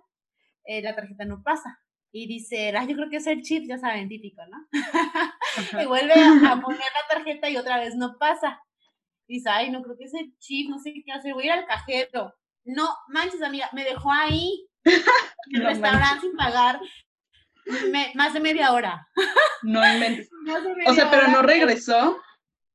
eh, 0.64 0.82
la 0.82 0.94
tarjeta 0.94 1.24
no 1.24 1.42
pasa 1.42 1.80
y 2.16 2.28
dice, 2.28 2.72
ah, 2.76 2.84
yo 2.84 2.94
creo 2.94 3.10
que 3.10 3.16
es 3.16 3.26
el 3.26 3.42
chip, 3.42 3.64
ya 3.66 3.76
saben, 3.76 4.08
típico, 4.08 4.40
¿no? 4.46 4.68
y 5.82 5.84
vuelve 5.84 6.12
a, 6.12 6.60
poner 6.60 6.78
la 6.78 7.08
tarjeta 7.16 7.50
y 7.50 7.56
otra 7.56 7.80
vez 7.80 7.96
no 7.96 8.16
pasa. 8.18 8.62
Dice, 9.26 9.50
ay, 9.50 9.72
no 9.72 9.82
creo 9.82 9.96
que 9.98 10.04
es 10.04 10.14
el 10.14 10.32
chip, 10.38 10.70
no 10.70 10.78
sé 10.78 10.94
qué 11.04 11.10
hacer, 11.10 11.34
voy 11.34 11.42
a 11.42 11.46
ir 11.46 11.52
al 11.52 11.66
cajero. 11.66 12.32
No, 12.64 12.88
manches, 13.08 13.42
amiga, 13.42 13.68
me 13.72 13.82
dejó 13.82 14.12
ahí 14.12 14.64
en 14.84 15.56
el 15.56 15.64
restaurante 15.64 16.20
sin 16.20 16.36
pagar 16.36 16.78
más 18.14 18.32
de 18.32 18.38
media 18.38 18.72
hora. 18.72 19.08
no 19.62 19.84
inventes. 19.84 20.30
o 20.86 20.94
sea, 20.94 21.10
pero 21.10 21.26
no 21.26 21.42
regresó. 21.42 22.16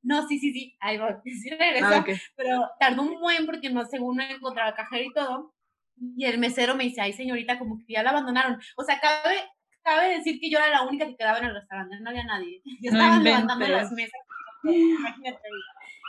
No, 0.01 0.27
sí, 0.27 0.37
sí, 0.37 0.51
sí, 0.51 0.77
ahí 0.81 0.97
voy, 0.97 1.13
sí 1.23 1.49
regresó, 1.49 1.87
ah, 1.87 2.05
pero 2.35 2.69
tardó 2.77 3.03
un 3.03 3.21
buen 3.21 3.45
porque 3.45 3.69
no, 3.69 3.85
según 3.85 4.17
no 4.17 4.23
encontraba 4.23 4.75
cajero 4.75 5.05
y 5.05 5.13
todo, 5.13 5.53
y 5.99 6.25
el 6.25 6.37
mesero 6.37 6.75
me 6.75 6.85
dice, 6.85 7.01
ay 7.01 7.13
señorita, 7.13 7.59
como 7.59 7.77
que 7.79 7.93
ya 7.93 8.03
la 8.03 8.11
abandonaron. 8.11 8.59
O 8.77 8.83
sea, 8.83 8.99
cabe, 8.99 9.35
cabe 9.83 10.17
decir 10.17 10.39
que 10.39 10.49
yo 10.49 10.57
era 10.57 10.69
la 10.69 10.83
única 10.83 11.05
que 11.05 11.15
quedaba 11.15 11.39
en 11.39 11.45
el 11.45 11.53
restaurante, 11.55 11.99
no 11.99 12.09
había 12.09 12.23
nadie. 12.23 12.61
Ya 12.81 12.91
estaban 12.91 13.23
levantando 13.23 13.67
las 13.67 13.91
mesas. 13.91 14.19
Imagínate. 14.63 15.39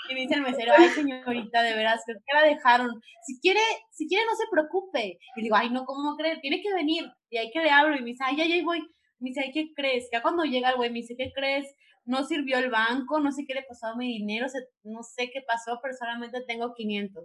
Y 0.08 0.14
me 0.14 0.20
dice 0.22 0.34
el 0.34 0.42
mesero, 0.42 0.72
ay 0.76 0.88
señorita, 0.88 1.62
de 1.62 1.76
veras, 1.76 2.02
creo 2.04 2.18
que 2.18 2.36
la 2.36 2.42
dejaron. 2.42 3.00
Si 3.24 3.40
quiere, 3.40 3.60
si 3.90 4.08
quiere 4.08 4.24
no 4.24 4.34
se 4.34 4.44
preocupe. 4.50 5.18
Y 5.36 5.42
digo, 5.42 5.56
ay 5.56 5.70
no, 5.70 5.84
¿cómo 5.84 6.16
creer? 6.16 6.40
Tiene 6.40 6.60
que 6.62 6.72
venir. 6.74 7.04
Y 7.28 7.36
ahí 7.36 7.50
que 7.52 7.60
le 7.60 7.70
hablo 7.70 7.96
y 7.96 8.00
me 8.00 8.10
dice, 8.10 8.24
ay, 8.26 8.36
ya, 8.36 8.44
ya 8.44 8.62
voy. 8.64 8.80
Me 9.20 9.30
dice, 9.30 9.40
ay, 9.40 9.52
¿qué 9.52 9.72
crees? 9.74 10.08
Ya 10.12 10.22
cuando 10.22 10.44
llega 10.44 10.70
el 10.70 10.76
güey 10.76 10.90
me 10.90 11.00
dice, 11.00 11.14
¿qué 11.16 11.30
crees? 11.32 11.66
No 12.04 12.24
sirvió 12.24 12.58
el 12.58 12.70
banco, 12.70 13.20
no 13.20 13.30
sé 13.30 13.44
qué 13.46 13.54
le 13.54 13.62
pasó 13.62 13.88
a 13.88 13.96
mi 13.96 14.08
dinero, 14.18 14.46
no 14.82 15.02
sé 15.02 15.30
qué 15.30 15.42
pasó, 15.46 15.78
pero 15.82 15.94
solamente 15.94 16.40
tengo 16.48 16.74
500. 16.74 17.22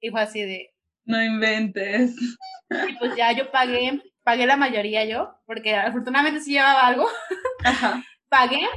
Y 0.00 0.10
fue 0.10 0.20
así 0.22 0.42
de, 0.42 0.70
no 1.06 1.22
inventes. 1.22 2.16
Y 2.68 2.92
pues 2.98 3.16
ya 3.16 3.32
yo 3.32 3.50
pagué, 3.50 4.02
pagué 4.22 4.44
la 4.44 4.56
mayoría 4.56 5.04
yo, 5.04 5.34
porque 5.46 5.74
afortunadamente 5.74 6.40
sí 6.40 6.52
llevaba 6.52 6.86
algo. 6.86 7.08
pagué 8.28 8.68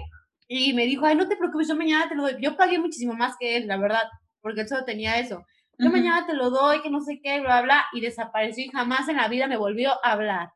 y 0.48 0.74
me 0.74 0.86
dijo, 0.86 1.06
ay, 1.06 1.16
no 1.16 1.28
te 1.28 1.36
preocupes, 1.36 1.68
yo 1.68 1.76
mañana 1.76 2.08
te 2.08 2.16
lo 2.16 2.24
doy. 2.24 2.38
Yo 2.40 2.56
pagué 2.56 2.80
muchísimo 2.80 3.14
más 3.14 3.36
que 3.40 3.58
él, 3.58 3.68
la 3.68 3.78
verdad, 3.78 4.04
porque 4.42 4.62
él 4.62 4.70
solo 4.70 4.86
tenía 4.86 5.20
eso. 5.20 5.44
Yo 5.80 5.90
mañana 5.90 6.28
te 6.28 6.34
lo 6.34 6.50
doy, 6.50 6.82
que 6.82 6.90
no 6.90 7.00
sé 7.00 7.22
qué, 7.24 7.40
bla, 7.40 7.62
bla, 7.62 7.86
y 7.94 8.02
desapareció 8.02 8.66
y 8.66 8.70
jamás 8.70 9.08
en 9.08 9.16
la 9.16 9.30
vida 9.30 9.48
me 9.48 9.58
volvió 9.58 9.94
a 10.04 10.12
hablar. 10.12 10.50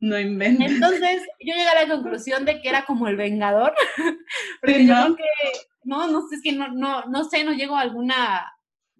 No 0.00 0.18
inventes. 0.18 0.72
Entonces, 0.72 1.22
yo 1.40 1.54
llegué 1.54 1.68
a 1.68 1.84
la 1.84 1.94
conclusión 1.94 2.46
de 2.46 2.62
que 2.62 2.70
era 2.70 2.86
como 2.86 3.06
el 3.06 3.16
vengador, 3.16 3.74
porque 4.62 4.86
yo 4.86 4.94
creo 4.94 5.16
que, 5.16 5.24
no, 5.84 6.06
no 6.08 6.26
sé, 6.26 6.36
es 6.36 6.42
que 6.42 6.52
no, 6.52 6.68
no, 6.68 7.04
no 7.04 7.24
sé, 7.24 7.44
no 7.44 7.52
llego 7.52 7.76
a 7.76 7.82
alguna 7.82 8.50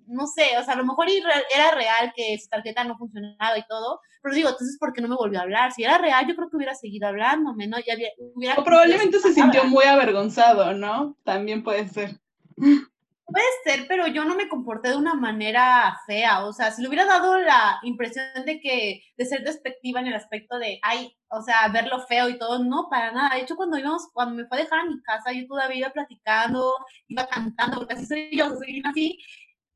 no 0.06 0.26
sé, 0.26 0.58
o 0.58 0.64
sea, 0.64 0.74
a 0.74 0.76
lo 0.76 0.84
mejor 0.84 1.06
era 1.08 1.74
real 1.74 2.12
que 2.14 2.38
su 2.38 2.48
tarjeta 2.48 2.84
no 2.84 2.96
funcionaba 2.96 3.58
y 3.58 3.66
todo, 3.66 4.00
pero 4.22 4.34
digo, 4.34 4.48
entonces, 4.50 4.76
¿por 4.78 4.92
qué 4.92 5.00
no 5.00 5.08
me 5.08 5.16
volvió 5.16 5.38
a 5.38 5.42
hablar? 5.42 5.72
Si 5.72 5.82
era 5.82 5.98
real, 5.98 6.26
yo 6.26 6.36
creo 6.36 6.50
que 6.50 6.56
hubiera 6.56 6.74
seguido 6.74 7.08
hablándome, 7.08 7.66
¿no? 7.66 7.78
Ya 7.78 7.94
hubiera 8.34 8.54
o 8.56 8.64
probablemente 8.64 9.18
se 9.18 9.32
sintió 9.32 9.64
muy 9.64 9.84
avergonzado, 9.84 10.74
¿no? 10.74 11.16
También 11.24 11.62
puede 11.62 11.88
ser. 11.88 12.20
Puede 12.56 13.46
ser, 13.64 13.86
pero 13.86 14.08
yo 14.08 14.24
no 14.24 14.34
me 14.34 14.48
comporté 14.48 14.90
de 14.90 14.96
una 14.96 15.14
manera 15.14 15.96
fea, 16.06 16.44
o 16.44 16.52
sea, 16.52 16.72
si 16.72 16.82
le 16.82 16.88
hubiera 16.88 17.06
dado 17.06 17.38
la 17.38 17.78
impresión 17.84 18.26
de 18.44 18.60
que, 18.60 19.04
de 19.16 19.24
ser 19.24 19.44
despectiva 19.44 20.00
en 20.00 20.08
el 20.08 20.14
aspecto 20.14 20.58
de, 20.58 20.80
ay, 20.82 21.16
o 21.28 21.40
sea, 21.40 21.68
verlo 21.68 22.04
feo 22.08 22.28
y 22.28 22.38
todo, 22.38 22.64
no, 22.64 22.88
para 22.90 23.12
nada. 23.12 23.36
De 23.36 23.42
hecho, 23.42 23.54
cuando 23.54 23.78
íbamos, 23.78 24.08
cuando 24.12 24.34
me 24.34 24.48
fue 24.48 24.58
a 24.58 24.62
dejar 24.62 24.80
a 24.80 24.84
mi 24.84 25.00
casa, 25.02 25.32
yo 25.32 25.46
todavía 25.46 25.78
iba 25.78 25.90
platicando, 25.90 26.74
iba 27.06 27.26
cantando, 27.28 27.78
porque 27.78 27.94
así 27.94 28.06
soy 28.06 28.36
yo, 28.36 28.48
soy 28.56 28.82
así, 28.84 29.18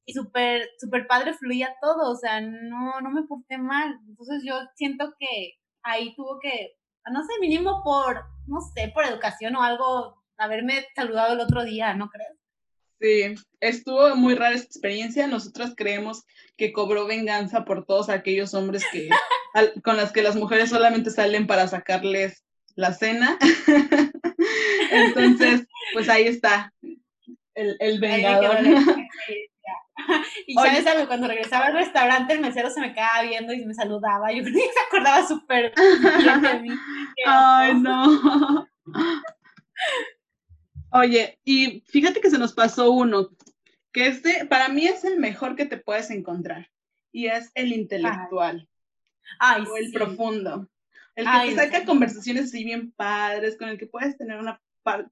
y 0.06 0.12
súper, 0.12 0.68
súper 0.78 1.06
padre 1.06 1.34
fluía 1.34 1.74
todo, 1.80 2.10
o 2.10 2.16
sea, 2.16 2.40
no, 2.40 3.00
no 3.00 3.10
me 3.10 3.22
porté 3.22 3.58
mal. 3.58 3.98
Entonces 4.08 4.42
yo 4.44 4.54
siento 4.76 5.14
que 5.18 5.54
ahí 5.82 6.14
tuvo 6.14 6.38
que, 6.40 6.76
no 7.10 7.22
sé, 7.22 7.32
mínimo 7.40 7.82
por, 7.82 8.24
no 8.46 8.60
sé, 8.74 8.90
por 8.94 9.04
educación 9.04 9.56
o 9.56 9.62
algo, 9.62 10.22
haberme 10.36 10.86
saludado 10.94 11.34
el 11.34 11.40
otro 11.40 11.64
día, 11.64 11.94
¿no 11.94 12.10
crees? 12.10 12.32
Sí, 13.00 13.34
estuvo 13.60 14.14
muy 14.16 14.34
rara 14.34 14.54
esta 14.54 14.66
experiencia. 14.66 15.26
Nosotros 15.26 15.74
creemos 15.76 16.24
que 16.56 16.72
cobró 16.72 17.06
venganza 17.06 17.64
por 17.64 17.84
todos 17.84 18.08
aquellos 18.08 18.54
hombres 18.54 18.84
que, 18.92 19.08
con 19.84 19.96
las 19.96 20.12
que 20.12 20.22
las 20.22 20.36
mujeres 20.36 20.70
solamente 20.70 21.10
salen 21.10 21.46
para 21.46 21.68
sacarles 21.68 22.44
la 22.76 22.92
cena. 22.92 23.38
Entonces, 24.90 25.66
pues 25.92 26.08
ahí 26.08 26.24
está, 26.24 26.72
el, 27.54 27.76
el 27.80 28.00
vengador. 28.00 28.58
y 30.46 30.54
sabes 30.54 30.86
algo, 30.86 31.06
cuando 31.06 31.28
regresaba 31.28 31.66
al 31.66 31.74
restaurante 31.74 32.34
el 32.34 32.40
mesero 32.40 32.70
se 32.70 32.80
me 32.80 32.92
quedaba 32.92 33.22
viendo 33.22 33.52
y 33.52 33.64
me 33.64 33.74
saludaba. 33.74 34.32
Yo 34.32 34.42
creo 34.42 34.54
que 34.54 34.60
se 34.60 34.80
acordaba 34.86 35.26
súper 35.26 35.72
bien 36.18 36.42
de 36.42 36.60
mí. 36.60 36.68
Ay, 37.26 37.74
no. 37.74 38.68
Oye, 40.90 41.40
y 41.44 41.82
fíjate 41.86 42.20
que 42.20 42.30
se 42.30 42.38
nos 42.38 42.52
pasó 42.52 42.92
uno, 42.92 43.30
que 43.92 44.06
este 44.06 44.46
para 44.46 44.68
mí 44.68 44.86
es 44.86 45.04
el 45.04 45.18
mejor 45.18 45.56
que 45.56 45.66
te 45.66 45.76
puedes 45.76 46.10
encontrar, 46.10 46.70
y 47.10 47.26
es 47.26 47.50
el 47.54 47.72
intelectual. 47.72 48.68
Ay, 49.40 49.64
o 49.68 49.76
el 49.76 49.90
profundo. 49.92 50.68
El 51.16 51.26
que 51.26 51.50
te 51.50 51.56
saca 51.56 51.84
conversaciones 51.84 52.44
así 52.44 52.64
bien 52.64 52.92
padres, 52.92 53.56
con 53.56 53.68
el 53.68 53.78
que 53.78 53.86
puedes 53.86 54.16
tener 54.16 54.38
una 54.38 54.60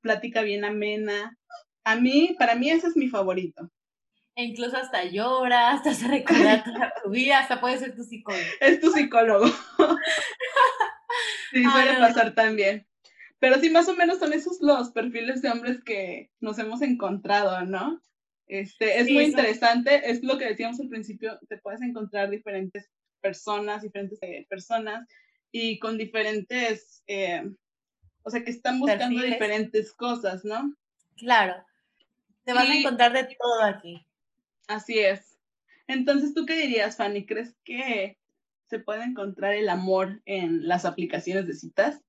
plática 0.01 0.43
bien 0.43 0.64
amena. 0.64 1.36
A 1.84 1.97
mí, 1.97 2.36
para 2.38 2.55
mí 2.55 2.70
ese 2.70 2.88
es 2.88 2.97
mi 2.97 3.09
favorito. 3.09 3.70
E 4.35 4.45
incluso 4.45 4.76
hasta 4.76 5.05
llora, 5.05 5.72
hasta 5.72 5.93
se 5.93 6.09
recuerda 6.09 6.64
toda 6.64 6.93
tu 7.03 7.11
vida, 7.11 7.39
hasta 7.39 7.61
puede 7.61 7.78
ser 7.78 7.95
tu 7.95 8.03
psicólogo. 8.03 8.43
Es 8.61 8.80
tu 8.80 8.91
psicólogo. 8.91 9.47
sí, 11.53 11.64
suele 11.64 11.99
pasar 11.99 12.35
también. 12.35 12.87
Pero 13.39 13.59
sí, 13.59 13.70
más 13.70 13.89
o 13.89 13.97
menos 13.97 14.18
son 14.20 14.33
esos 14.33 14.61
los 14.61 14.91
perfiles 14.93 15.43
de 15.43 15.51
hombres 15.51 15.83
que 15.85 16.30
nos 16.41 16.59
hemos 16.59 16.80
encontrado, 16.80 17.62
¿no? 17.66 18.01
Este, 18.47 19.01
es 19.01 19.11
muy 19.11 19.24
interesante, 19.24 20.11
es 20.11 20.22
lo 20.22 20.39
que 20.39 20.47
decíamos 20.47 20.78
al 20.80 20.89
principio, 20.89 21.39
te 21.49 21.59
puedes 21.59 21.80
encontrar 21.83 22.30
diferentes 22.30 22.91
personas, 23.20 23.83
diferentes 23.83 24.18
eh, 24.22 24.47
personas 24.49 25.09
y 25.51 25.78
con 25.78 25.97
diferentes, 25.97 27.03
eh, 27.07 27.51
o 28.22 28.30
sea, 28.30 28.45
que 28.45 28.51
están 28.51 28.78
buscando 28.78 29.22
diferentes 29.22 29.93
cosas, 29.93 30.45
¿no? 30.45 30.74
Claro, 31.16 31.64
te 32.45 32.53
vas 32.53 32.68
a 32.68 32.74
encontrar 32.74 33.12
de 33.12 33.24
todo 33.24 33.62
aquí. 33.62 34.07
Así 34.68 34.98
es. 34.98 35.38
Entonces, 35.86 36.34
¿tú 36.34 36.46
qué 36.46 36.54
dirías, 36.54 36.96
Fanny? 36.96 37.26
¿Crees 37.26 37.54
que 37.64 38.18
se 38.66 38.78
puede 38.78 39.04
encontrar 39.04 39.54
el 39.54 39.68
amor 39.68 40.22
en 40.24 40.66
las 40.66 40.84
aplicaciones 40.84 41.46
de 41.46 41.54
citas? 41.54 42.00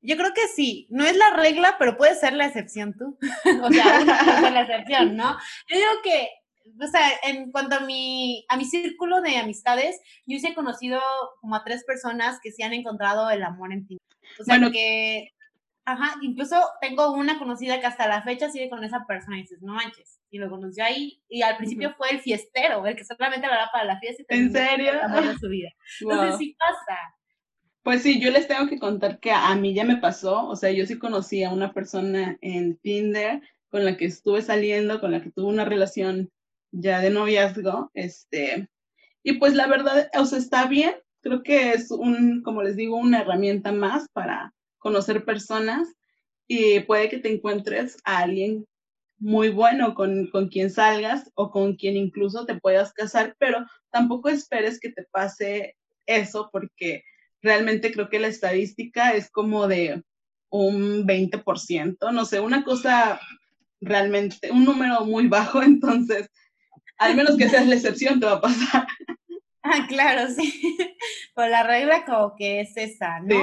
Yo 0.00 0.16
creo 0.16 0.32
que 0.34 0.48
sí. 0.48 0.86
No 0.90 1.04
es 1.04 1.16
la 1.16 1.30
regla, 1.36 1.76
pero 1.78 1.96
puede 1.96 2.14
ser 2.14 2.32
la 2.32 2.46
excepción 2.46 2.94
tú. 2.96 3.18
o 3.62 3.72
sea, 3.72 4.00
una 4.00 4.50
la 4.50 4.62
excepción, 4.62 5.16
¿no? 5.16 5.36
Yo 5.68 5.76
digo 5.76 5.90
que, 6.02 6.28
o 6.80 6.86
sea, 6.86 7.08
en 7.24 7.52
cuanto 7.52 7.76
a 7.76 7.80
mi, 7.80 8.44
a 8.48 8.56
mi 8.56 8.64
círculo 8.64 9.20
de 9.20 9.36
amistades, 9.36 10.00
yo 10.26 10.38
sí 10.38 10.46
he 10.46 10.54
conocido 10.54 11.00
como 11.40 11.56
a 11.56 11.64
tres 11.64 11.84
personas 11.84 12.38
que 12.42 12.50
sí 12.50 12.62
han 12.62 12.72
encontrado 12.72 13.30
el 13.30 13.42
amor 13.42 13.72
en 13.72 13.86
ti. 13.86 13.98
O 14.40 14.44
sea, 14.44 14.58
que 14.70 15.32
Ajá, 15.84 16.16
incluso 16.22 16.56
tengo 16.80 17.12
una 17.12 17.38
conocida 17.38 17.80
que 17.80 17.86
hasta 17.86 18.06
la 18.06 18.22
fecha 18.22 18.48
sigue 18.50 18.70
con 18.70 18.84
esa 18.84 19.04
persona 19.04 19.38
y 19.38 19.42
dices, 19.42 19.62
no 19.62 19.74
manches, 19.74 20.20
y 20.30 20.38
lo 20.38 20.48
conoció 20.48 20.84
ahí, 20.84 21.20
y 21.28 21.42
al 21.42 21.56
principio 21.56 21.92
fue 21.96 22.10
el 22.10 22.20
fiestero, 22.20 22.86
el 22.86 22.94
que 22.94 23.04
solamente 23.04 23.48
lo 23.48 23.52
hará 23.52 23.68
para 23.72 23.84
la 23.84 23.98
fiesta 23.98 24.22
y 24.28 24.38
¿En 24.38 24.52
serio? 24.52 24.92
de 24.92 25.38
su 25.38 25.48
vida. 25.48 25.70
Entonces 26.00 26.38
sí 26.38 26.56
pasa. 26.56 26.98
Pues 27.82 28.02
sí, 28.02 28.20
yo 28.20 28.30
les 28.30 28.46
tengo 28.46 28.68
que 28.68 28.78
contar 28.78 29.18
que 29.18 29.32
a 29.32 29.52
mí 29.56 29.74
ya 29.74 29.84
me 29.84 29.96
pasó, 29.96 30.46
o 30.46 30.54
sea, 30.54 30.70
yo 30.70 30.86
sí 30.86 30.98
conocí 30.98 31.42
a 31.42 31.50
una 31.50 31.72
persona 31.72 32.38
en 32.40 32.76
Tinder 32.78 33.40
con 33.68 33.84
la 33.84 33.96
que 33.96 34.04
estuve 34.04 34.40
saliendo, 34.40 35.00
con 35.00 35.10
la 35.10 35.20
que 35.20 35.32
tuve 35.32 35.48
una 35.48 35.64
relación 35.64 36.30
ya 36.70 37.00
de 37.00 37.10
noviazgo, 37.10 37.90
este, 37.94 38.68
y 39.24 39.32
pues 39.34 39.54
la 39.54 39.66
verdad, 39.66 40.08
o 40.14 40.24
sea, 40.26 40.38
está 40.38 40.66
bien, 40.66 40.94
creo 41.22 41.42
que 41.42 41.72
es 41.72 41.90
un, 41.90 42.42
como 42.42 42.62
les 42.62 42.76
digo, 42.76 42.96
una 42.96 43.22
herramienta 43.22 43.72
más 43.72 44.06
para 44.12 44.54
conocer 44.82 45.24
personas 45.24 45.88
y 46.46 46.80
puede 46.80 47.08
que 47.08 47.18
te 47.18 47.32
encuentres 47.32 47.96
a 48.04 48.18
alguien 48.18 48.66
muy 49.18 49.50
bueno 49.50 49.94
con, 49.94 50.26
con 50.26 50.48
quien 50.48 50.70
salgas 50.70 51.30
o 51.34 51.50
con 51.50 51.76
quien 51.76 51.96
incluso 51.96 52.44
te 52.44 52.58
puedas 52.58 52.92
casar, 52.92 53.36
pero 53.38 53.64
tampoco 53.90 54.28
esperes 54.28 54.80
que 54.80 54.90
te 54.90 55.04
pase 55.04 55.76
eso 56.06 56.50
porque 56.52 57.04
realmente 57.40 57.92
creo 57.92 58.08
que 58.08 58.18
la 58.18 58.26
estadística 58.26 59.12
es 59.14 59.30
como 59.30 59.68
de 59.68 60.02
un 60.50 61.06
20%, 61.06 62.12
no 62.12 62.24
sé, 62.24 62.40
una 62.40 62.64
cosa 62.64 63.20
realmente, 63.80 64.50
un 64.50 64.64
número 64.64 65.04
muy 65.04 65.28
bajo, 65.28 65.62
entonces, 65.62 66.28
al 66.98 67.14
menos 67.14 67.36
que 67.36 67.48
seas 67.48 67.66
la 67.66 67.76
excepción, 67.76 68.18
te 68.18 68.26
va 68.26 68.32
a 68.32 68.40
pasar. 68.40 68.86
Ah, 69.62 69.86
claro, 69.88 70.28
sí. 70.28 70.52
Pues 71.34 71.50
la 71.50 71.62
regla 71.62 72.04
como 72.04 72.34
que 72.36 72.60
es 72.60 72.76
esa, 72.76 73.20
¿no? 73.20 73.36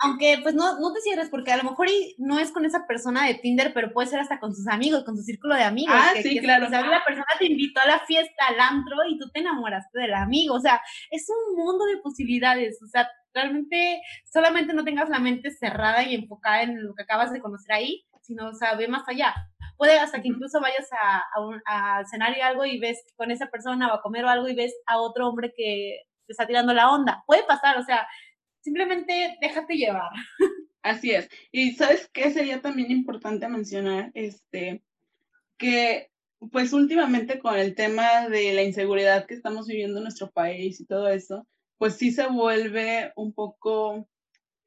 Aunque 0.00 0.40
pues 0.42 0.56
no, 0.56 0.80
no 0.80 0.92
te 0.92 1.00
cierres 1.00 1.28
porque 1.30 1.52
a 1.52 1.56
lo 1.56 1.62
mejor 1.62 1.86
no 2.18 2.38
es 2.38 2.50
con 2.50 2.64
esa 2.64 2.84
persona 2.86 3.26
de 3.26 3.34
Tinder, 3.34 3.72
pero 3.72 3.92
puede 3.92 4.08
ser 4.08 4.18
hasta 4.18 4.40
con 4.40 4.52
sus 4.54 4.66
amigos, 4.66 5.04
con 5.04 5.16
su 5.16 5.22
círculo 5.22 5.54
de 5.54 5.62
amigos. 5.62 5.94
Ah, 5.96 6.14
sí, 6.20 6.40
claro. 6.40 6.66
O 6.66 6.68
sea, 6.68 6.84
la 6.84 7.04
persona 7.04 7.26
te 7.38 7.46
invitó 7.46 7.80
a 7.80 7.86
la 7.86 8.00
fiesta, 8.00 8.46
al 8.48 8.58
antro 8.58 8.96
y 9.08 9.18
tú 9.18 9.30
te 9.30 9.38
enamoraste 9.38 10.00
del 10.00 10.14
amigo. 10.14 10.56
O 10.56 10.60
sea, 10.60 10.80
es 11.10 11.26
un 11.28 11.56
mundo 11.56 11.84
de 11.84 11.98
posibilidades. 11.98 12.82
O 12.82 12.88
sea, 12.88 13.08
realmente 13.32 14.00
solamente 14.24 14.74
no 14.74 14.84
tengas 14.84 15.08
la 15.08 15.20
mente 15.20 15.52
cerrada 15.52 16.02
y 16.02 16.14
enfocada 16.16 16.62
en 16.62 16.82
lo 16.84 16.94
que 16.94 17.04
acabas 17.04 17.32
de 17.32 17.40
conocer 17.40 17.72
ahí, 17.72 18.04
sino, 18.22 18.48
o 18.48 18.54
sea, 18.54 18.74
ve 18.74 18.88
más 18.88 19.06
allá 19.06 19.32
puede 19.78 19.98
hasta 19.98 20.20
que 20.20 20.28
incluso 20.28 20.60
vayas 20.60 20.88
a, 20.92 21.22
a, 21.66 22.04
cenar 22.04 22.36
y 22.36 22.40
algo 22.40 22.66
y 22.66 22.78
ves 22.78 23.02
con 23.16 23.30
esa 23.30 23.46
persona 23.46 23.88
o 23.88 23.94
a 23.94 24.02
comer 24.02 24.24
o 24.24 24.28
algo 24.28 24.48
y 24.48 24.54
ves 24.54 24.74
a 24.86 24.98
otro 24.98 25.28
hombre 25.28 25.54
que 25.56 26.02
te 26.26 26.32
está 26.32 26.46
tirando 26.46 26.74
la 26.74 26.90
onda. 26.90 27.22
Puede 27.26 27.44
pasar, 27.44 27.78
o 27.78 27.84
sea, 27.84 28.06
simplemente 28.60 29.38
déjate 29.40 29.76
llevar. 29.76 30.10
Así 30.82 31.12
es. 31.12 31.28
Y 31.52 31.72
sabes 31.72 32.10
qué 32.12 32.30
sería 32.30 32.60
también 32.60 32.90
importante 32.90 33.48
mencionar, 33.48 34.10
este, 34.14 34.82
que 35.56 36.10
pues 36.52 36.72
últimamente 36.72 37.38
con 37.38 37.56
el 37.56 37.74
tema 37.74 38.28
de 38.28 38.52
la 38.52 38.62
inseguridad 38.62 39.26
que 39.26 39.34
estamos 39.34 39.66
viviendo 39.66 39.98
en 39.98 40.04
nuestro 40.04 40.30
país 40.30 40.80
y 40.80 40.86
todo 40.86 41.08
eso, 41.08 41.46
pues 41.78 41.94
sí 41.94 42.10
se 42.10 42.26
vuelve 42.26 43.12
un 43.16 43.32
poco 43.32 44.08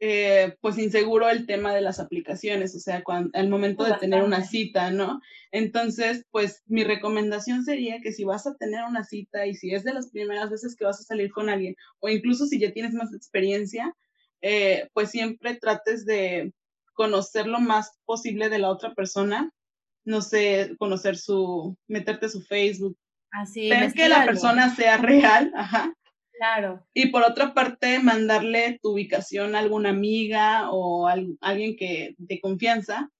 eh, 0.04 0.58
pues 0.62 0.80
inseguro 0.80 1.30
el 1.30 1.46
tema 1.46 1.76
de 1.76 1.82
las 1.82 2.00
aplicaciones, 2.00 2.76
o 2.76 2.80
sea, 2.80 3.04
cuando, 3.04 3.30
al 3.38 3.50
momento 3.50 3.84
de 3.84 3.94
tener 4.00 4.24
una 4.24 4.44
cita, 4.44 4.90
¿no? 4.90 5.22
Entonces, 5.52 6.26
pues 6.32 6.64
mi 6.66 6.84
recomendación 6.84 7.64
sería 7.64 8.02
que 8.02 8.12
si 8.12 8.24
vas 8.24 8.48
a 8.48 8.56
tener 8.56 8.84
una 8.84 9.04
cita 9.04 9.46
y 9.46 9.54
si 9.54 9.76
es 9.76 9.84
de 9.84 9.94
las 9.94 10.10
primeras 10.10 10.50
veces 10.50 10.76
que 10.76 10.86
vas 10.86 11.00
a 11.00 11.04
salir 11.04 11.32
con 11.32 11.50
alguien, 11.50 11.76
o 12.00 12.10
incluso 12.10 12.48
si 12.48 12.60
ya 12.60 12.74
tienes 12.74 12.96
más 12.96 13.14
experiencia, 13.14 13.96
eh, 14.42 14.90
pues 14.94 15.12
siempre 15.12 15.54
trates 15.58 16.04
de 16.04 16.52
conocer 16.94 17.46
lo 17.46 17.60
más 17.60 17.92
posible 18.06 18.50
de 18.50 18.58
la 18.58 18.70
otra 18.72 18.96
persona, 18.96 19.54
no 20.04 20.24
sé, 20.24 20.76
conocer 20.80 21.16
su, 21.16 21.78
meterte 21.88 22.28
su 22.28 22.42
Facebook, 22.42 22.98
Así, 23.30 23.70
ver 23.70 23.94
que 23.94 24.10
la 24.10 24.26
persona 24.26 24.76
sea 24.76 24.98
real, 24.98 25.54
ajá, 25.56 25.94
Claro. 26.42 26.84
Y 26.96 27.10
por 27.10 27.22
otra 27.22 27.54
parte, 27.54 28.00
mandarle 28.00 28.80
tu 28.82 28.94
ubicación 28.94 29.56
a 29.56 29.60
alguna 29.60 29.90
amiga 29.90 30.72
o 30.72 31.08
a 31.08 31.14
alguien 31.40 31.76
que 31.76 32.16
de 32.18 32.40
confianza, 32.40 33.12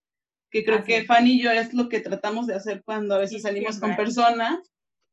que 0.50 0.64
creo 0.64 0.82
que 0.82 1.04
Fanny 1.04 1.34
y 1.34 1.42
yo 1.42 1.52
es 1.52 1.72
lo 1.72 1.88
que 1.88 2.00
tratamos 2.00 2.48
de 2.48 2.56
hacer 2.56 2.82
cuando 2.84 3.14
a 3.14 3.18
veces 3.18 3.42
salimos 3.42 3.78
con 3.78 3.94
personas 3.94 4.58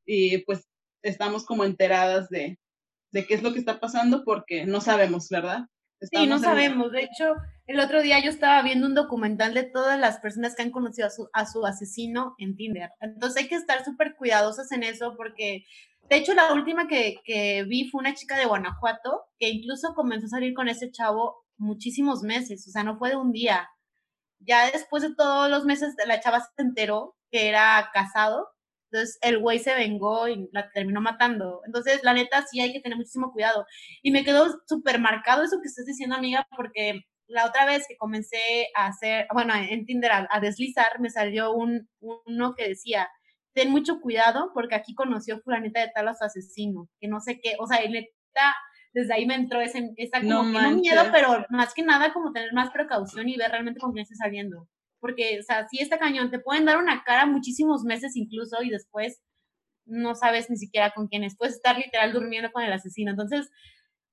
y 0.07 0.39
pues 0.39 0.67
estamos 1.03 1.45
como 1.45 1.65
enteradas 1.65 2.29
de, 2.29 2.57
de 3.11 3.27
qué 3.27 3.35
es 3.35 3.43
lo 3.43 3.53
que 3.53 3.59
está 3.59 3.79
pasando 3.79 4.23
porque 4.25 4.65
no 4.65 4.81
sabemos, 4.81 5.29
¿verdad? 5.29 5.67
sí, 6.01 6.27
no 6.27 6.39
sabemos. 6.39 6.91
De 6.91 7.03
hecho, 7.03 7.35
el 7.67 7.79
otro 7.79 8.01
día 8.01 8.19
yo 8.23 8.29
estaba 8.29 8.61
viendo 8.63 8.87
un 8.87 8.95
documental 8.95 9.53
de 9.53 9.63
todas 9.63 9.99
las 9.99 10.17
personas 10.19 10.55
que 10.55 10.63
han 10.63 10.71
conocido 10.71 11.07
a 11.07 11.11
su, 11.11 11.29
a 11.33 11.45
su 11.45 11.65
asesino 11.65 12.35
en 12.37 12.55
Tinder. 12.55 12.89
Entonces 13.01 13.43
hay 13.43 13.49
que 13.49 13.55
estar 13.55 13.83
súper 13.83 14.15
cuidadosas 14.15 14.71
en 14.71 14.83
eso 14.83 15.15
porque, 15.15 15.65
de 16.09 16.17
hecho, 16.17 16.33
la 16.33 16.53
última 16.53 16.87
que, 16.87 17.17
que 17.23 17.63
vi 17.63 17.89
fue 17.89 17.99
una 17.99 18.13
chica 18.13 18.37
de 18.37 18.45
Guanajuato 18.45 19.25
que 19.39 19.49
incluso 19.49 19.93
comenzó 19.95 20.27
a 20.27 20.29
salir 20.29 20.53
con 20.53 20.67
ese 20.69 20.91
chavo 20.91 21.45
muchísimos 21.57 22.23
meses, 22.23 22.65
o 22.67 22.71
sea, 22.71 22.83
no 22.83 22.97
fue 22.97 23.09
de 23.09 23.17
un 23.17 23.31
día. 23.31 23.69
Ya 24.39 24.71
después 24.71 25.03
de 25.03 25.15
todos 25.15 25.49
los 25.49 25.65
meses, 25.65 25.95
la 26.07 26.19
chava 26.21 26.39
se 26.39 26.61
enteró 26.61 27.15
que 27.31 27.49
era 27.49 27.89
casado 27.93 28.47
entonces 28.91 29.17
el 29.21 29.39
güey 29.39 29.59
se 29.59 29.75
vengó 29.75 30.27
y 30.27 30.49
la 30.51 30.69
terminó 30.71 31.01
matando. 31.01 31.61
Entonces, 31.65 32.01
la 32.03 32.13
neta, 32.13 32.45
sí 32.47 32.59
hay 32.59 32.73
que 32.73 32.81
tener 32.81 32.97
muchísimo 32.97 33.31
cuidado. 33.31 33.65
Y 34.01 34.11
me 34.11 34.23
quedó 34.23 34.47
súper 34.67 34.99
marcado 34.99 35.43
eso 35.43 35.59
que 35.61 35.67
estás 35.67 35.85
diciendo, 35.85 36.15
amiga, 36.15 36.47
porque 36.55 37.01
la 37.27 37.45
otra 37.45 37.65
vez 37.65 37.85
que 37.87 37.97
comencé 37.97 38.67
a 38.75 38.87
hacer, 38.87 39.27
bueno, 39.33 39.53
en 39.55 39.85
Tinder 39.85 40.11
a, 40.11 40.39
deslizar, 40.41 40.99
me 40.99 41.09
salió 41.11 41.53
un, 41.53 41.87
uno 41.99 42.55
que 42.55 42.69
decía, 42.69 43.07
ten 43.53 43.71
mucho 43.71 43.99
cuidado 44.01 44.51
porque 44.53 44.75
aquí 44.75 44.93
conoció 44.93 45.39
fulanita 45.41 45.81
de 45.81 45.91
tal 45.93 46.07
a 46.07 46.13
su 46.13 46.23
asesino, 46.23 46.89
que 46.99 47.07
no 47.07 47.19
sé 47.19 47.39
qué, 47.41 47.55
o 47.59 47.67
sea, 47.67 47.79
neta, 47.87 48.55
desde 48.93 49.13
ahí 49.13 49.25
me 49.25 49.35
entró 49.35 49.61
ese, 49.61 49.91
esa 49.97 50.21
como 50.21 50.43
no 50.43 50.51
que 50.51 50.63
no 50.63 50.71
miedo, 50.71 51.03
pero 51.11 51.45
más 51.49 51.73
que 51.73 51.83
nada 51.83 52.13
como 52.13 52.31
tener 52.31 52.53
más 52.53 52.71
precaución 52.71 53.29
y 53.29 53.37
ver 53.37 53.51
realmente 53.51 53.79
con 53.79 53.91
quién 53.91 54.03
está 54.03 54.15
saliendo 54.15 54.67
porque, 54.99 55.39
o 55.39 55.43
sea, 55.43 55.67
si 55.67 55.79
está 55.79 55.97
cañón, 55.97 56.29
te 56.29 56.39
pueden 56.39 56.65
dar 56.65 56.77
una 56.77 57.03
cara 57.03 57.25
muchísimos 57.25 57.83
meses 57.83 58.15
incluso 58.15 58.61
y 58.61 58.69
después 58.69 59.21
no 59.85 60.13
sabes 60.15 60.49
ni 60.49 60.57
siquiera 60.57 60.91
con 60.91 61.07
quién 61.07 61.23
es. 61.23 61.37
Puedes 61.37 61.55
estar 61.55 61.77
literal 61.77 62.13
durmiendo 62.13 62.51
con 62.51 62.63
el 62.63 62.71
asesino. 62.71 63.11
Entonces, 63.11 63.49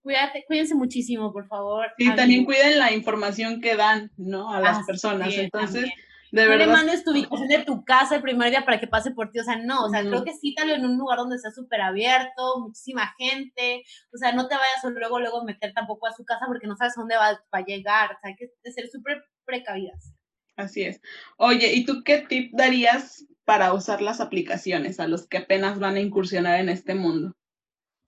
cuídate, 0.03 0.45
cuídense 0.47 0.75
muchísimo, 0.75 1.33
por 1.33 1.47
favor. 1.49 1.89
Sí, 1.99 2.15
también 2.15 2.45
cuiden 2.45 2.79
la 2.79 2.93
información 2.93 3.61
que 3.61 3.77
dan, 3.77 4.11
¿no? 4.17 4.53
A 4.53 4.61
las 4.61 4.87
personas. 4.87 5.35
Entonces, 5.35 5.91
de 6.37 6.47
verdad. 6.47 6.67
No 6.67 6.73
le 6.73 6.77
mandes 6.77 7.03
tu 7.03 7.13
ubicación 7.13 7.49
de 7.49 7.65
tu 7.65 7.85
casa 7.85 8.17
el 8.17 8.23
primer 8.23 8.51
día 8.51 8.65
para 8.65 8.79
que 8.79 8.87
pase 8.87 9.11
por 9.11 9.31
ti. 9.31 9.39
O 9.39 9.45
sea, 9.45 9.57
no, 9.57 9.87
o 9.87 9.91
sea, 9.91 10.03
creo 10.03 10.23
que 10.23 10.35
cítalo 10.35 10.75
en 10.75 10.85
un 10.85 10.99
lugar 10.99 11.19
donde 11.19 11.39
sea 11.39 11.51
súper 11.51 11.81
abierto, 11.81 12.61
muchísima 12.61 13.15
gente. 13.19 13.83
O 14.13 14.19
sea, 14.19 14.33
no 14.33 14.47
te 14.47 14.55
vayas 14.55 14.85
luego, 14.85 15.19
luego 15.19 15.45
meter 15.45 15.73
tampoco 15.73 16.07
a 16.07 16.13
su 16.13 16.25
casa 16.25 16.45
porque 16.47 16.67
no 16.67 16.77
sabes 16.77 16.95
dónde 16.95 17.17
va, 17.17 17.33
va 17.33 17.59
a 17.59 17.65
llegar. 17.65 18.13
O 18.13 18.21
sea, 18.21 18.31
hay 18.31 18.37
que 18.37 18.71
ser 18.71 18.89
súper 18.89 19.25
precavidas. 19.47 20.15
Así 20.57 20.83
es. 20.83 21.01
Oye, 21.39 21.73
¿y 21.73 21.87
tú 21.87 22.03
qué 22.05 22.19
tip 22.19 22.53
darías 22.55 23.27
para 23.45 23.73
usar 23.73 24.03
las 24.03 24.21
aplicaciones 24.21 25.01
a 25.01 25.09
los 25.09 25.27
que 25.27 25.39
apenas 25.39 25.79
van 25.79 25.97
a 25.97 26.01
incursionar 26.01 26.61
en 26.61 26.69
este 26.69 26.95
mundo? 26.95 27.33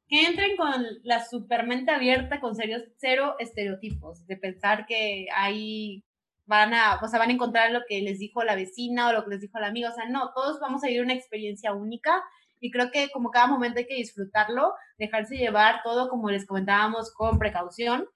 Que 0.07 0.27
entren 0.27 0.57
con 0.57 0.85
la 1.03 1.25
supermente 1.25 1.91
abierta, 1.93 2.41
con 2.41 2.55
serios, 2.55 2.83
cero 2.99 3.37
estereotipos, 3.39 4.27
de 4.27 4.37
pensar 4.37 4.87
que 4.87 5.29
ahí 5.35 6.05
van 6.49 6.75
a, 6.75 6.99
o 7.01 7.07
sea, 7.09 7.21
van 7.21 7.31
a 7.31 7.35
encontrar 7.35 7.71
lo 7.71 7.83
que 7.89 8.01
les 8.01 8.19
dijo 8.19 8.43
la 8.43 8.57
vecina 8.57 9.09
o 9.09 9.13
lo 9.13 9.25
que 9.25 9.31
les 9.31 9.41
dijo 9.41 9.59
la 9.61 9.69
amiga, 9.69 9.91
o 9.91 9.95
sea, 9.95 10.09
no, 10.09 10.33
todos 10.35 10.59
vamos 10.61 10.83
a 10.83 10.89
vivir 10.89 11.03
una 11.03 11.15
experiencia 11.15 11.73
única 11.73 12.23
y 12.59 12.73
creo 12.73 12.91
que 12.91 13.11
como 13.11 13.31
cada 13.31 13.47
momento 13.47 13.79
hay 13.79 13.87
que 13.87 13.95
disfrutarlo, 13.95 14.75
dejarse 14.99 15.37
llevar 15.37 15.83
todo, 15.85 16.09
como 16.09 16.31
les 16.31 16.47
comentábamos, 16.47 17.13
con 17.15 17.39
precaución 17.39 18.09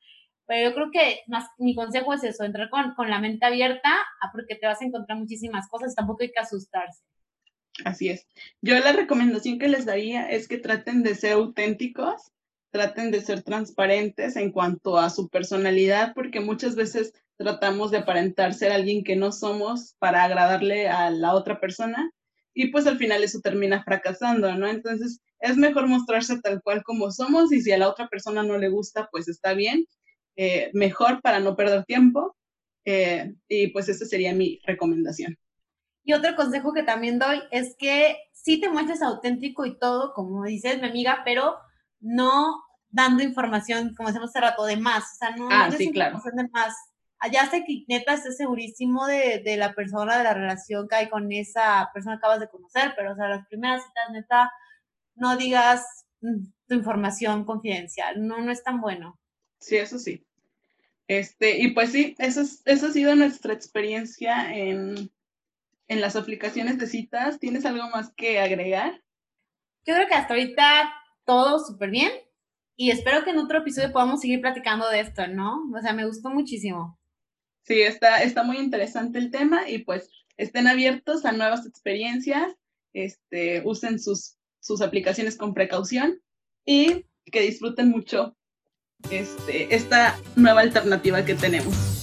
pero 0.47 0.69
yo 0.69 0.75
creo 0.75 0.91
que 0.91 1.21
más, 1.29 1.49
mi 1.59 1.75
consejo 1.75 2.13
es 2.13 2.25
eso, 2.25 2.45
entrar 2.45 2.69
con, 2.69 2.95
con 2.95 3.09
la 3.09 3.21
mente 3.21 3.47
abierta, 3.47 3.91
ah, 4.21 4.31
porque 4.33 4.57
te 4.57 4.67
vas 4.67 4.81
a 4.83 4.85
encontrar 4.85 5.19
muchísimas 5.19 5.69
cosas, 5.69 5.95
tampoco 5.95 6.23
hay 6.23 6.33
que 6.33 6.41
asustarse. 6.41 7.03
Así 7.85 8.11
es. 8.11 8.27
Yo 8.61 8.79
la 8.79 8.93
recomendación 8.93 9.59
que 9.59 9.69
les 9.69 9.87
daría 9.87 10.31
es 10.31 10.49
que 10.49 10.59
traten 10.59 11.03
de 11.03 11.15
ser 11.15 11.33
auténticos, 11.33 12.33
traten 12.71 13.11
de 13.11 13.23
ser 13.23 13.43
transparentes 13.43 14.37
en 14.37 14.53
cuanto 14.53 14.99
a 14.99 15.11
su 15.11 15.29
personalidad, 15.29 16.13
porque 16.15 16.41
muchas 16.41 16.75
veces 16.75 17.15
tratamos 17.37 17.91
de 17.91 17.99
aparentar 17.99 18.55
ser 18.55 18.73
alguien 18.73 19.05
que 19.05 19.17
no 19.17 19.33
somos 19.33 19.95
para 19.99 20.25
agradarle 20.25 20.89
a 20.89 21.11
la 21.11 21.35
otra 21.35 21.61
persona 21.61 22.11
y 22.55 22.69
pues 22.69 22.87
al 22.87 22.99
final 22.99 23.23
eso 23.23 23.41
termina 23.41 23.83
fracasando, 23.83 24.55
¿no? 24.55 24.67
Entonces 24.67 25.21
es 25.41 25.57
mejor 25.57 25.89
mostrarse 25.89 26.41
tal 26.41 26.63
cual 26.63 26.83
como 26.83 27.11
somos 27.11 27.53
y 27.53 27.61
si 27.63 27.73
a 27.73 27.79
la 27.79 27.89
otra 27.89 28.09
persona 28.09 28.43
no 28.43 28.59
le 28.59 28.69
gusta, 28.69 29.09
pues 29.11 29.29
está 29.29 29.55
bien, 29.55 29.87
eh, 30.37 30.71
mejor 30.75 31.21
para 31.23 31.41
no 31.41 31.57
perder 31.57 31.85
tiempo. 31.85 32.37
Eh, 32.85 33.35
y 33.49 33.69
pues 33.69 33.89
esa 33.89 34.05
sería 34.05 34.35
mi 34.35 34.61
recomendación. 34.65 35.37
Y 36.05 36.15
otro 36.15 36.35
consejo 36.35 36.73
que 36.73 36.83
también 36.83 37.19
doy 37.19 37.41
es 37.53 37.77
que 37.79 38.17
sí 38.33 38.61
te 38.61 38.69
muestres 38.69 39.03
auténtico 39.03 39.67
y 39.67 39.79
todo, 39.79 40.13
como 40.15 40.45
dices 40.45 40.81
mi 40.81 40.89
amiga, 40.89 41.23
pero 41.25 41.57
no 42.01 42.61
dando 42.89 43.23
información, 43.23 43.95
como 43.97 44.09
decimos 44.09 44.31
hace 44.31 44.41
rato, 44.41 44.65
de 44.65 44.77
más. 44.77 45.05
O 45.05 45.17
sea, 45.17 45.37
no 45.37 45.49
ah, 45.51 45.71
sí, 45.71 45.93
claro. 45.93 46.21
de 46.25 46.49
más. 46.49 46.75
Allá 47.23 47.49
sé 47.49 47.63
que 47.65 47.85
neta 47.87 48.15
estés 48.15 48.37
segurísimo 48.37 49.07
de, 49.07 49.41
de, 49.45 49.57
la 49.57 49.75
persona, 49.75 50.19
de 50.19 50.25
la 50.25 50.35
relación 50.35 50.89
que 50.89 50.97
hay 50.97 51.09
con 51.09 51.31
esa 51.31 51.89
persona 51.95 52.17
que 52.17 52.19
acabas 52.19 52.41
de 52.41 52.49
conocer, 52.49 52.95
pero 52.97 53.13
o 53.13 53.15
sea, 53.15 53.29
las 53.29 53.47
primeras 53.47 53.85
citas, 53.85 54.11
neta, 54.11 54.53
no 55.15 55.37
digas 55.37 55.87
mm, 56.21 56.47
tu 56.67 56.75
información 56.75 57.45
confidencial, 57.45 58.27
no, 58.27 58.41
no 58.41 58.51
es 58.51 58.65
tan 58.65 58.81
bueno. 58.81 59.21
Sí, 59.61 59.77
eso 59.77 60.01
sí. 60.01 60.27
Este, 61.07 61.59
y 61.59 61.69
pues 61.69 61.93
sí, 61.93 62.17
eso, 62.19 62.43
eso 62.65 62.87
ha 62.89 62.91
sido 62.91 63.15
nuestra 63.15 63.53
experiencia 63.53 64.53
en, 64.53 65.09
en 65.87 66.01
las 66.01 66.17
aplicaciones 66.17 66.77
de 66.77 66.89
citas. 66.89 67.39
¿Tienes 67.39 67.65
algo 67.67 67.89
más 67.91 68.13
que 68.17 68.41
agregar? 68.41 69.01
Yo 69.87 69.95
creo 69.95 70.09
que 70.09 70.15
hasta 70.15 70.35
ahorita 70.35 70.93
todo 71.25 71.65
súper 71.65 71.91
bien 71.91 72.11
y 72.75 72.91
espero 72.91 73.23
que 73.23 73.31
en 73.31 73.39
otro 73.39 73.59
episodio 73.59 73.93
podamos 73.93 74.21
seguir 74.23 74.41
platicando 74.41 74.89
de 74.89 74.99
esto, 74.99 75.29
¿no? 75.29 75.71
O 75.73 75.81
sea, 75.81 75.93
me 75.93 76.05
gustó 76.05 76.31
muchísimo. 76.31 76.99
Sí, 77.65 77.81
está, 77.83 78.23
está 78.23 78.43
muy 78.43 78.59
interesante 78.59 79.19
el 79.19 79.31
tema 79.31 79.69
y 79.69 79.79
pues 79.79 80.11
estén 80.37 80.67
abiertos 80.67 81.25
a 81.25 81.33
nuevas 81.33 81.67
experiencias, 81.67 82.53
este, 82.93 83.63
usen 83.65 83.99
sus, 83.99 84.37
sus 84.61 84.81
aplicaciones 84.81 85.37
con 85.37 85.55
precaución 85.55 86.21
y 86.65 87.07
que 87.27 87.43
disfruten 87.43 87.91
mucho 87.91 88.37
este, 89.11 89.75
esta 89.75 90.19
nueva 90.37 90.61
alternativa 90.63 91.25
que 91.25 91.35
tenemos. 91.35 92.03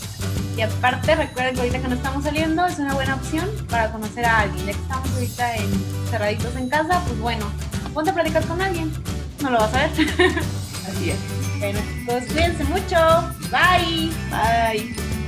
Y 0.57 0.61
aparte, 0.61 1.15
recuerden 1.15 1.55
que 1.55 1.61
ahorita 1.61 1.81
que 1.81 1.87
no 1.87 1.95
estamos 1.95 2.23
saliendo 2.23 2.65
es 2.65 2.79
una 2.79 2.93
buena 2.93 3.15
opción 3.15 3.49
para 3.69 3.91
conocer 3.91 4.25
a 4.25 4.41
alguien. 4.41 4.65
Ya 4.65 4.73
que 4.73 4.79
estamos 4.79 5.09
ahorita 5.13 5.55
en, 5.55 5.71
cerraditos 6.09 6.55
en 6.57 6.69
casa, 6.69 7.01
pues 7.05 7.19
bueno, 7.19 7.49
ponte 7.93 8.09
a 8.09 8.13
platicar 8.13 8.45
con 8.45 8.61
alguien. 8.61 8.91
No 9.41 9.51
lo 9.51 9.59
vas 9.59 9.73
a 9.73 9.87
ver. 9.87 9.91
Así 10.87 11.11
es. 11.11 11.17
Bueno, 11.59 11.79
pues 12.05 12.25
cuídense 12.25 12.65
mucho. 12.65 12.97
Bye. 13.51 14.11
Bye. 14.29 15.18